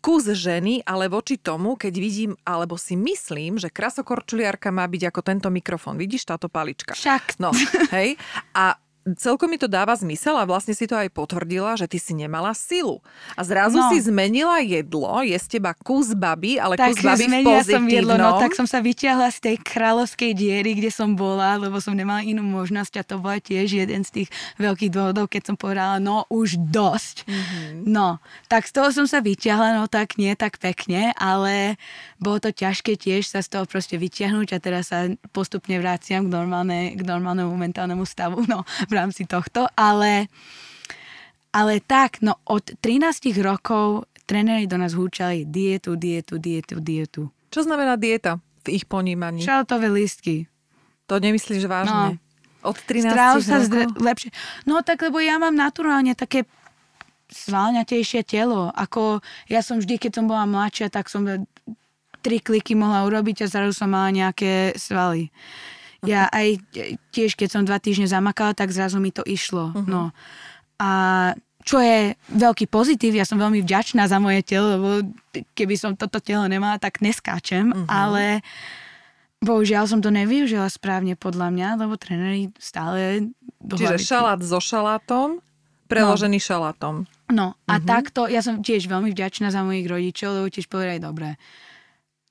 kus 0.00 0.26
ženy, 0.32 0.82
ale 0.88 1.06
voči 1.06 1.36
tomu, 1.36 1.76
keď 1.76 1.94
vidím, 2.00 2.32
alebo 2.42 2.74
si 2.80 2.96
myslím, 2.96 3.60
že 3.60 3.68
krasokorčuliarka 3.68 4.72
má 4.72 4.88
byť 4.88 5.02
ako 5.12 5.20
tento 5.20 5.48
mikrofón. 5.52 6.00
Vidíš 6.00 6.26
táto 6.26 6.48
palička? 6.48 6.96
Však. 6.96 7.38
No, 7.38 7.52
hej. 7.94 8.16
A 8.56 8.74
celkom 9.16 9.50
mi 9.50 9.58
to 9.58 9.66
dáva 9.66 9.96
zmysel 9.96 10.36
a 10.36 10.44
vlastne 10.44 10.76
si 10.76 10.86
to 10.86 10.94
aj 10.98 11.10
potvrdila, 11.10 11.74
že 11.78 11.86
ty 11.88 11.98
si 11.98 12.12
nemala 12.12 12.52
silu. 12.52 13.00
A 13.34 13.42
zrazu 13.46 13.80
No. 13.80 13.88
si 13.88 14.02
zmenila 14.04 14.60
jedlo, 14.60 15.08
je 15.24 15.36
z 15.38 15.46
teba 15.58 15.72
kus 15.72 16.12
baby, 16.12 16.60
ale 16.60 16.76
Tak 16.76 16.94
kus 16.94 17.02
baby 17.02 17.26
v 17.42 17.64
som 17.64 17.84
jedlo, 17.88 18.14
no 18.18 18.36
tak 18.38 18.52
som 18.54 18.68
sa 18.68 18.84
vyťahla 18.84 19.32
z 19.32 19.38
tej 19.40 19.56
kráľovskej 19.62 20.32
diery, 20.36 20.76
kde 20.76 20.90
som 20.92 21.16
bola, 21.16 21.56
lebo 21.56 21.80
som 21.80 21.96
nemala 21.96 22.20
inú 22.20 22.44
možnosť 22.44 23.00
a 23.00 23.02
to 23.06 23.16
bola 23.18 23.40
tiež 23.40 23.72
jeden 23.72 24.04
z 24.04 24.22
tých 24.22 24.28
veľkých 24.60 24.92
dôvodov, 24.92 25.30
keď 25.32 25.52
som 25.52 25.56
povedala, 25.56 25.96
no 25.98 26.28
už 26.28 26.60
dosť. 26.60 27.24
Mhm. 27.26 27.38
Mm-hmm. 27.40 27.88
No, 27.88 28.20
tak 28.46 28.68
z 28.68 28.72
toho 28.76 28.92
som 28.92 29.06
sa 29.08 29.24
vyťahla, 29.24 29.80
no 29.80 29.88
tak 29.88 30.20
nie 30.20 30.36
tak 30.36 30.60
pekne, 30.60 31.16
ale 31.16 31.80
bolo 32.20 32.38
to 32.38 32.52
ťažké 32.52 33.00
tiež 33.00 33.24
sa 33.26 33.40
z 33.40 33.48
toho 33.56 33.64
proste 33.64 33.96
vyťahnuť 33.96 34.48
a 34.52 34.58
teraz 34.60 34.92
sa 34.92 35.08
postupne 35.32 35.78
vraciam 35.80 36.28
k, 36.28 36.30
normálne, 36.30 36.92
k 36.94 37.00
normálnemu 37.00 37.48
momentálnemu 37.48 38.04
stavu, 38.04 38.44
no 38.44 38.62
rámci 39.00 39.24
tohto, 39.24 39.64
ale 39.72 40.28
ale 41.50 41.82
tak, 41.82 42.22
no 42.22 42.38
od 42.46 42.62
13 42.78 43.34
rokov 43.42 44.06
tréneri 44.22 44.70
do 44.70 44.78
nás 44.78 44.94
húčali 44.94 45.42
dietu, 45.42 45.98
dietu, 45.98 46.38
dietu, 46.38 46.78
dietu. 46.78 47.22
Čo 47.50 47.66
znamená 47.66 47.98
dieta 47.98 48.38
v 48.62 48.78
ich 48.78 48.86
ponímaní? 48.86 49.42
Šalotové 49.42 49.90
lístky. 49.90 50.46
To 51.10 51.18
nemyslíš 51.18 51.66
vážne? 51.66 52.22
Od 52.62 52.78
13 52.78 53.10
Stráv 53.10 53.34
sa 53.42 53.58
zdre, 53.66 53.90
lepšie. 53.98 54.30
No 54.62 54.84
tak, 54.86 55.02
lebo 55.02 55.18
ja 55.18 55.42
mám 55.42 55.58
naturálne 55.58 56.14
také 56.14 56.46
svalňatejšie 57.34 58.22
telo. 58.22 58.70
Ako 58.70 59.18
ja 59.50 59.64
som 59.66 59.82
vždy, 59.82 59.98
keď 59.98 60.22
som 60.22 60.30
bola 60.30 60.46
mladšia, 60.46 60.86
tak 60.86 61.10
som 61.10 61.26
tri 62.20 62.38
kliky 62.38 62.76
mohla 62.76 63.02
urobiť 63.08 63.42
a 63.42 63.50
zrazu 63.50 63.72
som 63.74 63.90
mala 63.90 64.12
nejaké 64.12 64.76
svaly. 64.76 65.32
Ja 66.06 66.30
aj 66.32 66.60
tiež, 67.12 67.36
keď 67.36 67.48
som 67.52 67.62
dva 67.68 67.76
týždne 67.76 68.08
zamakala, 68.08 68.56
tak 68.56 68.72
zrazu 68.72 68.96
mi 68.96 69.12
to 69.12 69.20
išlo. 69.24 69.72
Mhm. 69.76 69.88
No. 69.88 70.02
A 70.80 70.90
čo 71.60 71.76
je 71.76 72.16
veľký 72.32 72.72
pozitív, 72.72 73.12
ja 73.12 73.28
som 73.28 73.36
veľmi 73.36 73.60
vďačná 73.60 74.08
za 74.08 74.16
moje 74.16 74.40
telo, 74.40 74.80
lebo 74.80 74.88
keby 75.52 75.76
som 75.76 75.92
toto 75.92 76.16
telo 76.16 76.48
nemala, 76.48 76.80
tak 76.80 77.04
neskáčem, 77.04 77.68
Mhm. 77.68 77.84
ale 77.84 78.40
bohužiaľ 79.44 79.84
som 79.88 80.00
to 80.00 80.08
nevyužila 80.08 80.68
správne 80.72 81.16
podľa 81.20 81.52
mňa, 81.52 81.68
lebo 81.84 82.00
tréneri 82.00 82.48
stále 82.56 83.28
Čiže 83.60 84.00
šalát 84.00 84.40
so 84.40 84.56
šalátom, 84.56 85.44
preložený 85.84 86.40
šalátom. 86.40 87.04
No 87.28 87.60
a 87.68 87.76
takto, 87.76 88.24
ja 88.24 88.40
som 88.40 88.64
tiež 88.64 88.88
veľmi 88.88 89.12
vďačná 89.12 89.52
za 89.52 89.60
mojich 89.60 89.84
rodičov, 89.84 90.32
lebo 90.32 90.46
tiež 90.48 90.64
povedali, 90.64 90.96
dobre, 90.96 91.36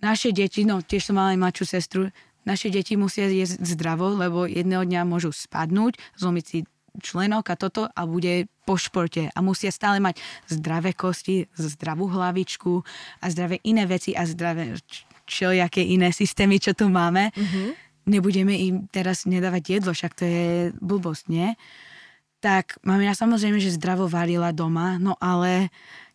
naše 0.01 0.33
deti, 0.33 0.65
no 0.65 0.81
tiež 0.81 1.11
som 1.11 1.21
mala 1.21 1.37
aj 1.37 1.39
mladšiu 1.39 1.65
sestru, 1.69 2.01
naše 2.49 2.73
deti 2.73 2.97
musia 2.97 3.29
jesť 3.29 3.61
zdravo, 3.61 4.09
lebo 4.17 4.49
jedného 4.49 4.81
dňa 4.81 5.05
môžu 5.05 5.29
spadnúť, 5.29 6.01
zlomiť 6.17 6.45
si 6.45 6.57
členok 6.97 7.53
a 7.53 7.55
toto 7.55 7.85
a 7.85 8.01
bude 8.09 8.49
po 8.65 8.73
športe 8.73 9.29
a 9.29 9.39
musia 9.45 9.69
stále 9.69 10.01
mať 10.01 10.17
zdravé 10.49 10.97
kosti, 10.97 11.45
zdravú 11.53 12.09
hlavičku 12.09 12.81
a 13.21 13.25
zdravé 13.29 13.61
iné 13.61 13.85
veci 13.85 14.17
a 14.17 14.25
zdravé 14.25 14.73
všelijaké 15.29 15.85
iné 15.85 16.09
systémy, 16.09 16.57
čo 16.57 16.73
tu 16.73 16.89
máme. 16.89 17.29
Mm-hmm. 17.29 17.67
Nebudeme 18.09 18.57
im 18.57 18.75
teraz 18.89 19.29
nedávať 19.29 19.79
jedlo, 19.79 19.93
však 19.93 20.17
to 20.17 20.25
je 20.25 20.73
blbosť, 20.81 21.25
nie? 21.29 21.53
tak 22.39 22.79
mamina 22.87 23.11
samozrejme, 23.11 23.59
že 23.59 23.75
zdravo 23.75 24.07
varila 24.07 24.55
doma, 24.55 24.95
no 24.95 25.19
ale 25.19 25.69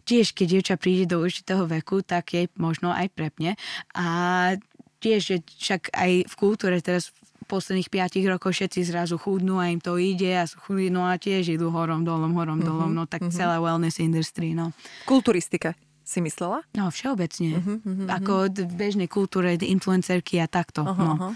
tiež, 0.09 0.33
keď 0.33 0.47
dievča 0.49 0.77
príde 0.81 1.05
do 1.09 1.21
určitého 1.21 1.65
veku, 1.69 2.05
tak 2.05 2.33
jej 2.33 2.49
možno 2.57 2.93
aj 2.93 3.13
prepne. 3.13 3.57
A 3.97 4.57
tiež, 5.05 5.21
že 5.21 5.37
však 5.61 5.93
aj 5.93 6.11
v 6.25 6.35
kultúre 6.35 6.81
teraz 6.81 7.13
v 7.13 7.45
posledných 7.47 7.93
5 7.93 8.25
rokoch 8.31 8.51
všetci 8.51 8.81
zrazu 8.85 9.15
chudnú 9.15 9.61
a 9.61 9.69
im 9.69 9.77
to 9.79 9.95
ide 9.95 10.33
a 10.35 10.45
sú 10.45 10.57
chudí, 10.59 10.89
no 10.89 11.05
a 11.05 11.15
tiež 11.15 11.53
idú 11.53 11.69
horom, 11.69 12.01
dolom, 12.01 12.33
horom, 12.33 12.57
Mhm, 12.57 12.65
dolom, 12.65 12.91
no 12.91 13.05
tak 13.05 13.29
celá 13.29 13.59
wellness 13.59 13.99
industry, 13.99 14.51
no. 14.51 14.73
V 15.05 15.13
kulturistike 15.13 15.77
si 16.01 16.19
myslela? 16.19 16.65
No 16.73 16.89
všeobecne, 16.89 17.61
Mhm, 17.61 18.09
ako 18.09 18.49
d- 18.49 18.65
v 18.65 18.73
bežnej 18.75 19.07
kultúre, 19.07 19.55
influencerky 19.55 20.37
a 20.37 20.49
takto, 20.49 20.83
Aha, 20.83 20.97
no. 20.97 21.13
aha. 21.15 21.31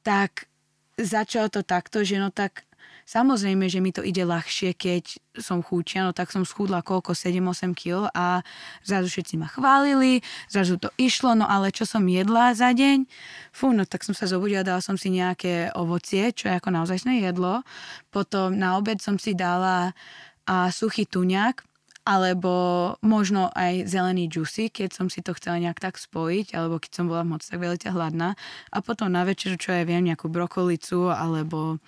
tak 0.00 0.46
začalo 0.94 1.48
to 1.48 1.62
takto, 1.62 2.02
že 2.02 2.16
no 2.16 2.30
tak 2.30 2.62
samozrejme, 3.08 3.66
že 3.68 3.78
mi 3.78 3.90
to 3.90 4.04
ide 4.04 4.22
ľahšie, 4.26 4.74
keď 4.76 5.18
som 5.40 5.64
chúčia, 5.64 6.04
no 6.04 6.12
tak 6.12 6.28
som 6.28 6.44
schudla 6.44 6.84
koľko, 6.84 7.16
7-8 7.16 7.72
kg 7.72 8.10
a 8.12 8.44
zrazu 8.84 9.08
všetci 9.08 9.34
ma 9.40 9.48
chválili, 9.48 10.20
zrazu 10.52 10.76
to 10.76 10.92
išlo, 11.00 11.32
no 11.32 11.48
ale 11.48 11.72
čo 11.72 11.88
som 11.88 12.04
jedla 12.04 12.52
za 12.52 12.70
deň? 12.76 13.08
Fú, 13.50 13.72
no 13.72 13.88
tak 13.88 14.04
som 14.04 14.12
sa 14.12 14.28
zobudila, 14.28 14.66
dala 14.66 14.84
som 14.84 15.00
si 15.00 15.08
nejaké 15.08 15.72
ovocie, 15.72 16.30
čo 16.36 16.52
je 16.52 16.58
ako 16.58 16.68
naozajstné 16.72 17.24
jedlo. 17.24 17.64
Potom 18.12 18.54
na 18.56 18.76
obed 18.76 19.00
som 19.00 19.16
si 19.16 19.32
dala 19.32 19.96
a 20.42 20.68
suchý 20.74 21.06
tuňak, 21.06 21.62
alebo 22.02 22.54
možno 22.98 23.46
aj 23.54 23.86
zelený 23.86 24.26
juicy, 24.26 24.74
keď 24.74 24.90
som 24.90 25.06
si 25.06 25.22
to 25.22 25.38
chcela 25.38 25.62
nejak 25.62 25.78
tak 25.78 25.94
spojiť, 25.94 26.58
alebo 26.58 26.82
keď 26.82 26.90
som 26.90 27.06
bola 27.06 27.22
moc 27.22 27.46
tak 27.46 27.62
veľmi 27.62 27.78
hladná. 27.78 28.34
A 28.74 28.82
potom 28.82 29.06
na 29.06 29.22
večer, 29.22 29.54
čo 29.54 29.70
ja 29.70 29.86
viem, 29.86 30.02
nejakú 30.02 30.26
brokolicu, 30.26 31.14
alebo 31.14 31.78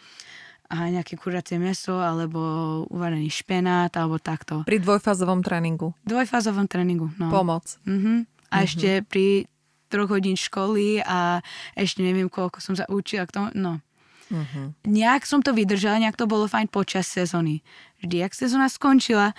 a 0.75 0.91
nejaké 0.91 1.15
kuracie 1.15 1.63
meso, 1.63 2.03
alebo 2.03 2.39
uvarený 2.91 3.31
špenát, 3.31 3.95
alebo 3.95 4.19
takto. 4.19 4.67
Pri 4.67 4.83
dvojfázovom 4.83 5.41
tréningu. 5.47 5.95
Dvojfázovom 6.03 6.67
tréningu, 6.67 7.15
no. 7.15 7.31
Pomoc. 7.31 7.79
Mhm. 7.87 8.27
A 8.51 8.67
ešte 8.67 9.03
pri 9.07 9.47
troch 9.91 10.11
hodín 10.11 10.35
školy 10.35 11.03
a 11.07 11.39
ešte 11.79 12.03
neviem, 12.03 12.27
koľko 12.27 12.59
som 12.59 12.75
sa 12.75 12.87
učila 12.91 13.31
k 13.31 13.35
tomu, 13.35 13.49
no. 13.55 13.79
Mhm. 14.35 14.91
Nejak 14.91 15.23
som 15.29 15.39
to 15.45 15.55
vydržala, 15.55 16.03
nejak 16.03 16.19
to 16.19 16.27
bolo 16.27 16.51
fajn 16.51 16.67
počas 16.67 17.07
sezóny. 17.07 17.63
Vždy, 18.03 18.27
ak 18.27 18.35
sezóna 18.35 18.67
skončila, 18.67 19.37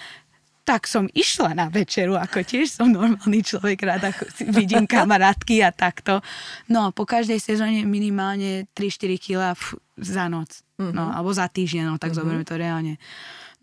tak 0.65 0.89
som 0.89 1.05
išla 1.13 1.53
na 1.53 1.69
večeru, 1.69 2.17
ako 2.17 2.41
tiež 2.41 2.73
som 2.73 2.89
normálny 2.89 3.45
človek, 3.45 3.85
rada 3.85 4.09
vidím 4.49 4.89
kamarátky 4.93 5.61
a 5.61 5.69
takto. 5.69 6.25
No, 6.65 6.89
po 6.89 7.05
každej 7.05 7.37
sezóne 7.37 7.85
minimálne 7.85 8.65
3-4 8.73 9.21
kg 9.21 9.53
za 9.95 10.27
noc. 10.27 10.61
No, 10.75 11.07
alebo 11.07 11.31
za 11.31 11.47
týždeň, 11.47 11.83
no 11.87 11.95
tak 11.95 12.11
zoberieme 12.11 12.43
to 12.43 12.59
reálne. 12.59 12.99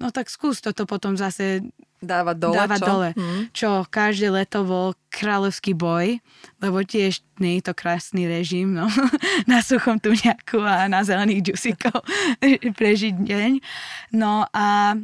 No 0.01 0.09
tak 0.09 0.33
skús 0.33 0.64
toto 0.64 0.88
potom 0.88 1.14
zase 1.14 1.61
Dávať 2.03 2.37
dole, 2.42 2.57
dávať 2.59 2.81
čo? 2.83 2.87
dole. 2.90 3.09
Mhm. 3.14 3.38
Čo 3.55 3.68
každé 3.87 4.29
leto 4.35 4.66
bol 4.66 4.99
kráľovský 5.14 5.71
boj, 5.79 6.18
lebo 6.59 6.83
tiež 6.83 7.23
nie 7.38 7.62
je 7.62 7.71
to 7.71 7.79
krásny 7.79 8.27
režim, 8.27 8.75
no, 8.75 8.90
na 9.51 9.62
suchom 9.62 10.03
tuňaku 10.03 10.59
a 10.59 10.90
na 10.90 11.07
zelených 11.07 11.55
džusíkov 11.55 12.03
prežiť 12.81 13.14
deň. 13.23 13.51
No 14.18 14.51
a 14.51 14.99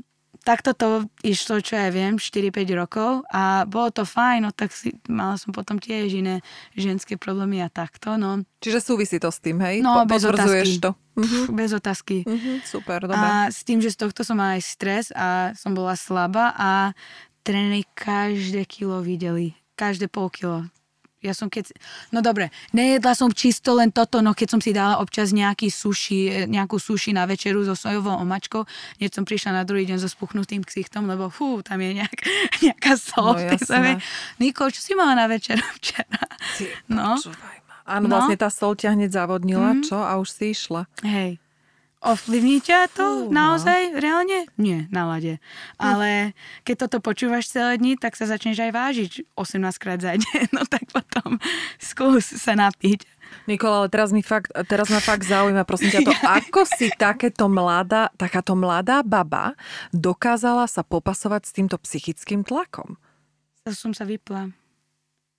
takto 0.49 0.73
to 0.73 0.89
išlo, 1.21 1.61
čo 1.61 1.77
ja 1.77 1.93
viem, 1.93 2.17
4-5 2.17 2.73
rokov 2.73 3.21
a 3.29 3.69
bolo 3.69 3.93
to 3.93 4.09
fajn, 4.09 4.49
no 4.49 4.51
tak 4.57 4.73
si, 4.73 4.97
mala 5.05 5.37
som 5.37 5.53
potom 5.53 5.77
tiež 5.77 6.09
iné 6.17 6.41
ženské 6.73 7.21
problémy 7.21 7.61
a 7.61 7.69
takto, 7.69 8.17
no. 8.17 8.41
Čiže 8.65 8.81
súvisí 8.81 9.21
to 9.21 9.29
s 9.29 9.45
tým, 9.45 9.61
hej? 9.61 9.85
No, 9.85 10.03
Po- 10.03 10.09
bez 10.09 10.25
otázky. 10.25 10.81
to. 10.81 10.97
Pff, 11.19 11.53
Bez 11.53 11.71
otázky. 11.77 12.17
Mhm, 12.25 12.65
super, 12.65 13.05
dobre. 13.05 13.21
A 13.21 13.53
s 13.53 13.61
tým, 13.61 13.85
že 13.85 13.93
z 13.93 14.09
tohto 14.09 14.25
som 14.25 14.41
mala 14.41 14.57
aj 14.57 14.65
stres 14.65 15.05
a 15.13 15.53
som 15.53 15.77
bola 15.77 15.93
slabá 15.99 16.57
a 16.57 16.97
tréneri 17.45 17.85
každé 17.93 18.65
kilo 18.65 19.05
videli. 19.05 19.53
Každé 19.77 20.09
pol 20.09 20.33
kilo. 20.33 20.65
Ja 21.19 21.35
som 21.35 21.51
keď... 21.51 21.75
No 22.15 22.23
dobre, 22.23 22.55
nejedla 22.71 23.11
som 23.19 23.27
čisto 23.35 23.75
len 23.75 23.91
toto, 23.91 24.23
no 24.23 24.39
keď 24.39 24.49
som 24.55 24.61
si 24.63 24.71
dala 24.71 25.03
občas 25.03 25.35
nejaký 25.35 25.67
sushi, 25.67 26.47
nejakú 26.47 26.79
sushi 26.79 27.11
na 27.11 27.27
večeru 27.27 27.67
so 27.67 27.75
sojovou 27.75 28.23
omačkou, 28.23 28.63
hneď 29.03 29.11
som 29.11 29.27
prišla 29.27 29.51
na 29.51 29.63
druhý 29.67 29.83
deň 29.91 29.99
so 29.99 30.07
spuchnutým 30.07 30.63
ksichtom, 30.63 31.11
lebo 31.11 31.27
fú, 31.27 31.59
tam 31.67 31.83
je 31.83 31.99
nejak, 31.99 32.19
nejaká 32.65 32.95
sol 32.95 33.35
No. 33.99 33.99
Niko, 34.39 34.71
čo 34.71 34.79
si 34.79 34.95
mala 34.95 35.19
na 35.19 35.27
večeru 35.27 35.63
včera? 35.83 36.23
Ty, 36.55 36.65
No. 36.87 37.19
Áno, 37.89 38.05
No. 38.05 38.21
vlastne 38.21 38.37
tá 38.37 38.53
sol 38.53 38.77
ťa 38.77 38.95
hneď 38.95 39.11
zavodnila, 39.17 39.81
čo? 39.81 39.97
A 39.99 40.21
už 40.21 40.29
si 40.29 40.53
išla. 40.53 40.85
Hej. 41.03 41.41
Ovplyvní 41.99 42.63
ťa 42.63 42.95
to 42.95 43.27
no. 43.27 43.35
naozaj 43.35 43.99
reálne? 43.99 44.47
Nie, 44.55 44.87
na 44.95 45.03
lade. 45.11 45.43
Ale 45.83 46.31
keď 46.63 46.87
toto 46.87 47.03
počúvaš 47.03 47.51
celé 47.51 47.75
dni, 47.75 47.99
tak 47.99 48.15
sa 48.15 48.31
začneš 48.31 48.63
aj 48.63 48.71
vážiť 48.71 49.13
18 49.35 49.83
krát 49.83 49.99
za 49.99 50.15
deň. 50.15 50.47
No 50.57 50.63
tak 50.65 50.87
potom 50.95 51.43
skús 51.83 52.25
sa 52.39 52.55
napiť. 52.55 53.03
Nikola, 53.51 53.85
ale 53.85 53.89
teraz, 53.91 54.15
mi 54.15 54.23
fakt, 54.23 54.55
teraz 54.71 54.89
ma 54.89 55.03
fakt 55.03 55.27
zaujíma, 55.27 55.67
prosím 55.69 55.93
ťa, 55.93 56.01
to 56.07 56.15
ako 56.41 56.65
si 56.65 56.89
takéto 56.95 57.51
mladá, 57.51 58.09
takáto 58.17 58.55
mladá 58.55 59.05
baba 59.05 59.59
dokázala 59.93 60.71
sa 60.71 60.87
popasovať 60.87 61.51
s 61.51 61.53
týmto 61.53 61.77
psychickým 61.83 62.47
tlakom? 62.47 62.97
Som 63.69 63.93
sa 63.93 64.09
vypla. 64.09 64.55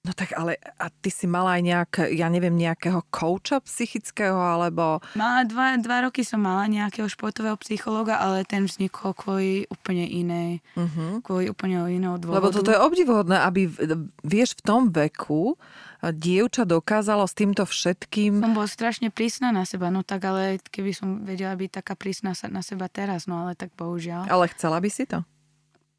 No 0.09 0.17
tak 0.17 0.33
ale 0.33 0.57
a 0.81 0.89
ty 0.89 1.13
si 1.13 1.29
mala 1.29 1.53
aj 1.53 1.61
nejak, 1.61 1.91
ja 2.17 2.33
neviem, 2.33 2.57
nejakého 2.57 3.05
kouča 3.13 3.61
psychického, 3.61 4.41
alebo... 4.41 4.97
Mala 5.13 5.45
dva, 5.45 5.77
dva 5.77 6.09
roky 6.09 6.25
som 6.25 6.41
mala 6.41 6.65
nejakého 6.65 7.05
športového 7.05 7.53
psychológa, 7.61 8.17
ale 8.17 8.41
ten 8.41 8.65
vznikol 8.65 9.13
kvôli 9.13 9.69
úplne 9.69 10.09
inej, 10.09 10.65
uh-huh. 10.73 11.21
kvôli 11.21 11.53
úplne 11.53 11.85
iného 11.93 12.17
dôvodu. 12.17 12.41
Lebo 12.41 12.49
toto 12.49 12.73
je 12.73 12.81
obdivuhodné, 12.81 13.37
aby, 13.37 13.69
vieš, 14.25 14.57
v 14.57 14.61
tom 14.65 14.89
veku 14.89 15.53
dievča 16.01 16.65
dokázalo 16.65 17.29
s 17.29 17.37
týmto 17.37 17.69
všetkým... 17.69 18.41
Som 18.41 18.57
bola 18.57 18.65
strašne 18.65 19.13
prísna 19.13 19.53
na 19.53 19.61
seba, 19.61 19.93
no 19.93 20.01
tak 20.01 20.25
ale 20.25 20.57
keby 20.73 20.89
som 20.89 21.21
vedela 21.21 21.53
byť 21.53 21.85
taká 21.85 21.93
prísna 21.93 22.33
na 22.49 22.65
seba 22.65 22.89
teraz, 22.89 23.29
no 23.29 23.45
ale 23.45 23.53
tak 23.53 23.77
bohužiaľ. 23.77 24.25
Ale 24.25 24.49
chcela 24.57 24.81
by 24.81 24.89
si 24.89 25.05
to? 25.05 25.21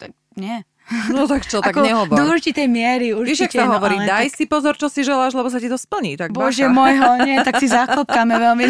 Tak 0.01 0.11
nie. 0.40 0.64
No 1.12 1.30
tak 1.30 1.46
čo, 1.46 1.62
tak 1.62 1.76
Ako 1.76 1.86
nehovor. 1.86 2.16
Do 2.18 2.24
určitej 2.34 2.66
miery, 2.66 3.14
určite. 3.14 3.46
Víš, 3.46 3.62
sa 3.62 3.70
no, 3.70 3.78
hovorí, 3.78 3.94
daj 4.03 4.26
tak... 4.32 4.36
si 4.40 4.44
pozor, 4.51 4.74
čo 4.74 4.90
si 4.90 5.07
želáš, 5.07 5.38
lebo 5.38 5.46
sa 5.46 5.62
ti 5.62 5.70
to 5.70 5.78
splní. 5.78 6.18
Tak 6.18 6.34
Bože 6.34 6.66
bacha. 6.66 6.74
môjho, 6.74 7.11
nie, 7.22 7.38
tak 7.46 7.62
si 7.62 7.70
zaklopkáme 7.78 8.34
veľmi. 8.34 8.66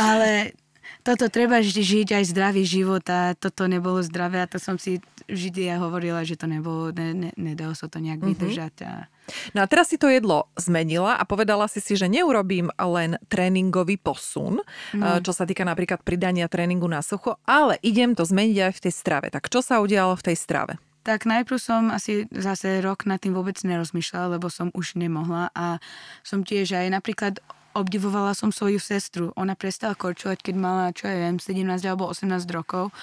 Ale 0.00 0.56
toto 1.04 1.28
treba 1.28 1.60
žiť 1.60 2.16
aj 2.16 2.24
zdravý 2.32 2.64
život 2.64 3.04
a 3.12 3.36
toto 3.36 3.68
nebolo 3.68 4.00
zdravé 4.00 4.40
a 4.40 4.48
to 4.48 4.56
som 4.56 4.80
si 4.80 5.02
vždy 5.28 5.68
ja 5.68 5.76
hovorila, 5.82 6.24
že 6.24 6.38
to 6.38 6.48
nebolo, 6.48 6.94
ne, 6.96 7.12
ne, 7.12 7.30
nedalo 7.36 7.76
sa 7.76 7.92
to 7.92 8.00
nejak 8.00 8.22
mm-hmm. 8.22 8.38
vydržať. 8.38 8.74
A... 8.88 9.11
No 9.54 9.62
a 9.62 9.66
teraz 9.70 9.94
si 9.94 9.96
to 9.96 10.10
jedlo 10.10 10.50
zmenila 10.58 11.14
a 11.14 11.22
povedala 11.22 11.70
si 11.70 11.78
si, 11.78 11.94
že 11.94 12.10
neurobím 12.10 12.68
len 12.74 13.16
tréningový 13.30 13.96
posun, 13.96 14.60
no. 14.94 15.06
čo 15.22 15.30
sa 15.30 15.46
týka 15.46 15.62
napríklad 15.62 16.02
pridania 16.02 16.50
tréningu 16.50 16.90
na 16.90 17.00
sucho, 17.00 17.38
ale 17.46 17.78
idem 17.86 18.18
to 18.18 18.26
zmeniť 18.26 18.58
aj 18.58 18.72
v 18.74 18.82
tej 18.82 18.92
strave. 18.92 19.26
Tak 19.30 19.46
čo 19.46 19.62
sa 19.62 19.78
udialo 19.78 20.18
v 20.18 20.26
tej 20.32 20.36
strave? 20.36 20.72
Tak 21.02 21.26
najprv 21.26 21.58
som 21.58 21.90
asi 21.90 22.30
zase 22.30 22.78
rok 22.78 23.10
nad 23.10 23.18
tým 23.18 23.34
vôbec 23.34 23.58
nerozmýšľala, 23.58 24.38
lebo 24.38 24.46
som 24.46 24.70
už 24.70 24.94
nemohla 24.94 25.50
a 25.50 25.82
som 26.22 26.46
tiež 26.46 26.78
aj 26.78 26.86
napríklad 26.94 27.34
obdivovala 27.74 28.36
som 28.36 28.54
svoju 28.54 28.78
sestru. 28.78 29.34
Ona 29.34 29.58
prestala 29.58 29.98
korčovať, 29.98 30.38
keď 30.44 30.54
mala, 30.54 30.94
čo 30.94 31.08
ja 31.10 31.26
viem, 31.26 31.42
17 31.42 31.66
alebo 31.88 32.06
18 32.06 32.46
rokov. 32.54 32.94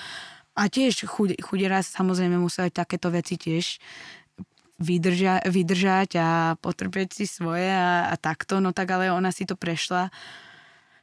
A 0.55 0.67
tiež 0.67 1.07
chudera 1.43 1.80
samozrejme 1.80 2.36
musela 2.39 2.72
takéto 2.72 3.11
veci 3.11 3.39
tiež 3.39 3.80
vydrža, 4.80 5.43
vydržať 5.45 6.09
a 6.17 6.27
potrpieť 6.57 7.11
si 7.11 7.25
svoje 7.27 7.67
a, 7.67 8.09
a 8.09 8.15
takto, 8.15 8.63
no 8.63 8.71
tak 8.71 8.88
ale 8.95 9.11
ona 9.11 9.30
si 9.30 9.43
to 9.43 9.59
prešla 9.59 10.07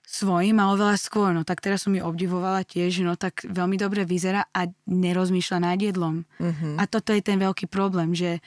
svojim 0.07 0.57
a 0.63 0.71
oveľa 0.73 0.97
skôr. 0.97 1.35
No 1.35 1.43
tak 1.43 1.61
teraz 1.61 1.85
som 1.85 1.93
ju 1.93 2.01
obdivovala 2.01 2.63
tiež, 2.63 3.05
no 3.05 3.19
tak 3.19 3.45
veľmi 3.45 3.77
dobre 3.77 4.07
vyzerá 4.07 4.49
a 4.55 4.71
nerozmýšľa 4.87 5.59
nad 5.61 5.79
jedlom. 5.79 6.25
Mm-hmm. 6.39 6.75
A 6.79 6.83
toto 6.87 7.11
je 7.13 7.21
ten 7.21 7.37
veľký 7.37 7.67
problém, 7.67 8.15
že 8.15 8.39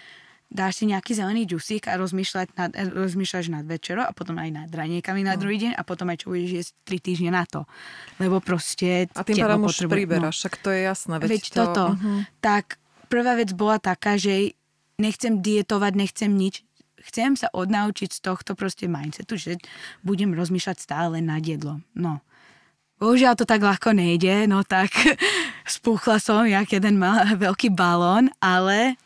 dáš 0.49 0.81
si 0.81 0.89
nejaký 0.89 1.13
zelený 1.13 1.45
džusík 1.45 1.85
a 1.85 1.99
rozmýšľať 2.01 2.47
nad, 2.57 2.71
rozmýšľaš 2.73 3.53
nad 3.53 3.65
večero 3.69 4.01
a 4.01 4.09
potom 4.15 4.41
aj 4.41 4.49
nad 4.49 4.69
raniekami 4.71 5.21
na 5.21 5.37
no. 5.37 5.45
druhý 5.45 5.61
deň 5.61 5.77
a 5.77 5.85
potom 5.85 6.09
aj 6.09 6.25
čo 6.25 6.33
budeš 6.33 6.49
jesť 6.49 6.71
tri 6.81 6.97
týždne 6.97 7.29
na 7.29 7.45
to. 7.45 7.69
Lebo 8.17 8.41
proste 8.41 9.05
A 9.13 9.21
tým 9.21 9.45
pádom 9.45 9.69
už 9.69 9.85
priberáš, 9.85 10.33
no. 10.33 10.39
však 10.41 10.53
to 10.57 10.73
je 10.73 10.81
jasné. 10.89 11.15
Veď, 11.21 11.29
veď 11.29 11.43
to... 11.45 11.53
toto. 11.53 11.85
Uh-huh. 11.93 12.19
Tak 12.41 12.81
prvá 13.13 13.37
vec 13.37 13.53
bola 13.53 13.77
taká, 13.77 14.17
že 14.17 14.57
nechcem 14.99 15.39
dietovať, 15.39 15.93
nechcem 15.95 16.31
nič, 16.35 16.61
chcem 16.99 17.39
sa 17.39 17.47
odnaučiť 17.55 18.11
z 18.11 18.19
tohto 18.19 18.53
proste 18.53 18.91
mindsetu, 18.91 19.39
že 19.39 19.51
budem 20.03 20.35
rozmýšľať 20.35 20.77
stále 20.77 21.23
nad 21.23 21.39
jedlom. 21.39 21.81
No. 21.95 22.19
Bohužiaľ 22.99 23.39
to 23.39 23.47
tak 23.47 23.63
ľahko 23.63 23.95
nejde, 23.95 24.43
no 24.51 24.67
tak 24.67 24.91
spúchla 25.79 26.19
som 26.19 26.43
jak 26.43 26.67
jeden 26.67 26.99
mal, 26.99 27.23
veľký 27.47 27.71
balón, 27.71 28.27
ale 28.43 28.99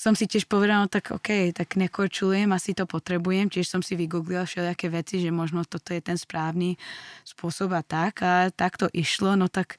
som 0.00 0.16
si 0.16 0.24
tiež 0.24 0.48
povedala, 0.48 0.88
no 0.88 0.88
tak 0.88 1.12
OK, 1.12 1.52
tak 1.52 1.76
nekorčulujem, 1.76 2.48
asi 2.56 2.72
to 2.72 2.88
potrebujem. 2.88 3.52
Tiež 3.52 3.68
som 3.68 3.84
si 3.84 4.00
vygooglila 4.00 4.48
všelijaké 4.48 4.88
veci, 4.88 5.20
že 5.20 5.28
možno 5.28 5.60
toto 5.68 5.92
je 5.92 6.00
ten 6.00 6.16
správny 6.16 6.80
spôsob 7.28 7.76
a 7.76 7.84
tak. 7.84 8.24
A 8.24 8.48
tak 8.48 8.80
to 8.80 8.88
išlo, 8.96 9.36
no 9.36 9.52
tak 9.52 9.76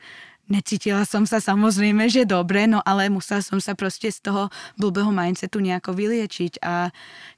necítila 0.50 1.06
som 1.06 1.24
sa 1.28 1.38
samozrejme, 1.38 2.10
že 2.10 2.26
dobre, 2.26 2.66
no 2.66 2.82
ale 2.82 3.08
musela 3.08 3.44
som 3.44 3.62
sa 3.62 3.78
proste 3.78 4.10
z 4.10 4.20
toho 4.26 4.50
blbého 4.80 5.10
mindsetu 5.14 5.62
nejako 5.62 5.94
vyliečiť 5.94 6.62
a 6.66 6.90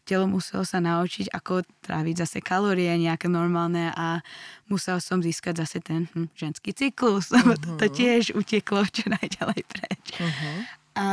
telo 0.03 0.27
muselo 0.27 0.63
sa 0.67 0.83
naučiť, 0.83 1.31
ako 1.31 1.63
tráviť 1.83 2.15
zase 2.23 2.39
kalórie 2.43 2.91
nejaké 2.99 3.27
normálne 3.31 3.91
a 3.93 4.19
musel 4.67 4.99
som 4.99 5.19
získať 5.19 5.63
zase 5.63 5.79
ten 5.79 6.07
hm, 6.11 6.33
ženský 6.35 6.71
cyklus, 6.71 7.29
uh-huh. 7.33 7.79
to 7.79 7.85
tiež 7.87 8.35
uteklo 8.35 8.83
čo 8.95 9.07
najďalej 9.07 9.61
preč. 9.67 10.03
Uh-huh. 10.19 10.55
A, 10.97 11.07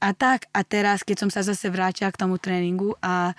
a 0.00 0.08
tak, 0.12 0.48
a 0.52 0.60
teraz, 0.64 1.06
keď 1.06 1.26
som 1.26 1.30
sa 1.30 1.44
zase 1.44 1.70
vrátila 1.70 2.12
k 2.12 2.20
tomu 2.20 2.36
tréningu 2.40 2.96
a 3.00 3.32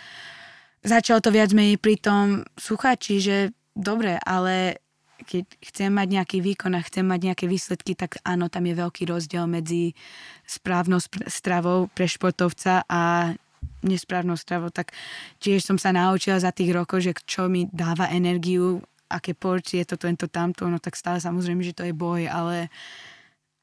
začalo 0.85 1.19
to 1.21 1.33
viac 1.33 1.49
menej 1.51 1.81
pri 1.81 1.97
tom 1.97 2.45
suchači, 2.55 3.17
že 3.17 3.37
dobre, 3.75 4.21
ale 4.23 4.84
keď 5.25 5.45
chcem 5.59 5.89
mať 5.89 6.07
nejaký 6.21 6.37
výkon 6.39 6.77
a 6.77 6.85
chcem 6.85 7.03
mať 7.03 7.19
nejaké 7.33 7.45
výsledky, 7.49 7.97
tak 7.97 8.21
áno, 8.21 8.47
tam 8.47 8.69
je 8.69 8.77
veľký 8.77 9.09
rozdiel 9.09 9.49
medzi 9.49 9.97
správnou 10.45 11.01
stravou 11.25 11.89
pre 11.91 12.05
športovca 12.05 12.85
a 12.85 13.33
nesprávnou 13.81 14.37
stravou. 14.37 14.69
Tak 14.69 14.93
tiež 15.41 15.65
som 15.65 15.81
sa 15.81 15.89
naučila 15.89 16.37
za 16.37 16.53
tých 16.53 16.71
rokov, 16.71 17.01
že 17.01 17.17
čo 17.25 17.49
mi 17.49 17.65
dáva 17.73 18.13
energiu, 18.13 18.79
aké 19.09 19.33
porcie, 19.33 19.85
toto, 19.85 20.05
tento, 20.05 20.29
tamto, 20.29 20.69
no 20.69 20.77
tak 20.77 20.97
stále 20.97 21.21
samozrejme, 21.21 21.61
že 21.61 21.77
to 21.77 21.85
je 21.85 21.93
boj, 21.93 22.25
ale 22.25 22.69
uh, 22.69 23.14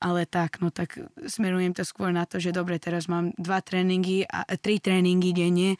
ale 0.02 0.26
tak, 0.26 0.58
no 0.58 0.74
tak 0.74 0.98
smerujem 1.22 1.70
to 1.70 1.86
skôr 1.86 2.10
na 2.10 2.26
to, 2.26 2.42
že 2.42 2.50
dobre, 2.50 2.82
teraz 2.82 3.06
mám 3.06 3.30
dva 3.38 3.62
tréningy 3.62 4.26
a 4.26 4.42
tri 4.58 4.82
tréningy 4.82 5.30
denne, 5.30 5.78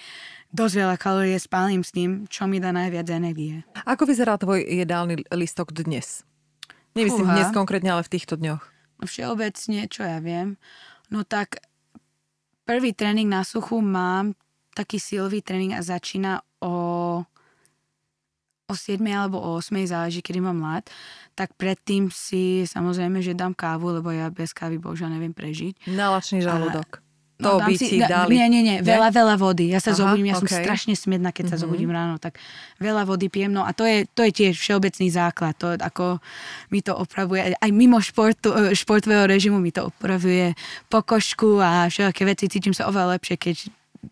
dosť 0.55 0.75
veľa 0.79 0.97
kalórie 1.03 1.39
spálim 1.43 1.83
s 1.83 1.91
tým, 1.91 2.31
čo 2.31 2.47
mi 2.47 2.62
dá 2.62 2.70
najviac 2.70 3.11
energie. 3.11 3.66
Ako 3.83 4.07
vyzerá 4.07 4.39
tvoj 4.39 4.62
jedálny 4.62 5.27
listok 5.35 5.75
dnes? 5.75 6.23
Nemyslím 6.95 7.27
Fúha. 7.27 7.35
dnes 7.35 7.51
konkrétne, 7.51 7.91
ale 7.91 8.07
v 8.07 8.12
týchto 8.14 8.39
dňoch. 8.39 8.62
No 9.03 9.05
všeobecne, 9.11 9.91
čo 9.91 10.07
ja 10.07 10.23
viem. 10.23 10.55
No 11.11 11.27
tak 11.27 11.59
prvý 12.62 12.95
tréning 12.95 13.27
na 13.27 13.43
suchu 13.43 13.83
mám, 13.83 14.39
taký 14.73 15.03
silový 15.03 15.43
tréning 15.43 15.75
a 15.75 15.83
začína 15.83 16.47
o 16.62 17.27
o 18.68 18.74
7 18.74 19.02
alebo 19.10 19.38
o 19.38 19.58
8, 19.58 19.74
záleží, 19.86 20.20
kedy 20.22 20.40
mám 20.40 20.58
mlad, 20.58 20.84
tak 21.34 21.52
predtým 21.56 22.12
si 22.12 22.68
samozrejme, 22.68 23.24
že 23.24 23.36
dám 23.36 23.56
kávu, 23.56 24.00
lebo 24.00 24.12
ja 24.12 24.28
bez 24.28 24.52
kávy 24.52 24.76
bohužiaľ 24.78 25.18
neviem 25.18 25.34
prežiť. 25.34 25.88
Nalačný 25.88 26.44
žalúdok. 26.44 27.00
A, 27.00 27.12
to 27.42 27.58
no, 27.58 27.66
by 27.66 27.74
si, 27.74 27.98
dali. 27.98 28.38
Nie, 28.38 28.46
nie, 28.46 28.62
nie, 28.62 28.78
veľa, 28.86 29.10
veľa 29.10 29.34
vody. 29.34 29.74
Ja 29.74 29.82
sa 29.82 29.90
Aha, 29.90 29.98
zobudím, 29.98 30.30
ja 30.30 30.38
okay. 30.38 30.46
som 30.46 30.62
strašne 30.62 30.94
smedná, 30.94 31.34
keď 31.34 31.50
mm-hmm. 31.50 31.52
sa 31.52 31.56
mhm. 31.58 31.62
zobudím 31.66 31.90
ráno, 31.90 32.14
tak 32.22 32.38
veľa 32.78 33.02
vody 33.02 33.26
pijem. 33.26 33.50
No 33.50 33.66
a 33.66 33.74
to 33.74 33.82
je, 33.82 34.06
to 34.14 34.22
je 34.22 34.30
tiež 34.30 34.54
všeobecný 34.54 35.10
základ. 35.10 35.58
To 35.58 35.74
ako 35.74 36.22
mi 36.70 36.80
to 36.80 36.94
opravuje, 36.94 37.58
aj 37.58 37.70
mimo 37.74 37.98
športu, 37.98 38.54
e, 38.54 38.78
športového 38.78 39.26
režimu 39.26 39.58
mi 39.58 39.74
to 39.74 39.90
opravuje 39.90 40.54
pokožku 40.86 41.58
a 41.58 41.90
všetké 41.90 42.22
veci. 42.22 42.46
Cítim 42.46 42.72
sa 42.72 42.86
oveľa 42.86 43.18
lepšie, 43.18 43.34
keď 43.34 43.56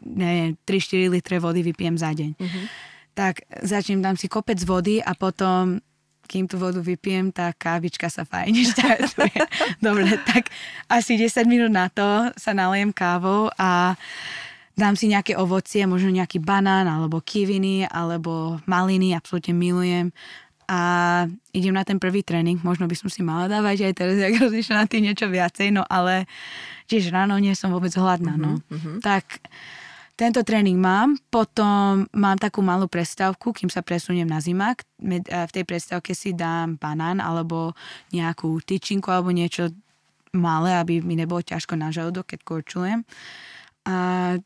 neviem, 0.03 0.59
3-4 0.67 1.15
litre 1.15 1.37
vody 1.39 1.63
vypijem 1.63 1.95
za 1.95 2.11
deň. 2.11 2.35
Mm-hmm 2.35 2.91
tak 3.15 3.43
začnem, 3.63 4.03
dám 4.03 4.17
si 4.17 4.31
kopec 4.31 4.59
vody 4.65 5.03
a 5.03 5.13
potom 5.15 5.83
kým 6.31 6.47
tú 6.47 6.63
vodu 6.63 6.79
vypijem, 6.79 7.35
tá 7.35 7.51
kávička 7.51 8.07
sa 8.07 8.23
fajne 8.23 8.63
štartuje. 8.71 9.43
Dobre, 9.83 10.15
tak 10.23 10.47
asi 10.87 11.19
10 11.19 11.43
minút 11.51 11.75
na 11.75 11.91
to 11.91 12.31
sa 12.39 12.55
nalejem 12.55 12.95
kávou 12.95 13.51
a 13.59 13.99
dám 14.79 14.95
si 14.95 15.11
nejaké 15.11 15.35
ovocie, 15.35 15.83
možno 15.91 16.15
nejaký 16.15 16.39
banán, 16.39 16.87
alebo 16.87 17.19
kiviny, 17.19 17.91
alebo 17.91 18.63
maliny, 18.71 19.19
absolútne 19.19 19.51
milujem. 19.51 20.15
A 20.71 20.81
idem 21.51 21.75
na 21.75 21.83
ten 21.83 21.99
prvý 21.99 22.23
tréning, 22.23 22.63
možno 22.63 22.87
by 22.87 22.95
som 22.95 23.11
si 23.11 23.27
mala 23.27 23.51
dávať 23.51 23.91
aj 23.91 23.95
teraz, 23.99 24.17
jak 24.23 24.39
rozlišla 24.39 24.75
na 24.79 24.87
tým 24.87 25.11
niečo 25.11 25.27
viacej, 25.27 25.75
no 25.75 25.83
ale 25.83 26.31
tiež 26.87 27.11
ráno 27.11 27.35
nie 27.43 27.59
som 27.59 27.75
vôbec 27.75 27.91
hladná, 27.99 28.39
no. 28.39 28.63
Mm-hmm. 28.71 29.03
Tak 29.03 29.43
tento 30.21 30.45
tréning 30.45 30.77
mám, 30.77 31.17
potom 31.33 32.05
mám 32.13 32.37
takú 32.37 32.61
malú 32.61 32.85
prestávku, 32.93 33.57
kým 33.57 33.73
sa 33.73 33.81
presuniem 33.81 34.29
na 34.29 34.37
zimák. 34.37 34.85
V 35.49 35.53
tej 35.57 35.65
prestávke 35.65 36.13
si 36.13 36.37
dám 36.37 36.77
banán 36.77 37.25
alebo 37.25 37.73
nejakú 38.13 38.61
tyčinku 38.61 39.09
alebo 39.09 39.33
niečo 39.33 39.73
malé, 40.37 40.77
aby 40.77 41.01
mi 41.01 41.17
nebolo 41.17 41.41
ťažko 41.41 41.73
na 41.81 41.89
žalúdok, 41.89 42.37
keď 42.37 42.41
korčujem. 42.45 43.01
A 43.89 43.97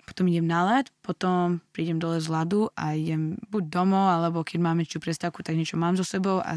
potom 0.06 0.30
idem 0.30 0.46
na 0.46 0.62
led, 0.62 0.94
potom 1.02 1.58
prídem 1.74 1.98
dole 1.98 2.22
z 2.22 2.30
ľadu 2.30 2.70
a 2.78 2.94
idem 2.94 3.34
buď 3.50 3.66
domov, 3.66 4.14
alebo 4.14 4.46
keď 4.46 4.62
máme 4.62 4.86
čo 4.86 5.02
prestávku, 5.02 5.42
tak 5.42 5.58
niečo 5.58 5.74
mám 5.74 5.98
so 5.98 6.06
sebou 6.06 6.38
a 6.38 6.54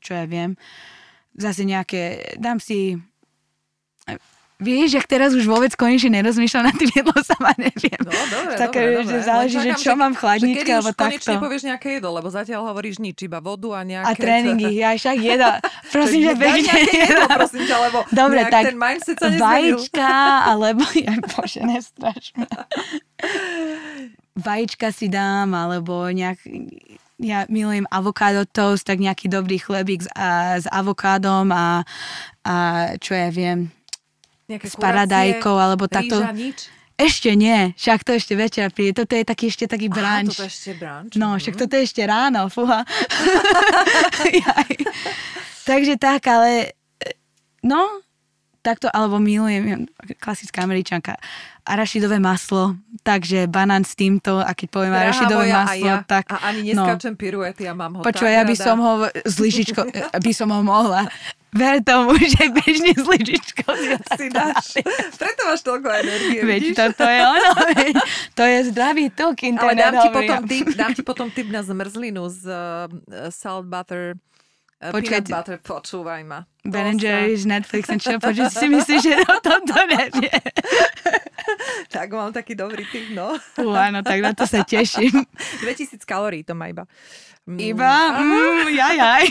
čo 0.00 0.16
ja 0.16 0.24
viem, 0.24 0.56
zase 1.36 1.68
nejaké, 1.68 2.32
dám 2.40 2.64
si 2.64 2.96
Vieš, 4.62 5.02
ak 5.02 5.10
teraz 5.10 5.34
už 5.34 5.50
vôbec 5.50 5.74
konečne 5.74 6.22
nerozmýšľam 6.22 6.70
nad 6.70 6.76
tým 6.78 6.86
jedlo 6.94 7.10
sama, 7.26 7.50
neviem. 7.58 7.98
No, 8.06 8.14
dobre, 8.14 8.54
Také, 8.54 8.80
dobre, 8.86 9.02
že 9.02 9.18
dobre. 9.18 9.26
záleží, 9.26 9.58
že 9.58 9.72
čo 9.82 9.92
mám 9.98 10.14
v 10.14 10.18
chladničke, 10.22 10.70
že 10.70 10.76
alebo 10.78 10.90
už 10.94 10.94
konečne 10.94 11.34
takto. 11.34 11.42
povieš 11.42 11.62
nejaké 11.66 11.88
jedlo, 11.98 12.10
lebo 12.14 12.28
zatiaľ 12.30 12.60
hovoríš 12.70 12.96
nič, 13.02 13.18
iba 13.26 13.42
vodu 13.42 13.74
a 13.74 13.80
nejaké... 13.82 14.14
A 14.14 14.14
tréningy, 14.14 14.70
ja 14.78 14.94
však 14.94 15.16
jedla. 15.18 15.58
Prosím, 15.94 16.20
že 16.22 16.32
bežne 16.38 16.74
jedlo, 16.86 17.26
prosím 17.34 17.62
ťa, 17.66 17.76
lebo 17.82 17.98
Dobre, 18.22 18.40
tak 18.46 18.62
ten 18.70 18.78
mindset 18.78 19.16
sa 19.18 19.26
nezmenil. 19.26 19.42
vajíčka, 19.74 20.10
alebo, 20.46 20.82
ja 21.02 21.14
bože, 21.34 21.60
nestraš 21.66 22.24
ma. 22.38 22.46
Vajíčka 24.34 24.90
si 24.90 25.06
dám, 25.06 25.50
alebo 25.50 26.10
nejak, 26.10 26.38
ja 27.22 27.46
milujem 27.46 27.86
avokádo 27.90 28.42
toast, 28.46 28.82
tak 28.82 28.98
nejaký 28.98 29.30
dobrý 29.30 29.62
chlebík 29.62 30.02
s, 30.02 30.08
a, 30.14 30.58
s 30.58 30.66
avokádom 30.66 31.50
a, 31.54 31.86
a 32.42 32.54
čo 32.98 33.14
ja 33.14 33.30
viem, 33.30 33.70
s 34.48 34.76
paradajkou, 34.76 35.56
alebo 35.56 35.88
takto. 35.88 36.20
Nič? 36.32 36.68
Ešte 36.94 37.34
nie, 37.34 37.74
však 37.74 38.06
to 38.06 38.14
ešte 38.14 38.38
večer 38.38 38.70
príde. 38.70 39.02
Toto 39.02 39.18
je 39.18 39.26
taký 39.26 39.50
ešte 39.50 39.66
taký 39.66 39.90
Aha, 39.90 40.22
brunch. 40.22 40.38
toto 40.38 40.46
ešte 40.46 40.78
brunch. 40.78 41.18
No, 41.18 41.34
mhm. 41.34 41.38
však 41.42 41.54
toto 41.58 41.74
je 41.74 41.82
ešte 41.82 42.02
ráno. 42.06 42.46
Jaj. 44.46 44.74
Takže 45.66 45.98
tak, 45.98 46.22
ale 46.30 46.78
e, 47.02 47.18
no, 47.66 47.82
takto, 48.64 48.88
alebo 48.88 49.20
milujem, 49.20 49.84
klasická 50.16 50.64
američanka, 50.64 51.20
arašidové 51.68 52.16
maslo, 52.16 52.76
takže 53.04 53.44
banán 53.44 53.84
s 53.84 53.92
týmto, 53.92 54.40
a 54.40 54.56
keď 54.56 54.68
poviem 54.72 54.92
Drahá 54.92 55.04
arašidové 55.04 55.44
moja, 55.44 55.60
maslo, 55.64 55.72
a 55.72 55.88
ja, 55.88 55.96
tak... 56.04 56.24
A 56.32 56.36
ani 56.48 56.60
no. 56.72 56.84
neskáčem 56.88 57.14
piruety, 57.16 57.68
ja 57.68 57.76
mám 57.76 58.00
ho 58.00 58.00
Počuj, 58.00 58.28
ja 58.28 58.44
by 58.44 58.56
rada. 58.56 58.64
som 58.64 58.76
ho 58.80 58.92
s 59.12 59.36
lyžičkou, 59.36 59.84
by 60.28 60.32
som 60.32 60.48
ho 60.48 60.60
mohla. 60.64 61.04
Ver 61.54 61.78
tomu, 61.86 62.18
že 62.34 62.50
bežne 62.50 62.92
s 62.96 63.04
lyžičkou 63.04 63.72
si 64.18 64.26
dáš. 64.32 64.80
Preto 65.14 65.40
máš 65.46 65.62
toľko 65.62 65.88
energie, 65.88 66.40
Veď 66.42 66.62
vidíš? 66.72 66.76
toto 66.76 67.04
je 67.06 67.20
ono, 67.22 67.50
veď, 67.78 67.94
to 68.34 68.42
je 68.42 68.58
zdravý 68.74 69.04
tuk, 69.12 69.36
Ale 69.38 69.72
dám 69.76 69.94
ti, 70.00 70.08
potom 70.10 70.40
tip, 70.48 70.66
dám 70.72 70.92
ti 70.92 71.02
potom 71.04 71.28
tip 71.30 71.48
na 71.52 71.62
zmrzlinu 71.62 72.26
z 72.32 72.40
uh, 72.50 72.88
salt 73.30 73.70
butter, 73.70 74.18
uh, 74.82 74.92
peanut 74.92 75.28
butter, 75.30 75.56
počúvaj 75.62 76.26
ma. 76.26 76.44
Ben 76.64 76.96
Jerry's, 76.96 77.44
Netflix 77.44 77.92
and 77.92 78.00
chill, 78.00 78.16
počuť 78.16 78.48
si 78.48 78.66
myslíš, 78.72 79.00
že 79.04 79.14
o 79.28 79.36
tomto 79.44 79.76
nevie. 79.84 80.32
Tak 81.92 82.08
mám 82.10 82.32
taký 82.32 82.56
dobrý 82.56 82.88
tip, 82.88 83.12
no. 83.12 83.36
Fú, 83.54 83.68
áno, 83.76 84.00
tak 84.00 84.18
na 84.24 84.32
to 84.32 84.48
sa 84.48 84.64
teším. 84.64 85.12
2000 85.62 86.00
kalórií 86.08 86.40
to 86.42 86.56
má 86.56 86.72
iba. 86.72 86.88
Mm, 87.44 87.60
Iba, 87.60 87.92
mm, 88.24 88.72
jajaj. 88.72 89.24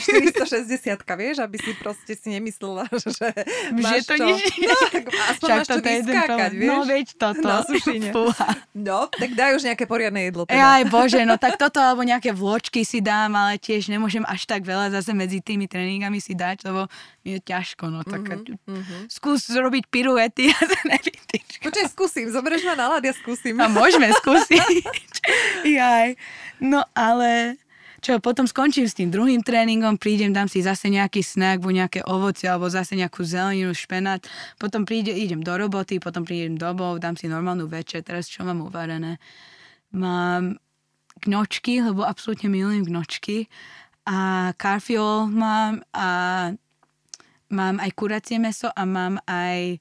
460, 0.46 1.02
vieš, 1.18 1.42
aby 1.42 1.58
si 1.58 1.74
proste 1.82 2.14
si 2.14 2.30
nemyslela, 2.30 2.86
že 3.18 3.34
máš 3.74 4.06
to 4.06 4.22
čo. 4.22 4.26
nič 4.30 4.54
No, 4.62 4.78
tak 4.86 5.04
aspoň 5.10 5.48
máš 5.50 5.66
čo 5.66 5.76
vyskákať, 5.82 6.30
problém. 6.30 6.54
vieš. 6.54 6.70
No 6.70 6.78
veď 6.86 7.08
toto. 7.18 7.42
Na 7.50 7.60
sušine. 7.66 8.10
No, 8.78 9.00
tak 9.10 9.34
daj 9.34 9.58
už 9.58 9.66
nejaké 9.66 9.90
poriadne 9.90 10.30
jedlo. 10.30 10.46
Teda. 10.46 10.62
Jaj, 10.62 10.94
bože, 10.94 11.26
no 11.26 11.42
tak 11.42 11.58
toto 11.58 11.82
alebo 11.82 12.06
nejaké 12.06 12.30
vločky 12.38 12.86
si 12.86 13.02
dám, 13.02 13.34
ale 13.34 13.58
tiež 13.58 13.90
nemôžem 13.90 14.22
až 14.30 14.46
tak 14.46 14.62
veľa 14.62 14.94
zase 14.94 15.10
medzi 15.18 15.42
tými 15.42 15.66
tréningami 15.66 16.22
si 16.22 16.38
dať, 16.38 16.70
lebo 16.70 16.86
je 17.24 17.40
ťažko, 17.40 17.88
no 17.88 18.04
tak 18.04 18.28
Mhm, 18.68 19.08
skús 19.08 19.48
robiť 19.48 19.88
piruety 19.88 20.52
a 20.52 20.60
to 20.72 20.78
nevytýčka. 20.84 21.64
Počkaj, 21.64 21.88
skúsim, 21.92 22.28
zoberieš 22.28 22.68
ma 22.68 22.76
na 22.76 22.86
ľad, 22.96 23.04
ja 23.08 23.16
skúsim. 23.16 23.56
A 23.60 23.72
môžeme 23.72 24.12
skúsiť. 24.20 24.84
Jaj. 25.64 26.20
No 26.60 26.84
ale 26.92 27.56
čo, 28.04 28.20
potom 28.20 28.44
skončím 28.44 28.84
s 28.84 29.00
tým 29.00 29.08
druhým 29.08 29.40
tréningom, 29.40 29.96
prídem, 29.96 30.36
dám 30.36 30.52
si 30.52 30.60
zase 30.60 30.92
nejaký 30.92 31.24
snack, 31.24 31.64
buď 31.64 31.74
nejaké 31.88 32.00
ovocie, 32.04 32.52
alebo 32.52 32.68
zase 32.68 33.00
nejakú 33.00 33.24
zeleninu, 33.24 33.72
špenát. 33.72 34.20
Potom 34.60 34.84
príde, 34.84 35.16
idem 35.16 35.40
do 35.40 35.56
roboty, 35.56 36.04
potom 36.04 36.28
prídem 36.28 36.60
domov, 36.60 37.00
dám 37.00 37.16
si 37.16 37.32
normálnu 37.32 37.64
večer. 37.72 38.04
Teraz 38.04 38.28
čo 38.28 38.44
mám 38.44 38.60
uvarené? 38.60 39.24
Mám 39.96 40.60
gnočky, 41.24 41.80
lebo 41.80 42.04
absolútne 42.04 42.52
milujem 42.52 42.84
gnočky. 42.84 43.48
A 44.04 44.52
karfiol 44.60 45.32
mám 45.32 45.80
a 45.96 46.52
mám 47.54 47.78
aj 47.78 47.91
kuracie 47.93 48.36
meso 48.36 48.68
a 48.68 48.82
mám 48.84 49.22
aj 49.24 49.78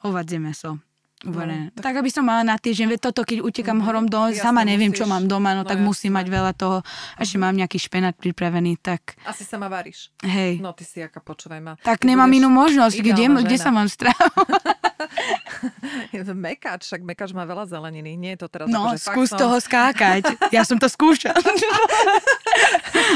hovadzie 0.00 0.38
meso. 0.38 0.78
Uvarené. 1.20 1.68
No, 1.68 1.76
tak... 1.76 1.84
tak 1.84 1.94
aby 2.00 2.08
som 2.08 2.24
mala 2.24 2.40
na 2.40 2.56
týždeň, 2.56 2.86
veď 2.88 3.00
toto 3.04 3.28
keď 3.28 3.44
utekam 3.44 3.76
mm, 3.76 3.84
horom 3.84 4.06
do, 4.08 4.32
jasne, 4.32 4.40
sama 4.40 4.64
neviem, 4.64 4.88
čo 4.88 5.04
musíš. 5.04 5.12
mám 5.12 5.24
doma, 5.28 5.52
no, 5.52 5.60
No 5.60 5.68
tak 5.68 5.76
jasne. 5.76 5.84
musím 5.84 6.12
mať 6.16 6.26
veľa 6.26 6.52
toho. 6.56 6.80
A 6.80 7.20
ešte 7.20 7.36
mám 7.36 7.52
nejaký 7.52 7.76
špenát 7.76 8.16
pripravený, 8.16 8.80
tak 8.80 9.20
Asi 9.22 9.44
sama 9.44 9.68
varíš. 9.68 10.08
hej. 10.24 10.56
No 10.56 10.72
ty 10.72 10.80
si 10.80 10.96
aká, 10.96 11.20
počúvaj 11.20 11.60
ma. 11.60 11.72
tak 11.76 12.00
Ty 12.00 12.08
nemám 12.08 12.24
budeš 12.24 12.40
inú 12.40 12.48
možnosť, 12.48 12.94
kde, 12.96 13.10
ideálna 13.12 13.40
kde 13.42 13.52
žena. 13.52 13.60
sa 13.60 13.70
mám 13.70 13.88
stravovať. 13.90 14.62
Mekáč, 16.40 16.84
však 16.84 17.02
mekáč 17.02 17.30
má 17.30 17.42
veľa 17.42 17.66
zeleniny. 17.66 18.14
Nie 18.14 18.34
je 18.34 18.40
to 18.40 18.48
teraz 18.48 18.66
No, 18.66 18.88
akože 18.88 19.02
skús 19.02 19.28
som- 19.28 19.38
toho 19.38 19.56
skákať. 19.56 20.22
Ja 20.50 20.62
som 20.62 20.76
to 20.76 20.86
skúšal. 20.86 21.36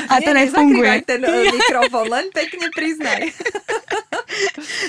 A 0.06 0.18
to 0.18 0.30
Nie, 0.30 0.46
nefunguje. 0.46 0.80
nezakrývaj 0.80 1.00
ten 1.04 1.20
uh, 1.20 1.30
mikrofón, 1.54 2.06
len 2.08 2.26
pekne 2.30 2.66
priznaj. 2.70 3.30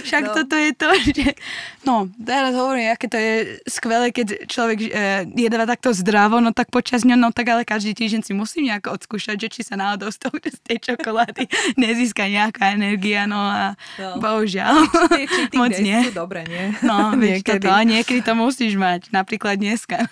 Však 0.02 0.24
No. 0.24 0.34
toto 0.34 0.56
je 0.56 0.72
to, 0.74 0.90
že... 1.08 1.38
No, 1.84 1.96
teraz 2.18 2.50
hovorím, 2.52 2.90
aké 2.90 3.06
to 3.06 3.14
je 3.16 3.34
skvelé, 3.64 4.10
keď 4.10 4.46
človek 4.46 4.78
e, 4.82 4.90
jedáva 5.36 5.68
takto 5.68 5.94
zdravo, 5.94 6.40
no 6.40 6.50
tak 6.50 6.74
počas 6.74 7.06
ňo, 7.06 7.14
no 7.14 7.30
tak 7.30 7.46
ale 7.48 7.62
každý 7.62 7.94
týždeň 7.94 8.22
si 8.24 8.34
musím 8.34 8.66
nejako 8.66 8.96
odskúšať, 8.96 9.38
že 9.38 9.50
či 9.52 9.62
sa 9.62 9.76
náhodou 9.76 10.10
z, 10.10 10.18
toho, 10.18 10.34
z 10.40 10.58
tej 10.64 10.78
čokolády 10.84 11.46
nezíska 11.76 12.26
nejaká 12.26 12.74
energia, 12.74 13.26
no 13.26 13.38
a 13.38 13.78
No. 13.96 14.18
bohužiaľ, 14.18 14.82
Tie 15.12 15.28
cheating 15.28 15.62
moc 15.62 15.78
nie. 15.78 16.00
sú 16.02 16.12
dobré, 16.12 16.42
nie? 16.46 16.74
No, 16.82 17.14
vieš 17.16 17.35
Niekedy. 17.40 17.68
toto, 17.68 17.70
a 17.72 17.82
niekedy 17.84 18.22
to 18.24 18.34
musíš 18.38 18.74
mať, 18.80 19.12
napríklad 19.12 19.60
dneska. 19.60 20.08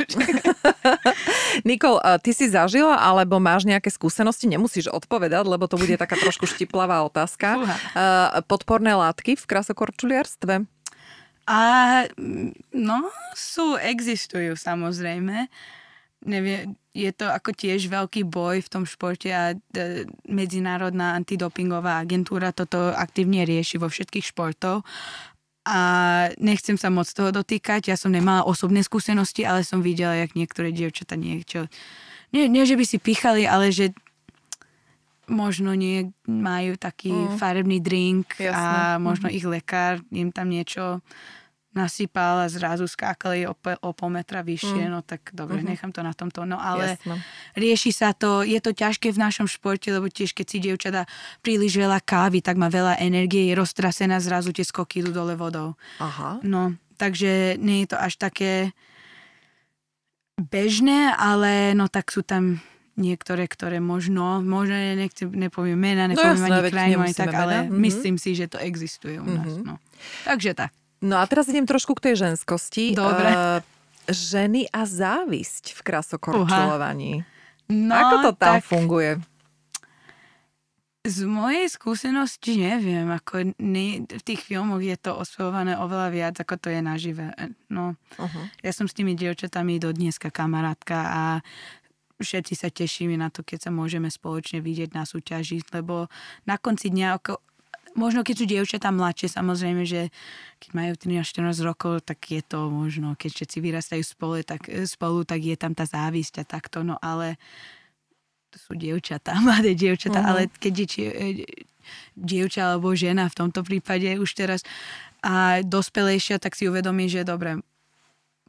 Nikol, 1.68 2.02
ty 2.20 2.32
si 2.36 2.52
zažila, 2.52 3.00
alebo 3.00 3.40
máš 3.40 3.64
nejaké 3.64 3.88
skúsenosti, 3.88 4.50
nemusíš 4.50 4.92
odpovedať, 4.92 5.46
lebo 5.48 5.66
to 5.72 5.80
bude 5.80 5.96
taká 5.96 6.20
trošku 6.20 6.44
štiplavá 6.50 7.06
otázka. 7.08 7.64
Fúha. 7.64 7.78
Uh, 7.94 8.44
podporné 8.46 8.94
látky 8.94 9.40
v 9.40 9.46
krasokorčuliarstve? 9.48 10.68
A 11.44 11.62
no, 12.72 13.00
sú, 13.36 13.76
existujú 13.76 14.56
samozrejme. 14.56 15.52
Nevie, 16.24 16.72
je 16.96 17.12
to 17.12 17.28
ako 17.28 17.52
tiež 17.52 17.92
veľký 17.92 18.24
boj 18.24 18.64
v 18.64 18.72
tom 18.72 18.88
športe 18.88 19.28
a 19.28 19.52
e, 19.52 20.08
Medzinárodná 20.24 21.20
antidopingová 21.20 22.00
agentúra 22.00 22.56
toto 22.56 22.96
aktívne 22.96 23.44
rieši 23.44 23.76
vo 23.76 23.92
všetkých 23.92 24.32
športov. 24.32 24.88
A 25.64 25.80
nechcem 26.44 26.76
sa 26.76 26.92
moc 26.92 27.08
toho 27.08 27.32
dotýkať, 27.32 27.88
ja 27.88 27.96
som 27.96 28.12
nemala 28.12 28.44
osobné 28.44 28.84
skúsenosti, 28.84 29.48
ale 29.48 29.64
som 29.64 29.80
videla, 29.80 30.20
jak 30.20 30.36
niektoré 30.36 30.76
dievčatá 30.76 31.16
niečo... 31.16 31.72
Nie, 32.36 32.52
nie, 32.52 32.68
že 32.68 32.76
by 32.76 32.84
si 32.84 32.98
pichali, 33.00 33.48
ale 33.48 33.72
že 33.72 33.96
možno 35.24 35.72
nie 35.72 36.12
majú 36.28 36.76
taký 36.76 37.14
Mm. 37.16 37.40
farebný 37.40 37.80
drink 37.80 38.36
Jasné. 38.36 38.52
a 38.52 39.00
možno 39.00 39.32
ich 39.32 39.48
lekár 39.48 40.04
im 40.12 40.36
tam 40.36 40.52
niečo 40.52 41.00
nasypal 41.74 42.40
a 42.40 42.48
zrazu 42.48 42.86
skákali 42.86 43.44
o, 43.44 43.54
pe- 43.54 43.78
o 43.80 43.92
pol 43.92 44.10
metra 44.10 44.40
vyššie, 44.40 44.86
Mm. 44.86 44.92
no 44.92 45.00
tak 45.02 45.30
dobre, 45.30 45.60
Mhm. 45.60 45.68
nechám 45.68 45.90
to 45.90 46.00
na 46.00 46.12
tomto. 46.12 46.42
No 46.44 46.56
ale 46.56 46.96
Jasné. 46.96 47.18
rieši 47.54 47.90
sa 47.90 48.10
to, 48.12 48.42
je 48.42 48.58
to 48.58 48.72
ťažké 48.72 49.10
v 49.10 49.18
našom 49.20 49.46
športe, 49.46 49.90
lebo 49.90 50.06
tiež 50.06 50.32
keď 50.32 50.46
si 50.46 50.58
dievča 50.60 50.90
dá 50.90 51.04
príliš 51.40 51.74
veľa 51.74 51.98
kávy, 52.00 52.40
tak 52.40 52.56
má 52.56 52.70
veľa 52.70 52.98
energie, 53.00 53.50
je 53.50 53.56
roztrasená, 53.56 54.18
zrazu 54.20 54.50
tie 54.50 54.62
skoky 54.62 55.02
idú 55.02 55.12
dole 55.12 55.34
vodou. 55.34 55.74
Aha. 55.98 56.38
No, 56.42 56.74
takže 56.96 57.58
nie 57.58 57.82
je 57.82 57.88
to 57.90 57.98
až 57.98 58.16
také 58.18 58.70
bežné, 60.36 61.14
ale 61.14 61.74
no 61.74 61.86
tak 61.88 62.10
sú 62.10 62.22
tam 62.22 62.62
niektoré, 62.94 63.46
ktoré 63.46 63.82
možno, 63.82 64.38
možno 64.40 64.74
nechcem, 64.76 65.26
nepoviem 65.28 65.74
mena, 65.74 66.06
nepoviem 66.06 66.38
jasné, 66.38 66.50
ani 66.52 66.70
krajinu, 66.70 67.00
ani 67.02 67.16
tak, 67.16 67.34
ale. 67.34 67.56
Mhm. 67.66 67.78
myslím 67.82 68.16
si, 68.18 68.38
že 68.38 68.46
to 68.48 68.58
existuje 68.60 69.18
u 69.18 69.26
nás. 69.26 69.50
Mhm. 69.52 69.66
No. 69.66 69.82
Takže 70.24 70.54
tak. 70.54 70.72
No 71.04 71.20
a 71.20 71.28
teraz 71.28 71.52
idem 71.52 71.68
trošku 71.68 72.00
k 72.00 72.10
tej 72.12 72.16
ženskosti. 72.32 72.96
Dobre. 72.96 73.28
Uh, 73.28 73.60
ženy 74.08 74.72
a 74.72 74.88
závisť 74.88 75.76
v 75.76 75.80
krasokorčulovaní. 75.84 77.28
No, 77.68 77.92
Ako 77.96 78.16
to 78.24 78.32
tam 78.40 78.60
tak 78.60 78.64
funguje? 78.64 79.20
z 81.04 81.28
mojej 81.28 81.68
skúsenosti 81.68 82.56
neviem, 82.56 83.04
ako 83.12 83.52
ne, 83.60 84.08
v 84.08 84.24
tých 84.24 84.40
filmoch 84.40 84.80
je 84.80 84.96
to 84.96 85.12
osvojované 85.12 85.76
oveľa 85.76 86.08
viac, 86.16 86.36
ako 86.40 86.56
to 86.56 86.72
je 86.72 86.80
nažive. 86.80 87.28
No, 87.68 88.00
Uh-huh. 88.16 88.46
ja 88.64 88.72
som 88.72 88.88
s 88.88 88.96
tými 88.96 89.12
dievčatami 89.12 89.84
do 89.84 89.92
dneska 89.92 90.32
kamarátka 90.32 90.96
a 90.96 91.24
všetci 92.24 92.56
sa 92.56 92.72
tešíme 92.72 93.20
na 93.20 93.28
to, 93.28 93.44
keď 93.44 93.68
sa 93.68 93.72
môžeme 93.76 94.08
spoločne 94.08 94.64
vidieť 94.64 94.96
na 94.96 95.04
súťaži, 95.04 95.60
lebo 95.76 96.08
na 96.48 96.56
konci 96.56 96.88
dňa, 96.88 97.08
ako, 97.20 97.36
možno 97.96 98.26
keď 98.26 98.36
sú 98.38 98.46
dievčatá 98.46 98.90
mladšie, 98.90 99.30
samozrejme, 99.30 99.84
že 99.86 100.10
keď 100.60 100.70
majú 100.74 100.92
13-14 100.98 101.68
rokov, 101.68 101.94
tak 102.06 102.20
je 102.26 102.42
to 102.42 102.70
možno, 102.70 103.14
keď 103.18 103.32
všetci 103.34 103.58
vyrastajú 103.60 104.04
spolu, 104.04 104.42
tak, 104.46 104.66
spolu, 104.86 105.24
tak 105.26 105.40
je 105.44 105.56
tam 105.58 105.74
tá 105.78 105.86
závisť 105.86 106.42
a 106.42 106.46
takto, 106.48 106.82
no 106.82 106.98
ale 107.02 107.38
to 108.50 108.58
sú 108.62 108.72
dievčatá, 108.78 109.34
mladé 109.46 109.74
dievčatá, 109.74 110.22
Mhm. 110.22 110.28
ale 110.30 110.42
keď 110.62 110.74
je 110.86 111.08
e, 111.10 111.28
dievča 112.16 112.74
alebo 112.74 112.94
žena 112.96 113.28
v 113.28 113.38
tomto 113.38 113.66
prípade 113.66 114.08
už 114.22 114.30
teraz 114.38 114.62
a 115.24 115.64
dospelejšia, 115.64 116.40
tak 116.40 116.54
si 116.56 116.68
uvedomí, 116.68 117.08
že 117.08 117.24
dobre, 117.24 117.64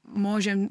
môžem 0.05 0.71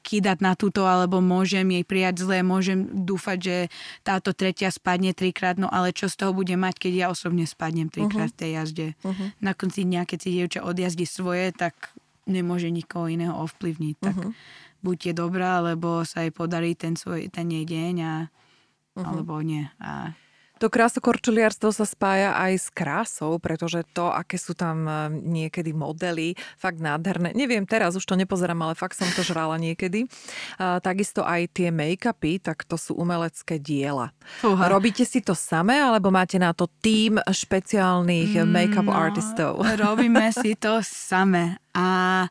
kýdať 0.00 0.38
na 0.42 0.58
túto, 0.58 0.86
alebo 0.88 1.22
môžem 1.22 1.64
jej 1.70 1.84
prijať 1.84 2.24
zle, 2.26 2.42
môžem 2.42 2.86
dúfať, 2.90 3.38
že 3.38 3.56
táto 4.02 4.34
tretia 4.34 4.72
spadne 4.72 5.14
trikrát, 5.14 5.60
no 5.60 5.70
ale 5.70 5.94
čo 5.94 6.10
z 6.10 6.18
toho 6.18 6.32
bude 6.34 6.54
mať, 6.56 6.88
keď 6.88 6.92
ja 6.92 7.06
osobne 7.12 7.46
spadnem 7.46 7.92
trikrát 7.92 8.30
uh-huh. 8.30 8.36
v 8.36 8.40
tej 8.40 8.50
jazde. 8.58 8.88
Uh-huh. 9.04 9.30
Na 9.38 9.52
konci 9.54 9.86
dňa, 9.86 10.02
keď 10.08 10.18
si 10.18 10.28
dievča 10.34 10.60
odjazdí 10.66 11.06
svoje, 11.06 11.54
tak 11.54 11.94
nemôže 12.24 12.72
nikoho 12.72 13.06
iného 13.06 13.36
ovplyvniť. 13.36 13.96
Tak 14.00 14.16
uh-huh. 14.16 14.32
buď 14.80 14.98
je 15.10 15.14
dobrá, 15.14 15.60
alebo 15.62 16.02
sa 16.02 16.24
jej 16.24 16.32
podarí 16.32 16.74
ten, 16.74 16.96
svoj, 16.96 17.28
ten 17.28 17.46
jej 17.52 17.68
deň, 17.68 17.94
a, 18.02 18.14
uh-huh. 18.26 19.04
alebo 19.04 19.38
nie. 19.44 19.68
A 19.78 20.16
to 20.64 20.72
krásokorčuliarstvo 20.72 21.76
sa 21.76 21.84
spája 21.84 22.32
aj 22.40 22.52
s 22.56 22.68
krásou, 22.72 23.36
pretože 23.36 23.84
to, 23.92 24.08
aké 24.08 24.40
sú 24.40 24.56
tam 24.56 24.88
e, 24.88 25.12
niekedy 25.12 25.76
modely, 25.76 26.32
fakt 26.56 26.80
nádherné. 26.80 27.36
Neviem, 27.36 27.68
teraz 27.68 27.92
už 28.00 28.08
to 28.08 28.16
nepozerám, 28.16 28.64
ale 28.64 28.72
fakt 28.72 28.96
som 28.96 29.04
to 29.12 29.20
žrala 29.20 29.60
niekedy. 29.60 30.08
A, 30.56 30.80
takisto 30.80 31.20
aj 31.20 31.52
tie 31.52 31.68
make-upy, 31.68 32.40
tak 32.40 32.64
to 32.64 32.80
sú 32.80 32.96
umelecké 32.96 33.60
diela. 33.60 34.16
Fúha. 34.40 34.72
Robíte 34.72 35.04
si 35.04 35.20
to 35.20 35.36
samé, 35.36 35.84
alebo 35.84 36.08
máte 36.08 36.40
na 36.40 36.56
to 36.56 36.64
tým 36.80 37.20
špeciálnych 37.20 38.40
mm, 38.40 38.48
make-up 38.48 38.88
no, 38.88 38.96
artistov? 38.96 39.60
Robíme 39.84 40.32
si 40.32 40.56
to 40.56 40.80
samé. 40.80 41.60
A 41.76 42.24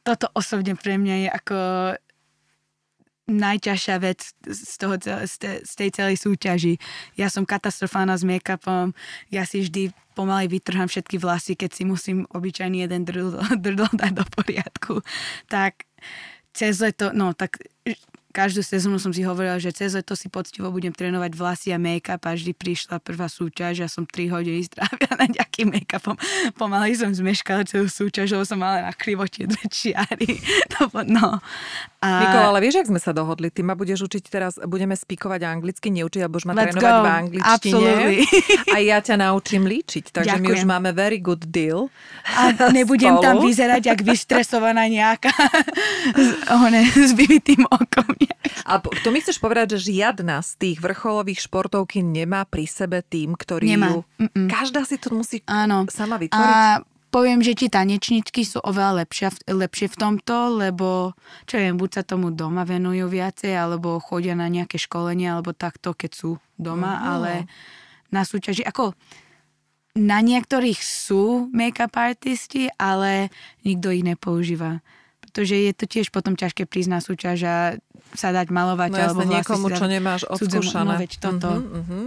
toto 0.00 0.32
osobne 0.32 0.72
pre 0.72 0.96
mňa 0.96 1.16
je 1.20 1.28
ako 1.28 1.56
najťažšia 3.28 3.96
vec 4.00 4.32
z, 4.48 4.74
toho, 4.80 4.96
z, 4.98 5.72
tej 5.76 5.90
celej 5.92 6.16
súťaži. 6.16 6.80
Ja 7.14 7.28
som 7.28 7.44
katastrofálna 7.44 8.16
s 8.16 8.24
make-upom, 8.24 8.96
ja 9.28 9.44
si 9.44 9.62
vždy 9.62 9.92
pomaly 10.16 10.50
vytrhám 10.50 10.90
všetky 10.90 11.20
vlasy, 11.20 11.54
keď 11.54 11.70
si 11.76 11.82
musím 11.86 12.26
obyčajný 12.32 12.88
jeden 12.88 13.06
drdol 13.06 13.92
dať 13.92 14.12
do 14.16 14.24
poriadku. 14.34 15.04
Tak 15.46 15.86
cez 16.56 16.80
leto, 16.82 17.14
no 17.14 17.36
tak 17.36 17.62
každú 18.38 18.62
sezónu 18.62 19.02
som 19.02 19.10
si 19.10 19.26
hovorila, 19.26 19.58
že 19.58 19.74
cez 19.74 19.98
leto 19.98 20.14
si 20.14 20.30
poctivo 20.30 20.70
budem 20.70 20.94
trénovať 20.94 21.34
vlasy 21.34 21.68
a 21.74 21.78
make-up 21.82 22.22
a 22.22 22.38
vždy 22.38 22.54
prišla 22.54 23.02
prvá 23.02 23.26
súťaž 23.26 23.82
a 23.82 23.86
som 23.90 24.06
3 24.06 24.30
hodiny 24.30 24.62
strávila 24.62 25.10
na 25.22 25.26
nejakým 25.26 25.74
make-upom. 25.74 26.14
Pomaly 26.54 26.94
som 26.94 27.10
zmeškala 27.10 27.66
celú 27.66 27.90
súťaž, 27.90 28.38
lebo 28.38 28.46
som 28.46 28.62
mala 28.62 28.86
na 28.86 28.94
krivotie 28.94 29.50
dve 29.50 29.66
čiary. 29.66 30.38
no. 31.18 31.42
A... 31.98 32.06
Nikola, 32.06 32.54
ale 32.54 32.62
vieš, 32.62 32.86
ak 32.86 32.94
sme 32.94 33.02
sa 33.02 33.10
dohodli? 33.10 33.50
Ty 33.50 33.66
ma 33.66 33.74
budeš 33.74 34.06
učiť 34.06 34.22
teraz, 34.30 34.54
budeme 34.62 34.94
spikovať 34.94 35.42
anglicky, 35.42 35.90
neučiť, 35.90 36.22
alebo 36.22 36.38
už 36.38 36.46
ma 36.46 36.54
Let's 36.54 36.78
trénovať 36.78 36.94
go. 36.94 37.02
v 37.02 37.10
angličtine. 37.10 37.92
A 38.74 38.78
ja 38.78 39.02
ťa 39.02 39.18
naučím 39.18 39.66
líčiť, 39.66 40.14
takže 40.14 40.38
Ďakujem. 40.38 40.46
my 40.46 40.54
už 40.54 40.62
máme 40.62 40.94
very 40.94 41.18
good 41.18 41.42
deal. 41.50 41.90
A 42.38 42.54
nebudem 42.70 43.18
spolu. 43.18 43.24
tam 43.26 43.34
vyzerať, 43.42 43.82
jak 43.82 44.00
vystresovaná 44.06 44.86
nejaká 44.86 45.34
s 46.94 47.10
vybitým 47.18 47.66
okom. 47.66 48.14
A 48.68 48.84
to 48.84 49.08
mi 49.08 49.24
chceš 49.24 49.40
povedať, 49.40 49.76
že 49.76 49.92
žiadna 49.96 50.44
z 50.44 50.50
tých 50.60 50.78
vrcholových 50.84 51.40
športovky 51.48 52.04
nemá 52.04 52.44
pri 52.44 52.68
sebe 52.68 53.00
tým, 53.00 53.32
ktorý 53.32 53.64
nemá. 53.64 53.88
ju... 53.92 53.98
Mm-mm. 54.20 54.46
Každá 54.48 54.84
si 54.84 55.00
to 55.00 55.12
musí 55.12 55.40
Áno. 55.48 55.88
sama 55.88 56.20
vytvoriť? 56.20 56.36
A 56.36 56.84
poviem, 57.08 57.40
že 57.40 57.56
ti 57.56 57.72
tanečničky 57.72 58.44
sú 58.44 58.60
oveľa 58.60 59.04
lepšie, 59.04 59.48
lepšie 59.48 59.88
v 59.88 59.96
tomto, 59.96 60.60
lebo 60.60 61.16
čo 61.48 61.56
viem, 61.56 61.80
buď 61.80 61.90
sa 61.90 62.02
tomu 62.04 62.28
doma 62.28 62.68
venujú 62.68 63.08
viacej, 63.08 63.56
alebo 63.56 63.96
chodia 64.04 64.36
na 64.36 64.52
nejaké 64.52 64.76
školenia, 64.76 65.36
alebo 65.36 65.56
takto, 65.56 65.96
keď 65.96 66.10
sú 66.12 66.30
doma, 66.60 66.92
uh-huh. 67.00 67.10
ale 67.16 67.32
na 68.12 68.24
súťaži, 68.24 68.64
ako 68.64 68.92
na 69.98 70.22
niektorých 70.22 70.78
sú 70.78 71.50
make-up 71.50 71.96
artisti, 71.98 72.70
ale 72.78 73.32
nikto 73.66 73.90
ich 73.90 74.06
nepoužíva 74.06 74.78
pretože 75.38 75.54
je 75.54 75.70
to 75.70 75.86
tiež 75.86 76.10
potom 76.10 76.34
ťažké 76.34 76.66
prísť 76.66 76.90
na 76.90 76.98
súťaž 76.98 77.38
a 77.46 77.56
sa 78.10 78.34
dať 78.34 78.50
malovať. 78.50 78.90
No 78.90 78.98
alebo 78.98 79.22
niekomu, 79.22 79.70
čo 79.70 79.86
nemáš 79.86 80.26
odskúšané. 80.26 80.82
No, 80.82 80.98
veď 80.98 81.12
toto. 81.22 81.62
Uh-huh, 81.62 81.78
uh-huh. 81.78 82.04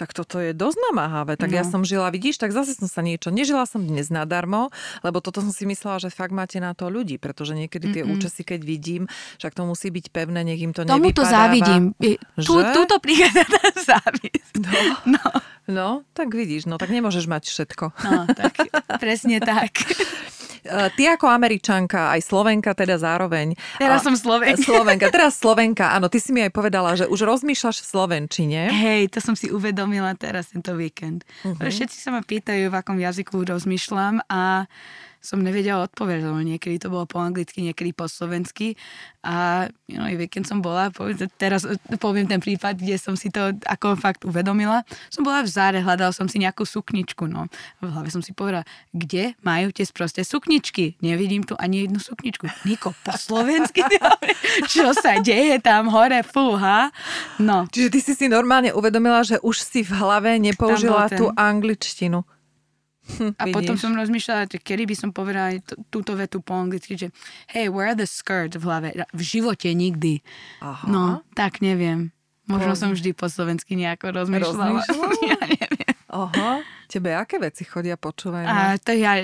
Tak 0.00 0.16
toto 0.16 0.40
je 0.40 0.56
dosť 0.56 0.80
namáhavé. 0.88 1.36
Tak 1.36 1.52
no. 1.52 1.60
ja 1.60 1.64
som 1.68 1.84
žila, 1.84 2.08
vidíš, 2.08 2.40
tak 2.40 2.56
zase 2.56 2.72
som 2.72 2.88
sa 2.88 3.04
niečo, 3.04 3.28
nežila 3.28 3.68
som 3.68 3.84
dnes 3.84 4.08
nadarmo, 4.08 4.72
lebo 5.04 5.20
toto 5.20 5.44
som 5.44 5.52
si 5.52 5.68
myslela, 5.68 6.00
že 6.00 6.08
fakt 6.08 6.32
máte 6.32 6.56
na 6.56 6.72
to 6.72 6.88
ľudí, 6.88 7.20
pretože 7.20 7.52
niekedy 7.52 7.92
tie 7.92 8.02
Mm-mm. 8.08 8.16
účesy, 8.16 8.40
keď 8.40 8.64
vidím, 8.64 9.12
však 9.36 9.52
to 9.52 9.68
musí 9.68 9.92
byť 9.92 10.08
pevné, 10.08 10.40
nech 10.40 10.56
im 10.56 10.72
to 10.72 10.88
Tomu 10.88 11.12
to 11.12 11.20
závidím. 11.28 11.92
Tu, 12.00 12.56
túto 12.72 12.96
prichádza 12.96 13.44
závisť. 13.92 14.54
No. 14.56 14.80
no. 15.20 15.24
no, 15.68 15.90
tak 16.16 16.32
vidíš, 16.32 16.64
no 16.64 16.80
tak 16.80 16.88
nemôžeš 16.88 17.28
mať 17.28 17.52
všetko. 17.52 17.92
No, 17.92 18.24
tak 18.32 18.56
presne 18.96 19.44
tak. 19.44 19.84
Eh, 20.60 20.88
ty 20.94 21.08
ako 21.10 21.26
Američanka, 21.26 22.14
aj 22.14 22.22
Slovenka 22.22 22.76
teda 22.78 22.94
zároveň. 23.00 23.58
Teraz 23.80 24.06
som 24.06 24.14
Slovenka. 24.14 24.62
Slovenka, 24.70 25.10
teraz 25.10 25.40
Slovenka, 25.40 25.90
áno, 25.90 26.06
ty 26.06 26.22
si 26.22 26.30
mi 26.30 26.46
aj 26.46 26.52
povedala, 26.54 26.94
že 26.94 27.10
už 27.10 27.26
rozmýšľaš 27.26 27.82
v 27.82 27.86
Slovenčine. 27.90 28.60
Hej, 28.70 29.10
to 29.10 29.18
som 29.18 29.34
si 29.34 29.50
uvedomila 29.50 29.89
teraz 30.16 30.54
tento 30.54 30.78
víkend. 30.78 31.26
Uh-huh. 31.42 31.58
Všetci 31.58 31.98
sa 31.98 32.14
ma 32.14 32.22
pýtajú, 32.22 32.70
v 32.70 32.76
akom 32.78 32.98
jazyku 33.02 33.42
rozmýšľam 33.42 34.22
a 34.30 34.70
som 35.20 35.44
nevedela 35.44 35.84
odpovedať, 35.84 36.24
lebo 36.24 36.40
niekedy 36.40 36.80
to 36.80 36.88
bolo 36.88 37.04
po 37.04 37.20
anglicky, 37.20 37.60
niekedy 37.60 37.92
po 37.92 38.08
slovensky 38.08 38.74
a 39.20 39.68
you 39.84 40.00
know, 40.00 40.08
keď 40.08 40.48
som 40.48 40.64
bola, 40.64 40.88
teraz 41.36 41.68
poviem 42.00 42.24
ten 42.24 42.40
prípad, 42.40 42.80
kde 42.80 42.96
som 42.96 43.12
si 43.20 43.28
to 43.28 43.52
ako 43.68 44.00
fakt 44.00 44.24
uvedomila, 44.24 44.80
som 45.12 45.20
bola 45.20 45.44
v 45.44 45.52
záre, 45.52 45.84
hľadala 45.84 46.16
som 46.16 46.24
si 46.24 46.40
nejakú 46.40 46.64
sukničku, 46.64 47.28
no. 47.28 47.52
V 47.84 47.92
hlave 47.92 48.08
som 48.08 48.24
si 48.24 48.32
povedala, 48.32 48.64
kde 48.96 49.36
majú 49.44 49.68
tie 49.76 49.84
sprosté 49.84 50.24
sukničky? 50.24 50.96
Nevidím 51.04 51.44
tu 51.44 51.52
ani 51.60 51.84
jednu 51.84 52.00
sukničku. 52.00 52.48
Niko, 52.64 52.96
po 53.04 53.12
slovensky? 53.12 53.84
Čo 54.72 54.96
sa 54.96 55.20
deje 55.20 55.60
tam 55.60 55.92
hore? 55.92 56.24
Fúha. 56.24 56.88
No. 57.36 57.68
Čiže 57.68 57.88
ty 57.92 58.00
si 58.00 58.12
si 58.16 58.26
normálne 58.32 58.72
uvedomila, 58.72 59.20
že 59.20 59.36
už 59.44 59.60
si 59.60 59.84
v 59.84 59.92
hlave 60.00 60.40
nepoužila 60.40 61.12
tú 61.12 61.28
angličtinu. 61.36 62.24
Hm, 63.18 63.32
a 63.34 63.42
vidíš. 63.48 63.56
potom 63.56 63.74
som 63.74 63.92
rozmýšľala, 63.96 64.46
že 64.46 64.58
kedy 64.62 64.82
by 64.86 64.94
som 64.94 65.10
povedala 65.10 65.58
t- 65.58 65.74
túto 65.90 66.14
vetu 66.14 66.38
po 66.38 66.54
anglicky, 66.54 66.94
že 66.94 67.08
hey, 67.50 67.66
where 67.66 67.90
are 67.90 67.98
the 67.98 68.06
skirts 68.06 68.54
v 68.54 68.62
hlave? 68.62 68.94
V 69.10 69.22
živote 69.22 69.66
nikdy. 69.74 70.22
Aha. 70.62 70.86
No, 70.86 71.26
tak 71.34 71.58
neviem. 71.58 72.14
Možno 72.50 72.74
som 72.74 72.90
vždy 72.90 73.14
po 73.14 73.30
slovensky 73.30 73.78
nejako 73.78 74.10
rozmýšľala. 74.10 74.82
rozmýšľala? 74.82 75.14
ja 75.30 75.40
neviem. 75.46 75.94
Aha. 76.10 76.50
Tebe 76.90 77.14
aké 77.14 77.38
veci 77.38 77.62
chodia 77.62 77.94
počúvať? 77.94 78.44
A 78.46 78.74
to 78.82 78.90
ja... 78.90 79.22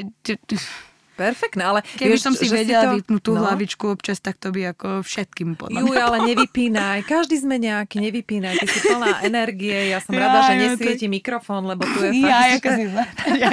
Perfektné, 1.16 1.62
ale... 1.64 1.80
Keby 1.96 2.12
vieš, 2.12 2.28
som 2.28 2.34
si 2.36 2.44
vedela 2.52 2.92
to... 2.92 3.00
vypnúť 3.00 3.22
tú 3.24 3.32
no? 3.32 3.40
hlavičku 3.40 3.84
občas, 3.88 4.20
tak 4.20 4.36
to 4.36 4.52
by 4.52 4.76
ako 4.76 5.00
všetkým 5.00 5.56
podľa 5.56 5.80
Juj, 5.80 5.96
ale 5.96 6.16
nevypínaj. 6.28 7.08
Každý 7.08 7.40
sme 7.40 7.56
nejaký, 7.56 8.04
nevypínaj. 8.04 8.60
Ty 8.60 8.66
si 8.68 8.78
plná 8.84 9.08
energie. 9.30 9.96
Ja 9.96 10.04
som 10.04 10.12
ja, 10.12 10.28
rada, 10.28 10.38
že 10.52 10.54
nesvieti 10.60 11.08
to... 11.08 11.12
mikrofón, 11.16 11.64
lebo 11.64 11.88
tu 11.88 12.04
je 12.04 12.20
ja, 12.28 12.60
fakt... 12.60 12.68
Ja, 13.42 13.50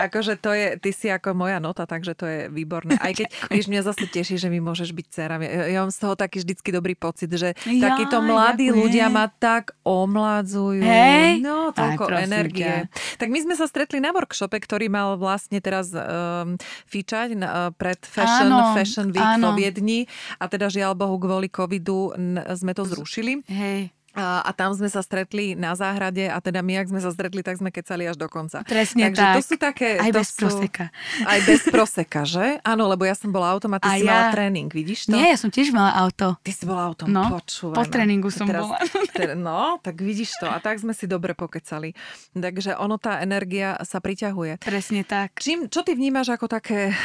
akože 0.00 0.40
to 0.40 0.50
je, 0.56 0.80
ty 0.80 0.90
si 0.96 1.12
ako 1.12 1.36
moja 1.36 1.60
nota, 1.60 1.84
takže 1.84 2.16
to 2.16 2.24
je 2.24 2.40
výborné. 2.48 2.96
Aj 2.96 3.12
keď, 3.12 3.28
vieš, 3.52 3.68
mňa 3.68 3.82
zase 3.84 4.08
teší, 4.08 4.40
že 4.40 4.48
mi 4.48 4.58
môžeš 4.64 4.96
byť 4.96 5.06
dcera. 5.12 5.36
Ja, 5.44 5.68
ja 5.68 5.78
mám 5.84 5.92
z 5.92 5.98
toho 6.00 6.16
taký 6.16 6.40
vždycky 6.40 6.72
dobrý 6.72 6.96
pocit, 6.96 7.28
že 7.28 7.52
ja, 7.68 7.92
takíto 7.92 8.24
mladí 8.24 8.72
ďakujem. 8.72 8.80
ľudia 8.80 9.06
ma 9.12 9.28
tak 9.28 9.76
omladzujú. 9.84 10.80
Hej? 10.80 11.44
No, 11.44 11.68
toľko 11.76 12.08
Aj, 12.08 12.24
energie. 12.24 12.88
Ťa. 12.88 13.20
Tak 13.20 13.28
my 13.28 13.38
sme 13.44 13.54
sa 13.56 13.68
stretli 13.68 14.00
na 14.00 14.10
workshope, 14.16 14.56
ktorý 14.56 14.88
mal 14.88 15.20
vlastne 15.20 15.60
teraz 15.60 15.92
um, 15.92 16.56
fičať 16.86 17.34
na, 17.34 17.74
pred 17.74 17.98
Fashion, 18.06 18.52
áno, 18.52 18.78
Fashion 18.78 19.08
Week 19.10 19.18
áno. 19.18 19.50
vo 19.50 19.58
Viedni 19.58 20.06
a 20.38 20.46
teda 20.46 20.70
žiaľ 20.70 20.94
Bohu 20.94 21.18
kvôli 21.18 21.50
covidu 21.50 22.14
sme 22.54 22.72
to 22.76 22.86
zrušili. 22.86 23.42
Hej. 23.50 23.97
A, 24.16 24.40
a 24.40 24.50
tam 24.56 24.72
sme 24.72 24.88
sa 24.88 25.04
stretli 25.04 25.52
na 25.52 25.76
záhrade 25.76 26.26
a 26.32 26.40
teda 26.40 26.64
my, 26.64 26.80
ak 26.80 26.88
sme 26.88 27.00
sa 27.04 27.12
stretli, 27.12 27.44
tak 27.44 27.60
sme 27.60 27.68
kecali 27.68 28.08
až 28.08 28.16
do 28.16 28.24
konca. 28.26 28.64
Presne 28.64 29.12
Takže 29.12 29.20
tak. 29.20 29.34
to 29.36 29.42
sú 29.44 29.56
také... 29.60 29.88
Aj 30.00 30.10
to 30.10 30.16
bez 30.16 30.28
sú, 30.32 30.40
proseka. 30.40 30.84
Aj 31.28 31.40
bez 31.44 31.60
proseka, 31.68 32.20
že? 32.24 32.46
Áno, 32.64 32.88
lebo 32.88 33.04
ja 33.04 33.12
som 33.12 33.28
bola 33.28 33.52
autom 33.52 33.76
a 33.76 33.78
ty 33.78 33.86
a 33.86 34.00
si 34.00 34.08
ja... 34.08 34.10
mala 34.10 34.24
tréning, 34.32 34.72
vidíš 34.72 35.12
to? 35.12 35.14
Nie, 35.14 35.36
ja 35.36 35.38
som 35.38 35.52
tiež 35.52 35.70
mala 35.70 35.92
auto. 35.92 36.40
Ty 36.40 36.52
si 36.56 36.64
bola 36.64 36.82
autom, 36.88 37.06
no, 37.12 37.36
počúvaj. 37.36 37.76
Po 37.76 37.84
tréningu 37.84 38.32
som 38.32 38.48
teraz, 38.48 38.64
bola. 38.64 38.80
Ter, 39.16 39.36
no, 39.36 39.76
tak 39.84 40.00
vidíš 40.00 40.40
to. 40.40 40.48
A 40.48 40.56
tak 40.58 40.80
sme 40.80 40.96
si 40.96 41.04
dobre 41.04 41.36
pokecali. 41.36 41.92
Takže 42.32 42.80
ono, 42.80 42.96
tá 42.96 43.20
energia 43.20 43.76
sa 43.84 44.00
priťahuje. 44.00 44.64
Presne 44.64 45.04
tak. 45.04 45.36
Čím, 45.36 45.68
čo 45.68 45.84
ty 45.84 45.92
vnímaš 45.92 46.32
ako 46.32 46.48
také 46.48 46.90
eh, 46.90 46.96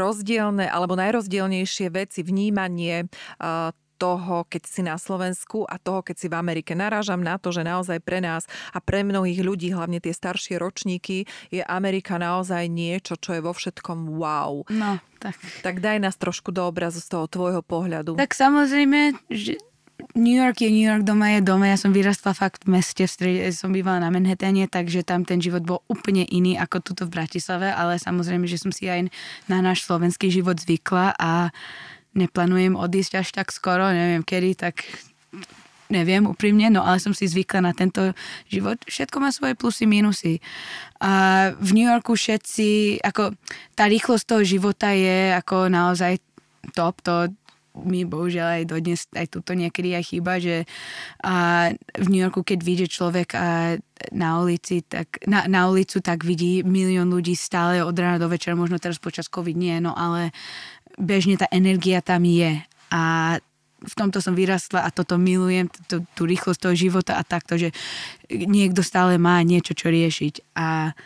rozdielne 0.00 0.66
alebo 0.66 0.96
najrozdielnejšie 0.96 1.92
veci, 1.92 2.24
vnímanie 2.24 3.06
uh, 3.38 3.70
toho, 3.96 4.44
keď 4.46 4.62
si 4.68 4.80
na 4.84 5.00
Slovensku 5.00 5.64
a 5.64 5.80
toho, 5.80 6.04
keď 6.04 6.16
si 6.20 6.26
v 6.28 6.36
Amerike. 6.36 6.76
Narážam 6.76 7.24
na 7.24 7.40
to, 7.40 7.50
že 7.50 7.64
naozaj 7.64 8.04
pre 8.04 8.20
nás 8.20 8.44
a 8.70 8.78
pre 8.78 9.02
mnohých 9.02 9.40
ľudí, 9.40 9.72
hlavne 9.72 9.98
tie 9.98 10.12
staršie 10.12 10.60
ročníky, 10.60 11.24
je 11.48 11.64
Amerika 11.64 12.20
naozaj 12.20 12.68
niečo, 12.68 13.16
čo 13.16 13.34
je 13.34 13.40
vo 13.40 13.56
všetkom 13.56 14.20
wow. 14.20 14.62
No, 14.68 15.00
tak. 15.18 15.40
Tak 15.64 15.80
daj 15.80 15.98
nás 16.04 16.14
trošku 16.20 16.52
do 16.52 16.68
obrazu 16.68 17.00
z 17.00 17.08
toho 17.08 17.26
tvojho 17.26 17.64
pohľadu. 17.64 18.20
Tak 18.20 18.36
samozrejme, 18.36 19.16
že 19.32 19.56
New 20.16 20.36
York 20.36 20.60
je 20.60 20.68
New 20.68 20.84
York, 20.84 21.04
doma 21.04 21.36
je 21.36 21.40
doma. 21.40 21.72
Ja 21.72 21.80
som 21.80 21.92
vyrastla 21.92 22.36
fakt 22.36 22.68
v 22.68 22.80
meste, 22.80 23.08
v 23.08 23.12
strede, 23.12 23.40
som 23.52 23.72
bývala 23.72 24.00
na 24.00 24.12
Manhattane, 24.12 24.68
takže 24.68 25.04
tam 25.04 25.24
ten 25.24 25.40
život 25.40 25.64
bol 25.64 25.80
úplne 25.88 26.24
iný 26.28 26.56
ako 26.60 26.84
tuto 26.84 27.02
v 27.08 27.16
Bratislave, 27.16 27.72
ale 27.72 27.96
samozrejme, 27.96 28.44
že 28.44 28.60
som 28.60 28.72
si 28.72 28.88
aj 28.88 29.08
na 29.48 29.58
náš 29.64 29.88
slovenský 29.88 30.28
život 30.28 30.60
zvykla 30.60 31.16
a 31.16 31.48
neplánujem 32.16 32.74
odísť 32.74 33.12
až 33.20 33.28
tak 33.36 33.52
skoro, 33.52 33.92
neviem 33.92 34.24
kedy, 34.24 34.56
tak 34.56 34.82
neviem 35.86 36.26
úprimne, 36.26 36.66
no 36.70 36.82
ale 36.82 36.98
som 36.98 37.14
si 37.14 37.30
zvykla 37.30 37.62
na 37.62 37.72
tento 37.76 38.10
život. 38.50 38.80
Všetko 38.86 39.16
má 39.22 39.30
svoje 39.30 39.54
plusy, 39.54 39.86
minusy. 39.86 40.42
A 40.98 41.54
v 41.54 41.70
New 41.76 41.86
Yorku 41.86 42.18
všetci, 42.18 43.00
ako 43.06 43.38
tá 43.78 43.86
rýchlosť 43.86 44.24
toho 44.26 44.42
života 44.42 44.90
je 44.90 45.30
ako 45.36 45.70
naozaj 45.70 46.18
top, 46.74 46.98
to 47.06 47.30
mi 47.84 48.08
bohužiaľ 48.08 48.62
aj 48.62 48.64
dodnes, 48.72 49.04
aj 49.12 49.26
tuto 49.28 49.52
niekedy 49.52 49.92
aj 49.92 50.04
chýba, 50.08 50.40
že 50.40 50.64
a 51.20 51.68
v 51.76 52.06
New 52.08 52.24
Yorku, 52.24 52.40
keď 52.40 52.58
vidie 52.64 52.88
človek 52.88 53.36
a 53.36 53.76
na 54.16 54.40
ulici, 54.40 54.80
tak, 54.80 55.20
na, 55.28 55.44
na 55.44 55.68
ulicu, 55.68 56.00
tak 56.00 56.24
vidí 56.24 56.64
milión 56.64 57.12
ľudí 57.12 57.36
stále 57.36 57.84
od 57.84 57.92
rána 57.92 58.16
do 58.16 58.32
večera, 58.32 58.56
možno 58.56 58.80
teraz 58.80 58.96
počas 58.96 59.28
COVID 59.28 59.56
nie, 59.56 59.76
no 59.84 59.92
ale 59.92 60.32
bežne 60.96 61.36
tá 61.36 61.46
energia 61.52 62.00
tam 62.00 62.24
je. 62.24 62.60
A 62.92 63.02
v 63.76 63.94
tomto 63.94 64.24
som 64.24 64.32
vyrastla 64.32 64.82
a 64.82 64.90
toto 64.90 65.20
milujem, 65.20 65.68
tú, 65.86 66.02
tú 66.16 66.24
rýchlosť 66.24 66.60
toho 66.60 66.74
života 66.74 67.20
a 67.20 67.22
takto, 67.22 67.60
že 67.60 67.70
niekto 68.32 68.80
stále 68.80 69.20
má 69.20 69.38
niečo, 69.44 69.76
čo 69.76 69.92
riešiť. 69.92 70.56
A 70.56 70.96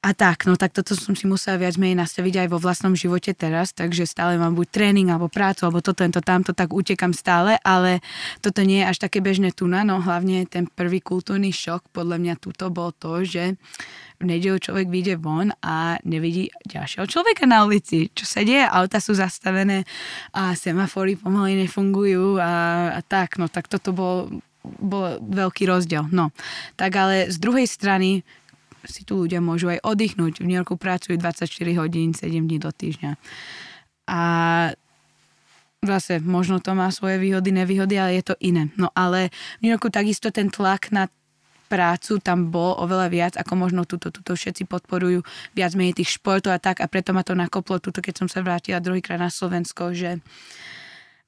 a 0.00 0.16
tak, 0.16 0.48
no 0.48 0.56
tak 0.56 0.72
toto 0.72 0.96
som 0.96 1.12
si 1.12 1.28
musela 1.28 1.60
viac 1.60 1.76
menej 1.76 2.00
nastaviť 2.00 2.34
aj 2.40 2.48
vo 2.48 2.56
vlastnom 2.56 2.96
živote 2.96 3.36
teraz, 3.36 3.76
takže 3.76 4.08
stále 4.08 4.40
mám 4.40 4.56
buď 4.56 4.68
tréning 4.72 5.12
alebo 5.12 5.28
prácu, 5.28 5.68
alebo 5.68 5.84
toto, 5.84 6.08
to, 6.08 6.24
tamto, 6.24 6.56
tak 6.56 6.72
utekam 6.72 7.12
stále, 7.12 7.60
ale 7.60 8.00
toto 8.40 8.64
nie 8.64 8.80
je 8.80 8.88
až 8.88 8.96
také 8.96 9.20
bežné 9.20 9.52
tu 9.52 9.68
na, 9.68 9.84
no 9.84 10.00
hlavne 10.00 10.48
ten 10.48 10.64
prvý 10.64 11.04
kultúrny 11.04 11.52
šok 11.52 11.92
podľa 11.92 12.16
mňa 12.16 12.34
tuto 12.40 12.72
bol 12.72 12.96
to, 12.96 13.28
že 13.28 13.60
v 14.20 14.24
nedelu 14.24 14.56
človek 14.56 14.88
vyjde 14.88 15.20
von 15.20 15.52
a 15.60 16.00
nevidí 16.08 16.48
ďalšieho 16.64 17.04
človeka 17.04 17.44
na 17.44 17.68
ulici. 17.68 18.08
Čo 18.12 18.24
sa 18.24 18.40
deje? 18.40 18.64
Auta 18.68 19.00
sú 19.00 19.16
zastavené 19.16 19.84
a 20.32 20.56
semafory 20.56 21.20
pomaly 21.20 21.60
nefungujú 21.60 22.40
a, 22.40 22.52
a 22.96 23.00
tak, 23.04 23.36
no 23.36 23.52
tak 23.52 23.68
toto 23.68 23.92
bol 23.92 24.32
bol 24.60 25.16
veľký 25.24 25.64
rozdiel. 25.64 26.12
No, 26.12 26.36
tak 26.76 26.92
ale 26.92 27.32
z 27.32 27.40
druhej 27.40 27.64
strany 27.64 28.20
si 28.86 29.04
tu 29.04 29.20
ľudia 29.20 29.42
môžu 29.42 29.72
aj 29.72 29.84
oddychnúť. 29.84 30.40
V 30.40 30.48
New 30.48 30.58
Yorku 30.58 30.76
pracujú 30.80 31.18
24 31.20 31.50
hodín, 31.80 32.16
7 32.16 32.30
dní 32.30 32.58
do 32.60 32.70
týždňa. 32.72 33.16
A 34.10 34.20
zase 35.80 36.20
možno 36.20 36.60
to 36.60 36.76
má 36.76 36.92
svoje 36.92 37.16
výhody, 37.20 37.52
nevýhody, 37.52 37.96
ale 37.96 38.20
je 38.20 38.32
to 38.32 38.34
iné. 38.40 38.68
No 38.76 38.92
ale 38.92 39.32
v 39.60 39.68
New 39.68 39.72
Yorku 39.72 39.88
takisto 39.88 40.28
ten 40.28 40.52
tlak 40.52 40.92
na 40.92 41.08
prácu 41.70 42.18
tam 42.18 42.50
bol 42.50 42.74
oveľa 42.82 43.06
viac, 43.08 43.32
ako 43.38 43.52
možno 43.54 43.86
túto, 43.86 44.10
túto 44.10 44.34
všetci 44.34 44.66
podporujú 44.66 45.22
viac 45.54 45.72
menej 45.78 46.02
tých 46.02 46.18
športov 46.18 46.50
a 46.50 46.58
tak 46.58 46.82
a 46.82 46.90
preto 46.90 47.14
ma 47.14 47.22
to 47.22 47.38
nakoplo 47.38 47.78
túto, 47.78 48.02
keď 48.02 48.26
som 48.26 48.28
sa 48.28 48.42
vrátila 48.42 48.82
druhýkrát 48.82 49.22
na 49.22 49.30
Slovensko, 49.30 49.94
že 49.94 50.18
uh, 50.18 50.22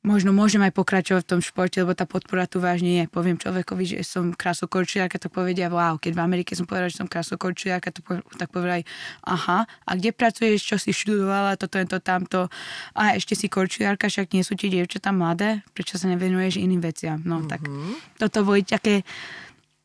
možno 0.03 0.35
môžem 0.35 0.59
aj 0.67 0.75
pokračovať 0.75 1.23
v 1.23 1.31
tom 1.31 1.41
športe, 1.41 1.79
lebo 1.79 1.95
tá 1.95 2.05
podpora 2.05 2.51
tu 2.51 2.59
vážne 2.59 3.03
je. 3.03 3.05
Poviem 3.07 3.39
človekovi, 3.39 3.85
že 3.87 3.97
som 4.03 4.35
krasokorčiarka, 4.35 5.23
to 5.23 5.31
povedia, 5.31 5.71
wow, 5.71 5.95
keď 5.95 6.19
v 6.19 6.21
Amerike 6.21 6.59
som 6.59 6.67
povedala, 6.67 6.91
že 6.91 6.99
som 6.99 7.07
krasokorčiarka, 7.07 7.95
to 7.95 8.03
tak 8.35 8.51
povedali, 8.51 8.83
aha, 9.23 9.65
a 9.65 9.91
kde 9.95 10.11
pracuješ, 10.11 10.61
čo 10.67 10.77
si 10.77 10.91
študovala, 10.91 11.55
toto 11.55 11.79
to 11.87 11.99
tamto, 12.03 12.51
a 12.99 13.15
ešte 13.15 13.39
si 13.39 13.47
korčiarka, 13.47 14.11
však 14.11 14.35
nie 14.35 14.43
sú 14.43 14.59
ti 14.59 14.67
dievčatá 14.67 15.15
mladé, 15.15 15.63
prečo 15.71 15.95
sa 15.97 16.11
nevenuješ 16.11 16.59
iným 16.59 16.83
veciam. 16.83 17.23
No 17.23 17.39
mm-hmm. 17.39 17.51
tak 17.51 17.63
mhm. 17.63 17.93
toto 18.19 18.39
boli 18.43 18.67
také 18.67 19.07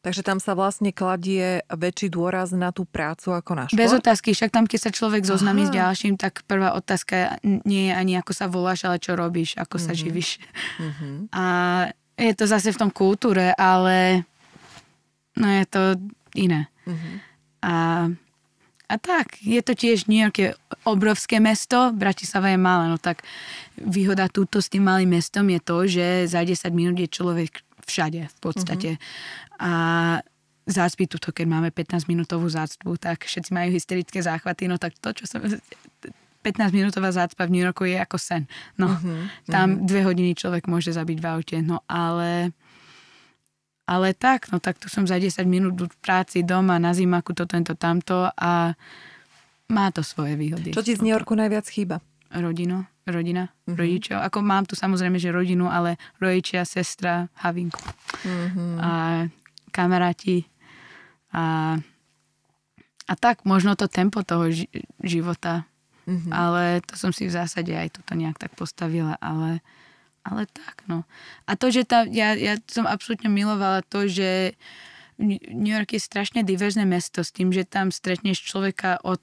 Takže 0.05 0.21
tam 0.21 0.37
sa 0.37 0.53
vlastne 0.53 0.93
kladie 0.93 1.65
väčší 1.67 2.13
dôraz 2.13 2.53
na 2.53 2.69
tú 2.69 2.85
prácu 2.85 3.33
ako 3.33 3.51
na 3.57 3.65
šport? 3.65 3.81
Bez 3.81 3.91
otázky, 3.97 4.31
však 4.31 4.53
tam, 4.53 4.69
keď 4.69 4.87
sa 4.87 4.91
človek 4.93 5.25
zoznámi 5.25 5.67
s 5.67 5.71
ďalším, 5.73 6.15
tak 6.21 6.45
prvá 6.45 6.77
otázka 6.77 7.41
nie 7.43 7.89
je 7.89 7.93
ani 7.97 8.13
ako 8.21 8.31
sa 8.31 8.45
voláš, 8.45 8.85
ale 8.85 9.01
čo 9.01 9.17
robíš, 9.17 9.57
ako 9.57 9.81
mm-hmm. 9.81 9.87
sa 9.89 9.93
mhm. 9.93 9.99
živíš. 9.99 10.29
Mm-hmm. 10.77 11.15
A 11.33 11.45
je 12.17 12.33
to 12.37 12.45
zase 12.45 12.69
v 12.73 12.81
tom 12.81 12.91
kultúre, 12.93 13.53
ale 13.57 14.25
no 15.33 15.47
je 15.49 15.65
to 15.65 15.81
iné. 16.37 16.69
Mm-hmm. 16.85 17.15
A, 17.65 17.75
a 18.87 18.95
tak, 19.01 19.41
je 19.41 19.61
to 19.65 19.73
tiež 19.73 20.05
nejaké 20.05 20.53
obrovské 20.85 21.41
mesto, 21.41 21.89
Bratislava 21.91 22.53
je 22.53 22.59
malé, 22.61 22.85
no 22.87 23.01
tak 23.01 23.25
výhoda 23.75 24.29
túto 24.29 24.61
s 24.61 24.69
tým 24.69 24.85
malým 24.85 25.17
mestom 25.17 25.49
je 25.49 25.59
to, 25.59 25.77
že 25.89 26.05
za 26.29 26.45
10 26.45 26.69
minút 26.71 26.97
je 27.01 27.09
človek 27.09 27.65
všade 27.87 28.21
v 28.27 28.37
podstate. 28.43 28.89
Uh-huh. 28.95 29.46
A 29.57 29.71
zácpy 30.67 31.07
tuto, 31.07 31.31
keď 31.31 31.45
máme 31.47 31.69
15 31.71 32.11
minútovú 32.11 32.45
zácpu, 32.51 32.99
tak 32.99 33.23
všetci 33.23 33.55
majú 33.55 33.69
hysterické 33.71 34.19
záchvaty, 34.19 34.67
no 34.67 34.75
tak 34.75 34.95
to, 34.99 35.15
čo 35.15 35.25
som... 35.25 35.41
15 35.43 36.71
minútová 36.71 37.11
zácpa 37.11 37.43
v 37.43 37.59
New 37.59 37.63
Yorku 37.65 37.83
je 37.89 37.99
ako 37.99 38.15
sen. 38.15 38.47
No, 38.79 38.87
uh-huh. 38.87 39.27
tam 39.51 39.67
uh-huh. 39.81 39.83
dve 39.83 40.07
hodiny 40.07 40.31
človek 40.31 40.69
môže 40.71 40.95
zabiť 40.95 41.17
v 41.19 41.27
aute, 41.27 41.57
no 41.59 41.83
ale... 41.87 42.55
Ale 43.87 44.11
tak, 44.11 44.51
no 44.51 44.59
tak 44.59 44.83
tu 44.83 44.91
som 44.91 45.07
za 45.07 45.15
10 45.15 45.47
minút 45.47 45.79
v 45.79 45.95
práci, 46.03 46.43
doma, 46.43 46.75
na 46.75 46.91
zimaku, 46.91 47.31
to, 47.31 47.47
tento, 47.47 47.71
tamto 47.71 48.27
a 48.35 48.75
má 49.71 49.87
to 49.95 50.03
svoje 50.03 50.35
výhody. 50.35 50.75
Čo 50.75 50.83
ti 50.83 50.91
z 50.91 50.99
New 50.99 51.15
Yorku 51.15 51.39
najviac 51.39 51.63
chýba? 51.71 52.03
Rodino 52.35 52.83
rodina, 53.11 53.47
mm-hmm. 53.47 53.77
rodičov. 53.79 54.17
Ako 54.19 54.43
mám 54.43 54.67
tu 54.67 54.75
samozrejme, 54.75 55.15
že 55.15 55.31
rodinu, 55.31 55.71
ale 55.71 55.95
rodičia, 56.19 56.67
sestra, 56.67 57.31
Havinku. 57.39 57.79
Mm-hmm. 57.79 58.71
A 58.83 58.91
kamaráti. 59.77 60.49
A, 61.29 61.77
a 63.05 63.13
tak, 63.13 63.45
možno 63.45 63.77
to 63.77 63.85
tempo 63.85 64.25
toho 64.25 64.49
ži- 64.49 64.73
života. 65.05 65.69
Mm-hmm. 66.09 66.31
Ale 66.33 66.81
to 66.81 66.97
som 66.97 67.13
si 67.13 67.29
v 67.29 67.35
zásade 67.35 67.69
aj 67.77 68.01
toto 68.01 68.17
nejak 68.17 68.41
tak 68.41 68.57
postavila, 68.57 69.19
ale, 69.21 69.61
ale 70.25 70.49
tak, 70.49 70.81
no. 70.89 71.05
A 71.45 71.53
to, 71.53 71.69
že 71.69 71.85
tá, 71.85 72.09
ja, 72.09 72.33
ja 72.33 72.57
som 72.65 72.89
absolútne 72.89 73.29
milovala 73.29 73.85
to, 73.85 74.09
že 74.09 74.57
New 75.19 75.73
York 75.73 75.93
je 75.93 76.01
strašne 76.01 76.45
diverzné 76.47 76.85
mesto 76.87 77.25
s 77.25 77.33
tým, 77.33 77.51
že 77.51 77.67
tam 77.67 77.91
stretneš 77.91 78.39
človeka 78.39 79.01
od 79.03 79.19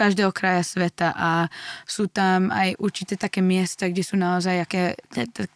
každého 0.00 0.32
kraja 0.32 0.64
sveta 0.64 1.12
a 1.12 1.52
sú 1.84 2.08
tam 2.08 2.48
aj 2.48 2.80
určité 2.80 3.20
také 3.20 3.44
miesta, 3.44 3.84
kde 3.84 4.00
sú 4.00 4.16
naozaj 4.16 4.64
aké 4.64 4.96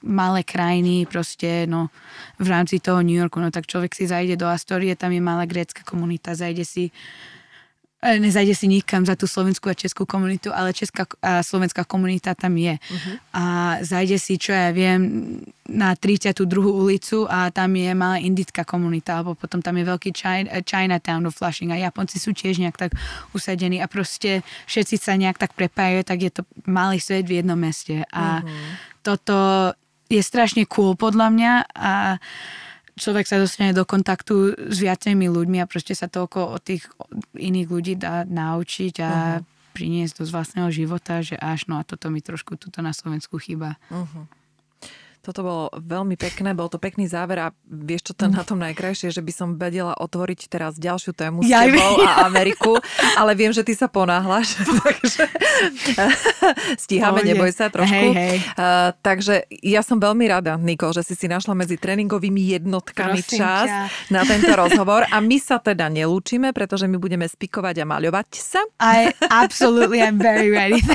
malé 0.05 0.45
krajiny 0.45 1.09
proste 1.09 1.65
no, 1.65 1.89
v 2.37 2.49
rámci 2.53 2.77
toho 2.85 3.01
New 3.01 3.17
Yorku. 3.17 3.41
No 3.41 3.49
tak 3.49 3.65
človek 3.65 3.97
si 3.97 4.05
zajde 4.05 4.37
do 4.37 4.45
Astorie, 4.45 4.93
tam 4.93 5.17
je 5.17 5.25
malá 5.25 5.49
grécka 5.49 5.81
komunita, 5.81 6.37
zajde 6.37 6.65
si 6.69 6.93
nezajde 8.05 8.53
si 8.53 8.67
nikam 8.69 9.03
za 9.09 9.17
tú 9.17 9.25
slovenskú 9.25 9.73
a 9.73 9.75
českú 9.75 10.05
komunitu, 10.05 10.53
ale 10.53 10.77
česká 10.77 11.09
a 11.25 11.41
slovenská 11.41 11.89
komunita 11.89 12.37
tam 12.37 12.53
je. 12.61 12.77
Uh-huh. 12.77 13.15
A 13.33 13.45
zajde 13.81 14.21
si, 14.21 14.37
čo 14.37 14.53
ja 14.53 14.69
viem, 14.77 15.41
na 15.65 15.97
32. 15.97 16.45
ulicu 16.61 17.25
a 17.25 17.49
tam 17.49 17.73
je 17.73 17.89
malá 17.97 18.21
indická 18.21 18.69
komunita, 18.69 19.25
alebo 19.25 19.33
potom 19.33 19.65
tam 19.65 19.81
je 19.81 19.85
veľký 19.89 20.11
China, 20.13 20.49
Chinatown 20.61 21.25
do 21.25 21.33
Flushing 21.33 21.73
a 21.73 21.81
Japonci 21.81 22.21
sú 22.21 22.37
tiež 22.37 22.61
nejak 22.61 22.77
tak 22.77 22.93
usadení 23.33 23.81
a 23.81 23.89
proste 23.89 24.45
všetci 24.69 25.01
sa 25.01 25.17
nejak 25.17 25.41
tak 25.41 25.57
prepájajú, 25.57 26.01
tak 26.05 26.19
je 26.21 26.31
to 26.31 26.43
malý 26.69 27.01
svet 27.01 27.25
v 27.25 27.41
jednom 27.41 27.57
meste. 27.57 28.05
A 28.13 28.45
uh-huh. 28.45 28.53
toto 29.01 29.37
je 30.13 30.21
strašne 30.21 30.69
cool 30.69 30.93
podľa 30.95 31.33
mňa 31.33 31.53
a 31.73 32.21
človek 32.95 33.27
sa 33.27 33.43
dostane 33.43 33.75
do 33.75 33.83
kontaktu 33.83 34.55
s 34.71 34.77
viacerými 34.79 35.27
ľuďmi 35.27 35.59
a 35.63 35.71
proste 35.71 35.95
sa 35.99 36.07
toľko 36.07 36.59
od 36.59 36.63
tých 36.63 36.87
iných 37.35 37.69
ľudí 37.69 37.95
dá 37.99 38.23
naučiť 38.27 38.95
a 39.03 39.11
uh-huh. 39.39 39.75
priniesť 39.75 40.23
do 40.23 40.25
vlastného 40.31 40.71
života, 40.71 41.21
že 41.21 41.35
až 41.39 41.67
no 41.67 41.79
a 41.79 41.87
toto 41.87 42.09
mi 42.11 42.23
trošku 42.23 42.55
tuto 42.55 42.81
na 42.81 42.95
Slovensku 42.95 43.39
chýba. 43.43 43.77
Uh-huh. 43.91 44.27
Toto 45.25 45.41
bolo 45.41 45.65
veľmi 45.73 46.21
pekné, 46.21 46.53
bol 46.53 46.69
to 46.69 46.77
pekný 46.77 47.09
záver 47.09 47.41
a 47.41 47.49
vieš 47.65 48.13
čo 48.13 48.15
to 48.15 48.29
na 48.29 48.45
tom 48.45 48.61
najkrajšie, 48.61 49.09
že 49.09 49.25
by 49.25 49.33
som 49.33 49.49
vedela 49.57 49.97
otvoriť 49.97 50.53
teraz 50.53 50.77
ďalšiu 50.77 51.17
tému 51.17 51.41
s 51.41 51.49
ja 51.49 51.65
tebou 51.65 52.05
a 52.05 52.29
Ameriku, 52.29 52.77
ale 53.17 53.33
viem, 53.33 53.49
že 53.49 53.65
ty 53.65 53.73
sa 53.73 53.89
ponáhľaš, 53.89 54.61
takže 54.85 55.25
stíhame, 56.77 57.25
oh, 57.25 57.27
neboj 57.27 57.49
sa 57.57 57.73
trošku. 57.73 57.89
Hej, 57.89 58.13
hej. 58.13 58.37
Uh, 58.53 58.93
takže 59.01 59.49
ja 59.65 59.81
som 59.81 59.97
veľmi 59.97 60.29
rada, 60.29 60.61
Niko, 60.61 60.93
že 60.93 61.01
si 61.01 61.17
si 61.17 61.25
našla 61.25 61.57
medzi 61.57 61.81
tréningovými 61.81 62.61
jednotkami 62.61 63.25
Prosím 63.25 63.41
čas 63.41 63.65
ťa. 63.65 64.13
na 64.13 64.29
tento 64.29 64.53
rozhovor 64.53 65.09
a 65.09 65.17
my 65.25 65.41
sa 65.41 65.57
teda 65.57 65.89
nelúčime, 65.89 66.53
pretože 66.53 66.85
my 66.85 67.01
budeme 67.01 67.25
spikovať 67.25 67.81
a 67.81 67.85
maľovať 67.89 68.29
sa. 68.37 68.61
I 68.77 69.09
absolutely 69.33 70.05
am 70.05 70.21
very 70.21 70.53
ready. 70.53 70.85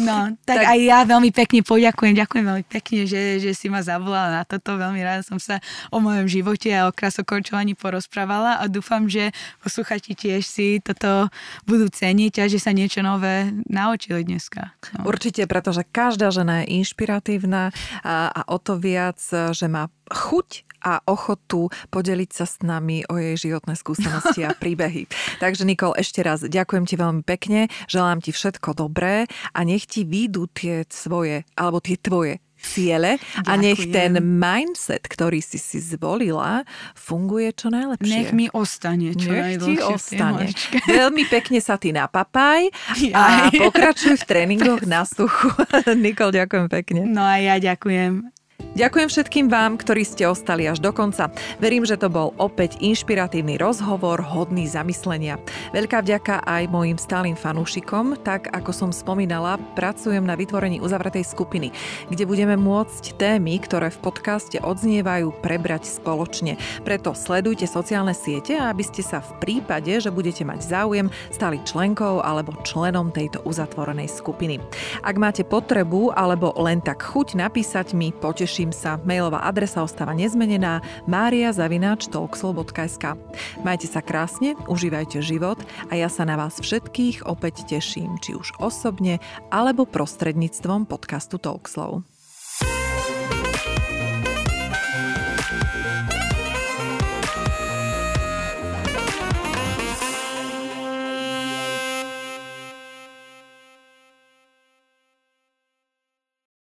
No, 0.00 0.32
tak, 0.48 0.64
tak 0.64 0.72
aj 0.72 0.78
ja 0.80 0.98
veľmi 1.04 1.30
pekne 1.34 1.60
poďakujem, 1.60 2.16
ďakujem 2.16 2.44
veľmi 2.46 2.64
pekne 2.64 2.91
pekne, 2.92 3.08
že, 3.08 3.40
že 3.40 3.56
si 3.56 3.72
ma 3.72 3.80
zavolala 3.80 4.28
na 4.28 4.42
toto. 4.44 4.76
Veľmi 4.76 5.00
rada 5.00 5.24
som 5.24 5.40
sa 5.40 5.64
o 5.88 5.96
mojom 5.96 6.28
živote 6.28 6.68
a 6.76 6.84
o 6.84 6.92
krasokorčovaní 6.92 7.72
porozprávala 7.72 8.60
a 8.60 8.68
dúfam, 8.68 9.08
že 9.08 9.32
posluchači 9.64 10.12
tiež 10.12 10.44
si 10.44 10.76
toto 10.84 11.32
budú 11.64 11.88
ceniť 11.88 12.44
a 12.44 12.52
že 12.52 12.60
sa 12.60 12.76
niečo 12.76 13.00
nové 13.00 13.48
naučili 13.64 14.28
dneska. 14.28 14.76
No. 15.00 15.08
Určite, 15.08 15.48
pretože 15.48 15.88
každá 15.88 16.28
žena 16.28 16.60
je 16.60 16.84
inšpiratívna 16.84 17.72
a, 18.04 18.28
a 18.28 18.40
o 18.52 18.60
to 18.60 18.76
viac, 18.76 19.16
že 19.32 19.64
má 19.72 19.88
chuť 20.12 20.68
a 20.82 20.98
ochotu 21.06 21.70
podeliť 21.94 22.30
sa 22.34 22.44
s 22.44 22.60
nami 22.60 23.06
o 23.06 23.14
jej 23.16 23.48
životné 23.48 23.78
skúsenosti 23.78 24.42
a 24.42 24.52
príbehy. 24.60 25.06
Takže 25.38 25.62
Nikol, 25.64 25.96
ešte 25.96 26.20
raz 26.20 26.42
ďakujem 26.42 26.84
ti 26.84 26.98
veľmi 26.98 27.22
pekne, 27.22 27.70
želám 27.86 28.20
ti 28.20 28.34
všetko 28.34 28.74
dobré 28.74 29.30
a 29.54 29.58
nech 29.62 29.86
ti 29.86 30.02
výjdu 30.02 30.50
tie 30.50 30.84
svoje, 30.90 31.46
alebo 31.54 31.78
tie 31.78 31.96
tvoje 31.96 32.42
ciele 32.62 33.18
Ďakujem. 33.18 33.48
a 33.50 33.52
nech 33.58 33.82
ten 33.90 34.12
mindset, 34.22 35.02
ktorý 35.10 35.42
si 35.42 35.58
si 35.58 35.82
zvolila, 35.82 36.62
funguje 36.94 37.50
čo 37.52 37.68
najlepšie. 37.74 38.06
Nech 38.06 38.30
mi 38.30 38.46
ostane 38.54 39.12
čo 39.18 39.30
nech 39.34 39.58
ti 39.60 39.74
ostane. 39.82 40.46
Veľmi 40.88 41.26
pekne 41.28 41.58
sa 41.58 41.76
ty 41.76 41.90
napapaj 41.90 42.70
a 43.12 43.50
pokračuj 43.50 44.22
v 44.22 44.24
tréningoch 44.24 44.82
na 44.92 45.02
suchu. 45.02 45.50
Nikol, 46.04 46.30
ďakujem 46.32 46.66
pekne. 46.70 47.00
No 47.08 47.22
a 47.26 47.42
ja 47.42 47.58
ďakujem. 47.58 48.41
Ďakujem 48.72 49.08
všetkým 49.12 49.46
vám, 49.52 49.76
ktorí 49.76 50.00
ste 50.00 50.24
ostali 50.24 50.64
až 50.64 50.80
do 50.80 50.96
konca. 50.96 51.28
Verím, 51.60 51.84
že 51.84 52.00
to 52.00 52.08
bol 52.08 52.32
opäť 52.40 52.80
inšpiratívny 52.80 53.60
rozhovor, 53.60 54.24
hodný 54.24 54.64
zamyslenia. 54.64 55.36
Veľká 55.76 56.00
vďaka 56.00 56.40
aj 56.40 56.72
mojim 56.72 56.96
stálym 56.96 57.36
fanúšikom. 57.36 58.24
Tak 58.24 58.48
ako 58.48 58.72
som 58.72 58.88
spomínala, 58.88 59.60
pracujem 59.76 60.24
na 60.24 60.40
vytvorení 60.40 60.80
uzavretej 60.80 61.20
skupiny, 61.20 61.68
kde 62.08 62.24
budeme 62.24 62.56
môcť 62.56 63.20
témy, 63.20 63.60
ktoré 63.60 63.92
v 63.92 64.08
podcaste 64.08 64.56
odznievajú, 64.56 65.36
prebrať 65.44 65.92
spoločne. 65.92 66.56
Preto 66.80 67.12
sledujte 67.12 67.68
sociálne 67.68 68.16
siete, 68.16 68.56
aby 68.56 68.80
ste 68.80 69.04
sa 69.04 69.20
v 69.20 69.36
prípade, 69.36 70.00
že 70.00 70.08
budete 70.08 70.48
mať 70.48 70.64
záujem, 70.64 71.12
stali 71.28 71.60
členkou 71.68 72.24
alebo 72.24 72.56
členom 72.64 73.12
tejto 73.12 73.44
uzatvorenej 73.44 74.08
skupiny. 74.08 74.64
Ak 75.04 75.20
máte 75.20 75.44
potrebu 75.44 76.16
alebo 76.16 76.56
len 76.56 76.80
tak 76.80 77.04
chuť 77.04 77.36
napísať 77.36 77.92
mi, 77.92 78.16
poteším 78.16 78.51
Teším 78.52 78.68
sa. 78.68 79.00
Mailová 79.08 79.48
adresa 79.48 79.80
ostáva 79.80 80.12
nezmenená 80.12 80.84
mariazavináč.talkslow.sk 81.08 83.16
Majte 83.64 83.88
sa 83.88 84.04
krásne, 84.04 84.60
užívajte 84.68 85.24
život 85.24 85.56
a 85.88 85.96
ja 85.96 86.12
sa 86.12 86.28
na 86.28 86.36
vás 86.36 86.60
všetkých 86.60 87.24
opäť 87.24 87.64
teším, 87.64 88.20
či 88.20 88.36
už 88.36 88.52
osobne 88.60 89.24
alebo 89.48 89.88
prostredníctvom 89.88 90.84
podcastu 90.84 91.40
Talkslow. 91.40 92.04